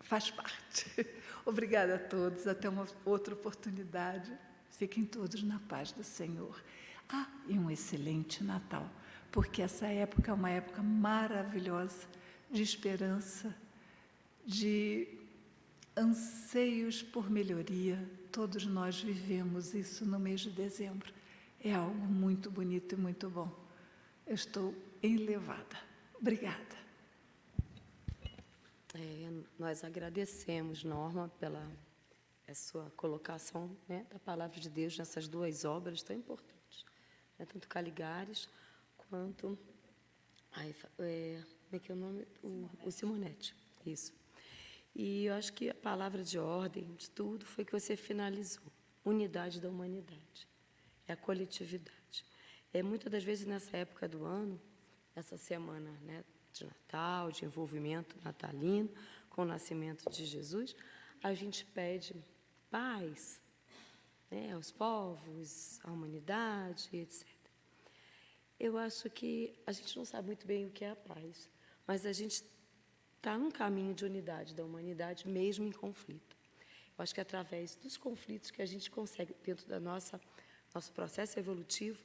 Faz 0.00 0.30
parte. 0.30 0.86
Obrigada 1.44 1.96
a 1.96 1.98
todos. 1.98 2.46
Até 2.46 2.68
uma 2.68 2.86
outra 3.04 3.34
oportunidade. 3.34 4.32
Fiquem 4.70 5.04
todos 5.04 5.42
na 5.42 5.58
paz 5.60 5.92
do 5.92 6.04
Senhor. 6.04 6.62
Ah, 7.08 7.28
e 7.46 7.58
um 7.58 7.70
excelente 7.70 8.42
Natal, 8.42 8.88
porque 9.30 9.60
essa 9.60 9.86
época 9.86 10.30
é 10.30 10.34
uma 10.34 10.48
época 10.48 10.82
maravilhosa 10.82 12.06
de 12.50 12.62
esperança, 12.62 13.54
de 14.46 15.08
anseios 15.96 17.02
por 17.02 17.30
melhoria, 17.30 18.02
todos 18.30 18.64
nós 18.64 19.00
vivemos 19.00 19.74
isso 19.74 20.06
no 20.06 20.18
mês 20.18 20.40
de 20.40 20.50
dezembro. 20.50 21.12
É 21.62 21.74
algo 21.74 22.06
muito 22.06 22.50
bonito 22.50 22.94
e 22.94 22.98
muito 22.98 23.28
bom. 23.28 23.52
Eu 24.26 24.34
estou 24.34 24.74
enlevada. 25.02 25.78
Obrigada. 26.18 26.81
É, 28.94 29.30
nós 29.58 29.84
agradecemos, 29.84 30.84
Norma, 30.84 31.28
pela 31.40 31.66
sua 32.54 32.90
colocação 32.90 33.74
né, 33.88 34.06
da 34.10 34.18
palavra 34.18 34.60
de 34.60 34.68
Deus 34.68 34.98
nessas 34.98 35.26
duas 35.26 35.64
obras 35.64 36.02
tão 36.02 36.14
importantes, 36.14 36.84
né, 37.38 37.46
tanto 37.46 37.66
Caligares 37.68 38.48
quanto. 38.96 39.58
Ai, 40.52 40.74
é, 40.98 41.42
como 41.64 41.76
é 41.76 41.78
que 41.78 41.90
é 41.90 41.94
o 41.94 41.98
nome? 41.98 42.26
O, 42.42 42.68
o 42.84 42.90
Simonete. 42.90 43.56
Isso. 43.86 44.12
E 44.94 45.24
eu 45.24 45.34
acho 45.34 45.52
que 45.54 45.70
a 45.70 45.74
palavra 45.74 46.22
de 46.22 46.38
ordem 46.38 46.94
de 46.94 47.08
tudo 47.08 47.46
foi 47.46 47.64
que 47.64 47.72
você 47.72 47.96
finalizou. 47.96 48.64
Unidade 49.04 49.60
da 49.60 49.70
humanidade. 49.70 50.46
É 51.08 51.14
a 51.14 51.16
coletividade. 51.16 52.24
É 52.72 52.82
muitas 52.82 53.10
das 53.10 53.24
vezes 53.24 53.46
nessa 53.46 53.76
época 53.78 54.06
do 54.06 54.24
ano, 54.24 54.60
essa 55.14 55.36
semana 55.36 55.90
né, 56.02 56.22
de 56.52 56.64
Natal, 56.64 57.30
de 57.30 57.44
envolvimento 57.44 58.16
natalino, 58.22 58.90
com 59.30 59.42
o 59.42 59.44
nascimento 59.44 60.10
de 60.10 60.24
Jesus, 60.24 60.76
a 61.22 61.32
gente 61.32 61.64
pede 61.64 62.14
paz 62.70 63.40
né, 64.30 64.52
aos 64.52 64.70
povos, 64.70 65.80
à 65.84 65.90
humanidade, 65.90 66.88
etc. 66.92 67.26
Eu 68.58 68.78
acho 68.78 69.08
que 69.10 69.54
a 69.66 69.72
gente 69.72 69.96
não 69.96 70.04
sabe 70.04 70.26
muito 70.26 70.46
bem 70.46 70.66
o 70.66 70.70
que 70.70 70.84
é 70.84 70.90
a 70.90 70.96
paz, 70.96 71.48
mas 71.86 72.04
a 72.06 72.12
gente 72.12 72.44
está 73.16 73.38
num 73.38 73.50
caminho 73.50 73.94
de 73.94 74.04
unidade 74.04 74.54
da 74.54 74.64
humanidade, 74.64 75.28
mesmo 75.28 75.66
em 75.66 75.72
conflito. 75.72 76.36
Eu 76.96 77.02
acho 77.02 77.14
que 77.14 77.20
é 77.20 77.22
através 77.22 77.74
dos 77.76 77.96
conflitos 77.96 78.50
que 78.50 78.60
a 78.60 78.66
gente 78.66 78.90
consegue, 78.90 79.34
dentro 79.42 79.66
da 79.66 79.80
nossa 79.80 80.20
nosso 80.74 80.92
processo 80.92 81.38
evolutivo, 81.38 82.02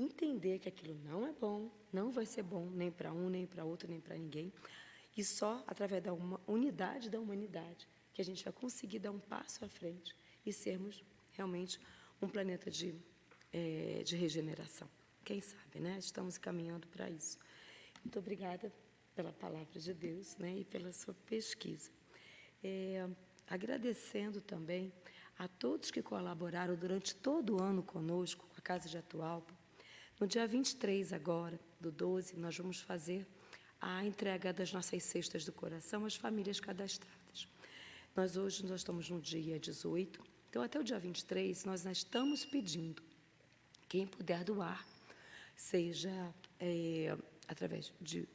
entender 0.00 0.58
que 0.58 0.68
aquilo 0.68 0.94
não 1.04 1.26
é 1.26 1.32
bom, 1.32 1.70
não 1.92 2.10
vai 2.10 2.26
ser 2.26 2.42
bom 2.42 2.68
nem 2.70 2.90
para 2.90 3.12
um, 3.12 3.28
nem 3.28 3.46
para 3.46 3.64
outro, 3.64 3.88
nem 3.88 4.00
para 4.00 4.16
ninguém. 4.16 4.52
E 5.16 5.24
só 5.24 5.62
através 5.66 6.02
da 6.02 6.12
unidade 6.46 7.10
da 7.10 7.20
humanidade 7.20 7.86
que 8.12 8.20
a 8.20 8.24
gente 8.24 8.44
vai 8.44 8.52
conseguir 8.52 8.98
dar 8.98 9.10
um 9.10 9.18
passo 9.18 9.64
à 9.64 9.68
frente 9.68 10.14
e 10.44 10.52
sermos 10.52 11.04
realmente 11.32 11.80
um 12.20 12.28
planeta 12.28 12.70
de, 12.70 12.94
é, 13.52 14.02
de 14.04 14.16
regeneração. 14.16 14.88
Quem 15.24 15.40
sabe, 15.40 15.80
né? 15.80 15.96
Estamos 15.98 16.38
caminhando 16.38 16.86
para 16.88 17.08
isso. 17.10 17.38
Muito 18.04 18.18
obrigada 18.18 18.72
pela 19.14 19.32
palavra 19.32 19.78
de 19.78 19.92
Deus 19.92 20.36
né, 20.36 20.58
e 20.58 20.64
pela 20.64 20.92
sua 20.92 21.14
pesquisa. 21.26 21.90
É, 22.62 23.06
agradecendo 23.46 24.40
também 24.40 24.92
a 25.38 25.48
todos 25.48 25.90
que 25.90 26.02
colaboraram 26.02 26.76
durante 26.76 27.14
todo 27.14 27.56
o 27.56 27.62
ano 27.62 27.82
conosco, 27.82 28.46
com 28.46 28.58
a 28.58 28.62
Casa 28.62 28.88
de 28.88 28.96
Atualpa. 28.96 29.59
No 30.20 30.26
dia 30.26 30.46
23 30.46 31.14
agora, 31.14 31.58
do 31.80 31.90
12, 31.90 32.36
nós 32.36 32.54
vamos 32.54 32.78
fazer 32.78 33.26
a 33.80 34.04
entrega 34.04 34.52
das 34.52 34.70
nossas 34.70 35.02
cestas 35.02 35.46
do 35.46 35.52
coração 35.52 36.04
às 36.04 36.14
famílias 36.14 36.60
cadastradas. 36.60 37.48
Nós 38.14 38.36
hoje 38.36 38.66
nós 38.66 38.80
estamos 38.80 39.08
no 39.08 39.18
dia 39.18 39.58
18, 39.58 40.22
então 40.50 40.60
até 40.60 40.78
o 40.78 40.84
dia 40.84 40.98
23 40.98 41.64
nós 41.64 41.86
estamos 41.86 42.44
pedindo 42.44 43.02
quem 43.88 44.06
puder 44.06 44.44
doar, 44.44 44.86
seja 45.56 46.34
é, 46.58 47.16
através 47.48 47.90
de 47.98 48.28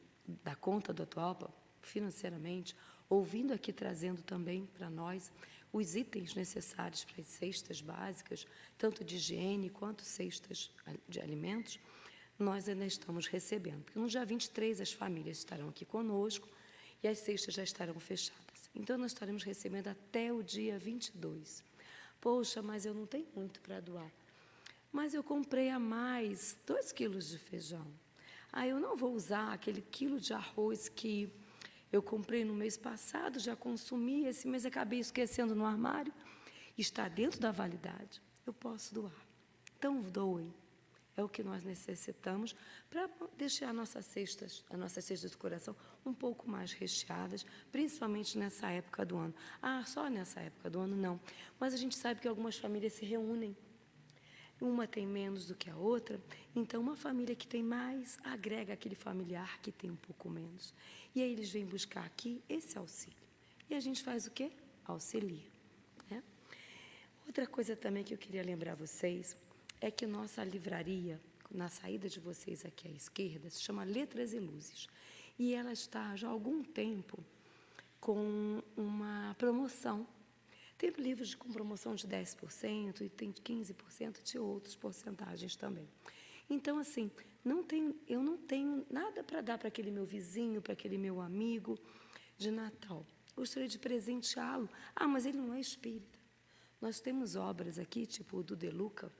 da 0.44 0.56
conta 0.56 0.92
do 0.92 1.04
Atualpa, 1.04 1.54
financeiramente, 1.84 2.76
ouvindo 3.08 3.54
aqui 3.54 3.72
trazendo 3.72 4.24
também 4.24 4.66
para 4.76 4.90
nós 4.90 5.32
os 5.76 5.96
itens 5.96 6.36
necessários 6.36 7.04
para 7.04 7.22
as 7.22 7.28
cestas 7.28 7.82
básicas, 7.82 8.48
tanto 8.78 9.04
de 9.04 9.16
higiene 9.16 9.70
quanto 9.70 10.04
cestas 10.04 10.72
de 11.08 11.20
alimentos, 11.20 11.80
nós 12.38 12.68
ainda 12.70 12.86
estamos 12.86 13.28
recebendo. 13.28 13.86
No 13.94 14.08
dia 14.08 14.26
23 14.26 14.82
as 14.82 14.92
famílias 14.92 15.38
estarão 15.38 15.70
aqui 15.70 15.86
conosco 15.86 16.48
e 17.04 17.08
as 17.08 17.20
cestas 17.20 17.54
já 17.54 17.64
estarão 17.64 18.00
fechadas. 18.00 18.70
Então 18.74 18.98
nós 18.98 19.12
estaremos 19.12 19.44
recebendo 19.44 19.88
até 19.88 20.32
o 20.32 20.42
dia 20.44 20.78
22. 20.80 21.64
Poxa, 22.22 22.62
mas 22.62 22.86
eu 22.86 22.94
não 22.94 23.06
tenho 23.06 23.28
muito 23.36 23.60
para 23.62 23.80
doar. 23.80 24.12
Mas 24.92 25.14
eu 25.14 25.24
comprei 25.24 25.70
a 25.70 25.80
mais 25.80 26.58
dois 26.66 26.92
quilos 26.92 27.30
de 27.30 27.38
feijão 27.38 27.86
ah, 28.58 28.66
eu 28.66 28.80
não 28.80 28.96
vou 28.96 29.14
usar 29.14 29.52
aquele 29.52 29.82
quilo 29.82 30.18
de 30.18 30.34
arroz 30.34 30.88
que 30.88 31.30
eu 31.92 32.02
comprei 32.02 32.44
no 32.44 32.54
mês 32.54 32.78
passado, 32.78 33.40
já 33.40 33.56
consumi, 33.56 34.26
esse 34.26 34.48
mês 34.48 34.66
acabei 34.66 35.00
esquecendo 35.00 35.56
no 35.56 35.66
armário. 35.66 36.14
Está 36.78 37.08
dentro 37.08 37.40
da 37.40 37.52
validade. 37.52 38.22
Eu 38.46 38.54
posso 38.54 38.94
doar. 38.94 39.14
Então, 39.78 40.02
doem. 40.02 40.54
É 41.18 41.24
o 41.24 41.30
que 41.30 41.42
nós 41.42 41.64
necessitamos 41.64 42.54
para 42.90 43.10
deixar 43.38 43.74
nossas 43.74 44.06
cestas, 44.06 44.66
as 44.70 44.78
nossas 44.78 45.06
cestas 45.06 45.32
do 45.32 45.38
coração 45.38 45.74
um 46.06 46.14
pouco 46.14 46.50
mais 46.50 46.74
recheadas, 46.74 47.46
principalmente 47.72 48.38
nessa 48.38 48.70
época 48.70 49.06
do 49.06 49.16
ano. 49.16 49.34
Ah, 49.62 49.82
só 49.86 50.10
nessa 50.10 50.42
época 50.42 50.70
do 50.70 50.80
ano 50.80 50.96
não. 50.96 51.18
Mas 51.58 51.74
a 51.74 51.78
gente 51.78 51.96
sabe 51.96 52.20
que 52.20 52.28
algumas 52.28 52.58
famílias 52.58 52.92
se 52.94 53.06
reúnem 53.06 53.56
uma 54.60 54.88
tem 54.88 55.06
menos 55.06 55.48
do 55.48 55.56
que 55.56 55.70
a 55.70 55.76
outra, 55.76 56.20
então 56.56 56.82
uma 56.82 56.96
família 56.96 57.36
que 57.36 57.48
tem 57.48 57.62
mais 57.62 58.18
agrega 58.24 58.74
aquele 58.74 58.96
familiar 58.96 59.60
que 59.62 59.72
tem 59.72 59.92
um 59.92 59.96
pouco 59.96 60.30
menos. 60.30 60.74
E 61.14 61.22
aí 61.22 61.32
eles 61.32 61.50
vêm 61.52 61.66
buscar 61.66 62.06
aqui 62.06 62.42
esse 62.48 62.78
auxílio. 62.78 63.18
E 63.70 63.76
a 63.76 63.80
gente 63.80 64.04
faz 64.04 64.28
o 64.28 64.32
quê? 64.32 64.52
Auxilia. 64.86 65.44
Né? 66.10 66.24
Outra 67.26 67.46
coisa 67.48 67.76
também 67.76 68.04
que 68.04 68.14
eu 68.14 68.18
queria 68.18 68.44
lembrar 68.44 68.76
vocês 68.76 69.36
é 69.82 69.92
que 69.92 70.06
nossa 70.06 70.44
livraria, 70.44 71.20
na 71.52 71.70
saída 71.70 72.08
de 72.08 72.20
vocês 72.20 72.66
aqui 72.66 72.88
à 72.88 72.92
esquerda, 72.92 73.50
se 73.50 73.62
chama 73.62 73.84
Letras 73.84 74.34
e 74.34 74.40
Luzes. 74.40 74.88
E 75.38 75.54
ela 75.54 75.74
está 75.74 76.16
já 76.16 76.28
há 76.28 76.32
algum 76.32 76.64
tempo 76.64 77.24
com 78.00 78.62
uma 78.78 79.36
promoção. 79.38 80.08
Tem 80.78 80.90
livros 80.92 81.34
com 81.34 81.52
promoção 81.52 81.96
de 81.96 82.08
10% 82.08 83.02
e 83.02 83.10
tem 83.10 83.32
15% 83.32 84.24
de 84.24 84.38
outras 84.38 84.76
porcentagens 84.76 85.56
também. 85.56 85.88
Então, 86.50 86.78
assim, 86.78 87.10
não 87.44 87.64
tenho, 87.64 87.96
eu 88.08 88.22
não 88.22 88.38
tenho 88.38 88.86
nada 88.90 89.24
para 89.24 89.42
dar 89.42 89.58
para 89.58 89.68
aquele 89.68 89.90
meu 89.90 90.06
vizinho, 90.06 90.62
para 90.62 90.74
aquele 90.74 90.98
meu 90.98 91.22
amigo 91.22 91.80
de 92.38 92.52
Natal. 92.52 93.06
Gostaria 93.36 93.68
de 93.68 93.80
presenteá-lo. 93.80 94.70
Ah, 94.96 95.08
mas 95.08 95.26
ele 95.26 95.38
não 95.38 95.54
é 95.54 95.60
espírita. 95.60 96.20
Nós 96.82 97.00
temos 97.00 97.36
obras 97.36 97.80
aqui, 97.80 98.06
tipo 98.06 98.38
o 98.38 98.44
do 98.44 98.56
Deluca, 98.56 99.12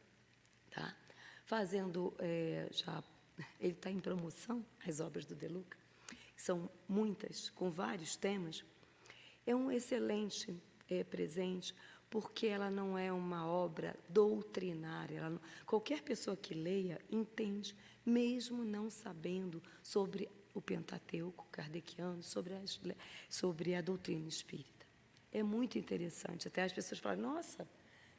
tá? 0.70 0.96
fazendo 1.46 2.14
é, 2.20 2.68
já. 2.72 3.04
Ele 3.60 3.74
está 3.74 3.90
em 3.90 4.00
promoção, 4.00 4.66
as 4.86 5.00
obras 5.00 5.26
do 5.26 5.36
Deluca, 5.36 5.78
são 6.36 6.70
muitas, 6.88 7.50
com 7.50 7.70
vários 7.70 8.16
temas. 8.16 8.64
É 9.46 9.56
um 9.56 9.72
excelente 9.72 10.56
é, 10.90 11.04
presente, 11.04 11.74
porque 12.10 12.48
ela 12.48 12.70
não 12.70 12.98
é 12.98 13.12
uma 13.12 13.48
obra 13.48 13.96
doutrinária. 14.08 15.22
Qualquer 15.66 16.02
pessoa 16.02 16.38
que 16.38 16.54
leia 16.54 17.00
entende, 17.10 17.76
mesmo 18.06 18.64
não 18.64 18.90
sabendo 18.90 19.62
sobre 19.82 20.30
o 20.54 20.62
Pentateuco 20.62 21.48
kardeciano, 21.52 22.24
sobre, 22.24 22.54
as, 22.54 22.80
sobre 23.30 23.76
a 23.76 23.82
doutrina 23.82 24.28
espírita. 24.28 24.86
É 25.32 25.44
muito 25.44 25.78
interessante. 25.78 26.48
Até 26.48 26.64
as 26.64 26.72
pessoas 26.72 27.00
falam, 27.00 27.34
nossa, 27.34 27.68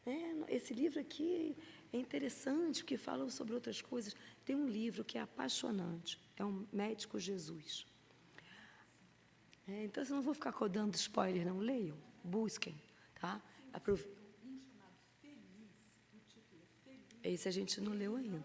é, 0.04 0.54
esse 0.54 0.74
livro 0.74 1.00
aqui 1.00 1.56
é 1.92 1.98
interessante, 1.98 2.82
porque 2.82 2.98
fala 2.98 3.28
sobre 3.30 3.54
outras 3.54 3.80
coisas. 3.80 4.14
Tem 4.44 4.54
um 4.54 4.68
livro 4.68 5.02
que 5.02 5.16
é 5.16 5.22
apaixonante, 5.22 6.20
é 6.36 6.44
um 6.44 6.66
Médico 6.72 7.18
Jesus. 7.18 7.86
É, 9.66 9.84
então, 9.84 10.04
eu 10.04 10.10
não 10.10 10.22
vou 10.22 10.34
ficar 10.34 10.52
codando 10.52 10.94
spoiler, 10.94 11.44
não. 11.44 11.58
Leiam, 11.58 11.96
busquem, 12.26 12.76
tá? 13.20 13.40
Aprove... 13.72 14.04
Esse 17.22 17.48
a 17.48 17.50
gente 17.50 17.80
não 17.80 17.92
leu 17.92 18.16
ainda. 18.16 18.38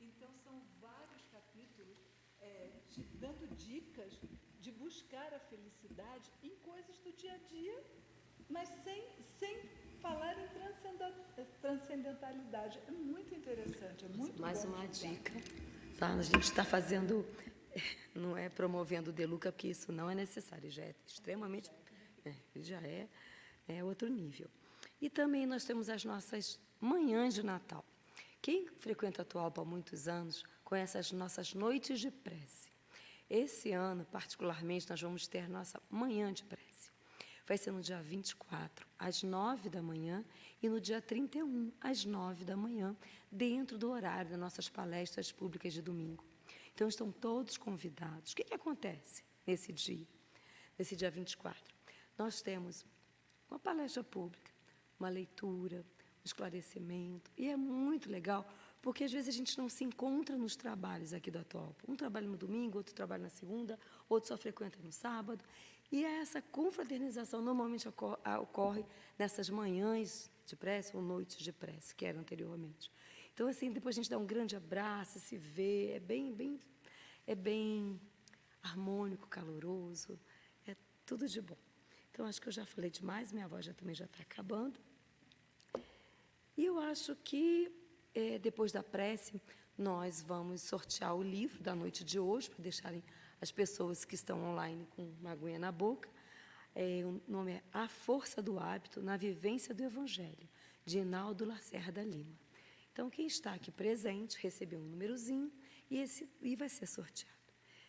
Então, 0.00 0.32
é, 2.40 2.70
dando 3.24 3.46
dicas 3.54 4.20
de 4.60 4.70
buscar 4.72 5.32
a 5.34 5.40
felicidade 5.50 6.30
em 6.42 6.54
coisas 6.70 6.98
do 6.98 7.12
dia 7.12 7.34
a 7.34 7.38
dia, 7.54 7.76
mas 8.48 8.68
sem, 8.84 9.02
sem 9.38 9.54
falar 10.00 10.34
em 10.38 10.48
transcendentalidade. 11.60 12.78
É 12.86 12.90
muito 12.90 13.34
interessante, 13.34 14.04
é 14.04 14.08
muito 14.08 14.40
Mais 14.40 14.64
uma 14.64 14.86
dica. 14.86 15.32
Tá? 15.98 16.14
A 16.14 16.22
gente 16.22 16.44
está 16.44 16.64
fazendo, 16.64 17.26
não 18.14 18.36
é 18.36 18.48
promovendo 18.48 19.10
o 19.10 19.12
Deluca, 19.12 19.52
porque 19.52 19.68
isso 19.68 19.92
não 19.92 20.08
é 20.10 20.14
necessário, 20.14 20.70
já 20.70 20.82
é 20.82 20.94
extremamente, 21.06 21.70
é, 22.24 22.32
já 22.56 22.80
é, 22.80 23.08
é 23.68 23.84
outro 23.84 24.08
nível. 24.08 24.48
E 25.00 25.10
também 25.10 25.46
nós 25.46 25.64
temos 25.64 25.88
as 25.88 26.04
nossas 26.04 26.58
manhãs 26.80 27.34
de 27.34 27.44
Natal. 27.44 27.84
Quem 28.40 28.68
frequenta 28.78 29.22
a 29.22 29.24
Atualpa 29.24 29.62
há 29.62 29.64
muitos 29.64 30.08
anos 30.08 30.44
conhece 30.64 30.96
as 30.96 31.12
nossas 31.12 31.54
noites 31.54 32.00
de 32.00 32.10
prece. 32.10 32.68
Esse 33.28 33.72
ano, 33.72 34.06
particularmente, 34.06 34.88
nós 34.88 35.00
vamos 35.02 35.26
ter 35.26 35.48
nossa 35.48 35.80
manhã 35.90 36.32
de 36.32 36.44
prece. 36.44 36.67
Vai 37.48 37.56
ser 37.56 37.70
no 37.70 37.80
dia 37.80 38.02
24, 38.02 38.86
às 38.98 39.22
9 39.22 39.70
da 39.70 39.80
manhã, 39.80 40.22
e 40.62 40.68
no 40.68 40.78
dia 40.78 41.00
31, 41.00 41.72
às 41.80 42.04
9 42.04 42.44
da 42.44 42.54
manhã, 42.54 42.94
dentro 43.32 43.78
do 43.78 43.90
horário 43.90 44.28
das 44.28 44.38
nossas 44.38 44.68
palestras 44.68 45.32
públicas 45.32 45.72
de 45.72 45.80
domingo. 45.80 46.22
Então, 46.74 46.86
estão 46.86 47.10
todos 47.10 47.56
convidados. 47.56 48.32
O 48.32 48.36
que, 48.36 48.44
que 48.44 48.52
acontece 48.52 49.24
nesse 49.46 49.72
dia, 49.72 50.06
nesse 50.78 50.94
dia 50.94 51.10
24? 51.10 51.74
Nós 52.18 52.42
temos 52.42 52.84
uma 53.48 53.58
palestra 53.58 54.04
pública, 54.04 54.52
uma 55.00 55.08
leitura, 55.08 55.78
um 55.78 56.26
esclarecimento, 56.26 57.30
e 57.34 57.48
é 57.48 57.56
muito 57.56 58.10
legal 58.10 58.46
porque 58.80 59.04
às 59.04 59.12
vezes 59.12 59.28
a 59.28 59.36
gente 59.36 59.58
não 59.58 59.68
se 59.68 59.84
encontra 59.84 60.36
nos 60.36 60.54
trabalhos 60.54 61.12
aqui 61.12 61.30
do 61.30 61.38
Atualpa. 61.38 61.84
Um 61.88 61.96
trabalha 61.96 62.28
no 62.28 62.36
domingo, 62.36 62.78
outro 62.78 62.94
trabalha 62.94 63.22
na 63.24 63.28
segunda, 63.28 63.78
outro 64.08 64.28
só 64.28 64.36
frequenta 64.36 64.78
no 64.82 64.92
sábado. 64.92 65.44
E 65.90 66.04
essa 66.04 66.42
confraternização 66.42 67.40
normalmente 67.40 67.88
ocorre 67.88 68.84
nessas 69.18 69.48
manhãs 69.48 70.30
de 70.44 70.54
prece 70.54 70.94
ou 70.94 71.02
noites 71.02 71.38
de 71.38 71.52
prece, 71.52 71.94
que 71.94 72.04
eram 72.04 72.20
anteriormente. 72.20 72.90
Então, 73.32 73.48
assim, 73.48 73.70
depois 73.70 73.94
a 73.94 73.98
gente 73.98 74.10
dá 74.10 74.18
um 74.18 74.26
grande 74.26 74.56
abraço, 74.56 75.18
se 75.18 75.36
vê, 75.36 75.92
é 75.92 76.00
bem, 76.00 76.32
bem, 76.34 76.60
é 77.26 77.34
bem 77.34 78.00
harmônico, 78.62 79.28
caloroso, 79.28 80.18
é 80.66 80.76
tudo 81.06 81.26
de 81.26 81.40
bom. 81.40 81.56
Então, 82.10 82.26
acho 82.26 82.40
que 82.40 82.48
eu 82.48 82.52
já 82.52 82.66
falei 82.66 82.90
demais, 82.90 83.32
minha 83.32 83.46
voz 83.46 83.64
já 83.64 83.72
também 83.72 83.94
já 83.94 84.06
está 84.06 84.22
acabando. 84.22 84.80
E 86.56 86.64
eu 86.64 86.80
acho 86.80 87.14
que 87.16 87.72
é, 88.14 88.38
depois 88.38 88.72
da 88.72 88.82
prece, 88.82 89.40
nós 89.76 90.20
vamos 90.20 90.60
sortear 90.62 91.14
o 91.14 91.22
livro 91.22 91.62
da 91.62 91.74
noite 91.74 92.02
de 92.02 92.18
hoje, 92.18 92.50
para 92.50 92.60
deixarem 92.60 93.04
as 93.40 93.50
pessoas 93.52 94.04
que 94.04 94.14
estão 94.14 94.42
online 94.44 94.86
com 94.90 95.02
uma 95.20 95.32
aguinha 95.32 95.58
na 95.58 95.72
boca. 95.72 96.08
É, 96.74 97.02
o 97.04 97.20
nome 97.26 97.52
é 97.52 97.62
A 97.72 97.88
Força 97.88 98.42
do 98.42 98.58
Hábito 98.58 99.00
na 99.02 99.16
Vivência 99.16 99.74
do 99.74 99.82
Evangelho, 99.82 100.48
de 100.84 100.98
Inaldo 100.98 101.44
Lacerda 101.44 101.92
da 101.92 102.04
Lima. 102.04 102.38
Então, 102.92 103.08
quem 103.08 103.26
está 103.26 103.54
aqui 103.54 103.70
presente 103.70 104.38
recebeu 104.40 104.80
um 104.80 104.84
númerozinho 104.84 105.52
e, 105.90 105.98
esse, 105.98 106.28
e 106.42 106.56
vai 106.56 106.68
ser 106.68 106.86
sorteado. 106.86 107.38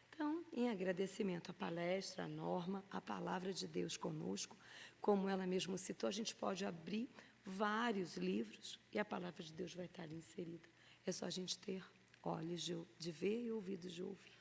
Então, 0.07 0.45
em 0.51 0.69
agradecimento 0.69 1.49
à 1.49 1.53
palestra, 1.53 2.25
à 2.25 2.27
norma, 2.27 2.83
à 2.91 2.99
palavra 2.99 3.53
de 3.53 3.67
Deus 3.67 3.97
conosco, 3.97 4.57
como 5.01 5.29
ela 5.29 5.47
mesma 5.47 5.77
citou, 5.77 6.07
a 6.07 6.11
gente 6.11 6.35
pode 6.35 6.65
abrir 6.65 7.09
vários 7.45 8.17
livros 8.17 8.79
e 8.91 8.99
a 8.99 9.05
palavra 9.05 9.41
de 9.41 9.53
Deus 9.53 9.73
vai 9.73 9.85
estar 9.85 10.03
ali 10.03 10.15
inserida. 10.15 10.67
É 11.05 11.11
só 11.11 11.25
a 11.25 11.29
gente 11.29 11.57
ter 11.57 11.83
olhos 12.21 12.61
de, 12.61 12.77
de 12.97 13.11
ver 13.11 13.45
e 13.45 13.51
ouvidos 13.51 13.93
de 13.93 14.03
ouvir. 14.03 14.38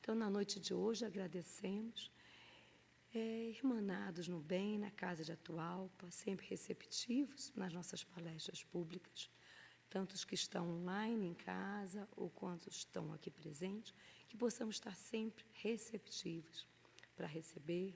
Então, 0.00 0.14
na 0.14 0.30
noite 0.30 0.58
de 0.58 0.72
hoje, 0.72 1.04
agradecemos, 1.04 2.10
é, 3.14 3.50
irmanados 3.50 4.28
no 4.28 4.40
bem, 4.40 4.78
na 4.78 4.90
casa 4.90 5.22
de 5.22 5.30
Atualpa, 5.30 6.10
sempre 6.10 6.46
receptivos 6.46 7.52
nas 7.54 7.72
nossas 7.72 8.02
palestras 8.02 8.64
públicas, 8.64 9.30
tanto 9.90 10.14
os 10.14 10.24
que 10.24 10.34
estão 10.34 10.70
online 10.70 11.26
em 11.26 11.34
casa 11.34 12.08
ou 12.16 12.30
quantos 12.30 12.76
estão 12.76 13.12
aqui 13.12 13.30
presentes, 13.30 13.94
que 14.26 14.38
possamos 14.38 14.76
estar 14.76 14.96
sempre 14.96 15.44
receptivos 15.52 16.66
para 17.14 17.26
receber, 17.26 17.94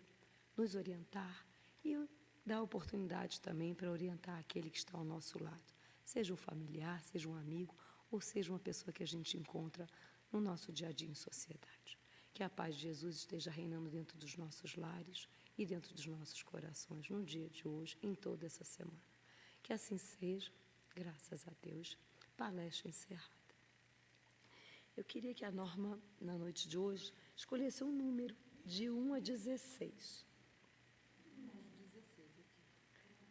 nos 0.54 0.74
orientar 0.74 1.46
e 1.82 1.96
dá 2.44 2.60
oportunidade 2.60 3.40
também 3.40 3.74
para 3.74 3.90
orientar 3.90 4.38
aquele 4.38 4.68
que 4.68 4.76
está 4.76 4.98
ao 4.98 5.04
nosso 5.04 5.42
lado, 5.42 5.72
seja 6.04 6.34
um 6.34 6.36
familiar, 6.36 7.02
seja 7.02 7.28
um 7.28 7.34
amigo 7.34 7.74
ou 8.10 8.20
seja 8.20 8.52
uma 8.52 8.60
pessoa 8.60 8.92
que 8.92 9.02
a 9.02 9.06
gente 9.06 9.38
encontra 9.38 9.88
no 10.34 10.40
nosso 10.40 10.72
dia 10.72 10.88
a 10.88 10.92
dia 10.92 11.08
em 11.08 11.14
sociedade. 11.14 11.96
Que 12.32 12.42
a 12.42 12.50
paz 12.50 12.74
de 12.74 12.82
Jesus 12.82 13.18
esteja 13.18 13.50
reinando 13.50 13.88
dentro 13.88 14.18
dos 14.18 14.36
nossos 14.36 14.74
lares 14.74 15.28
e 15.56 15.64
dentro 15.64 15.94
dos 15.94 16.06
nossos 16.06 16.42
corações 16.42 17.08
no 17.08 17.22
dia 17.22 17.48
de 17.48 17.66
hoje, 17.68 17.96
em 18.02 18.14
toda 18.14 18.44
essa 18.44 18.64
semana. 18.64 18.98
Que 19.62 19.72
assim 19.72 19.96
seja, 19.96 20.50
graças 20.94 21.46
a 21.46 21.52
Deus. 21.62 21.96
Palestra 22.36 22.88
encerrada. 22.88 23.30
Eu 24.96 25.04
queria 25.04 25.32
que 25.32 25.44
a 25.44 25.52
Norma, 25.52 26.00
na 26.20 26.36
noite 26.36 26.68
de 26.68 26.76
hoje, 26.76 27.12
escolhesse 27.36 27.84
um 27.84 27.92
número 27.92 28.36
de 28.64 28.90
1 28.90 29.14
a 29.14 29.20
16. 29.20 30.26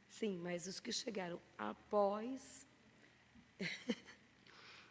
Sim, 0.08 0.38
mas 0.38 0.68
os 0.68 0.80
que 0.80 0.93
chegaram 0.93 1.41
após 1.58 2.66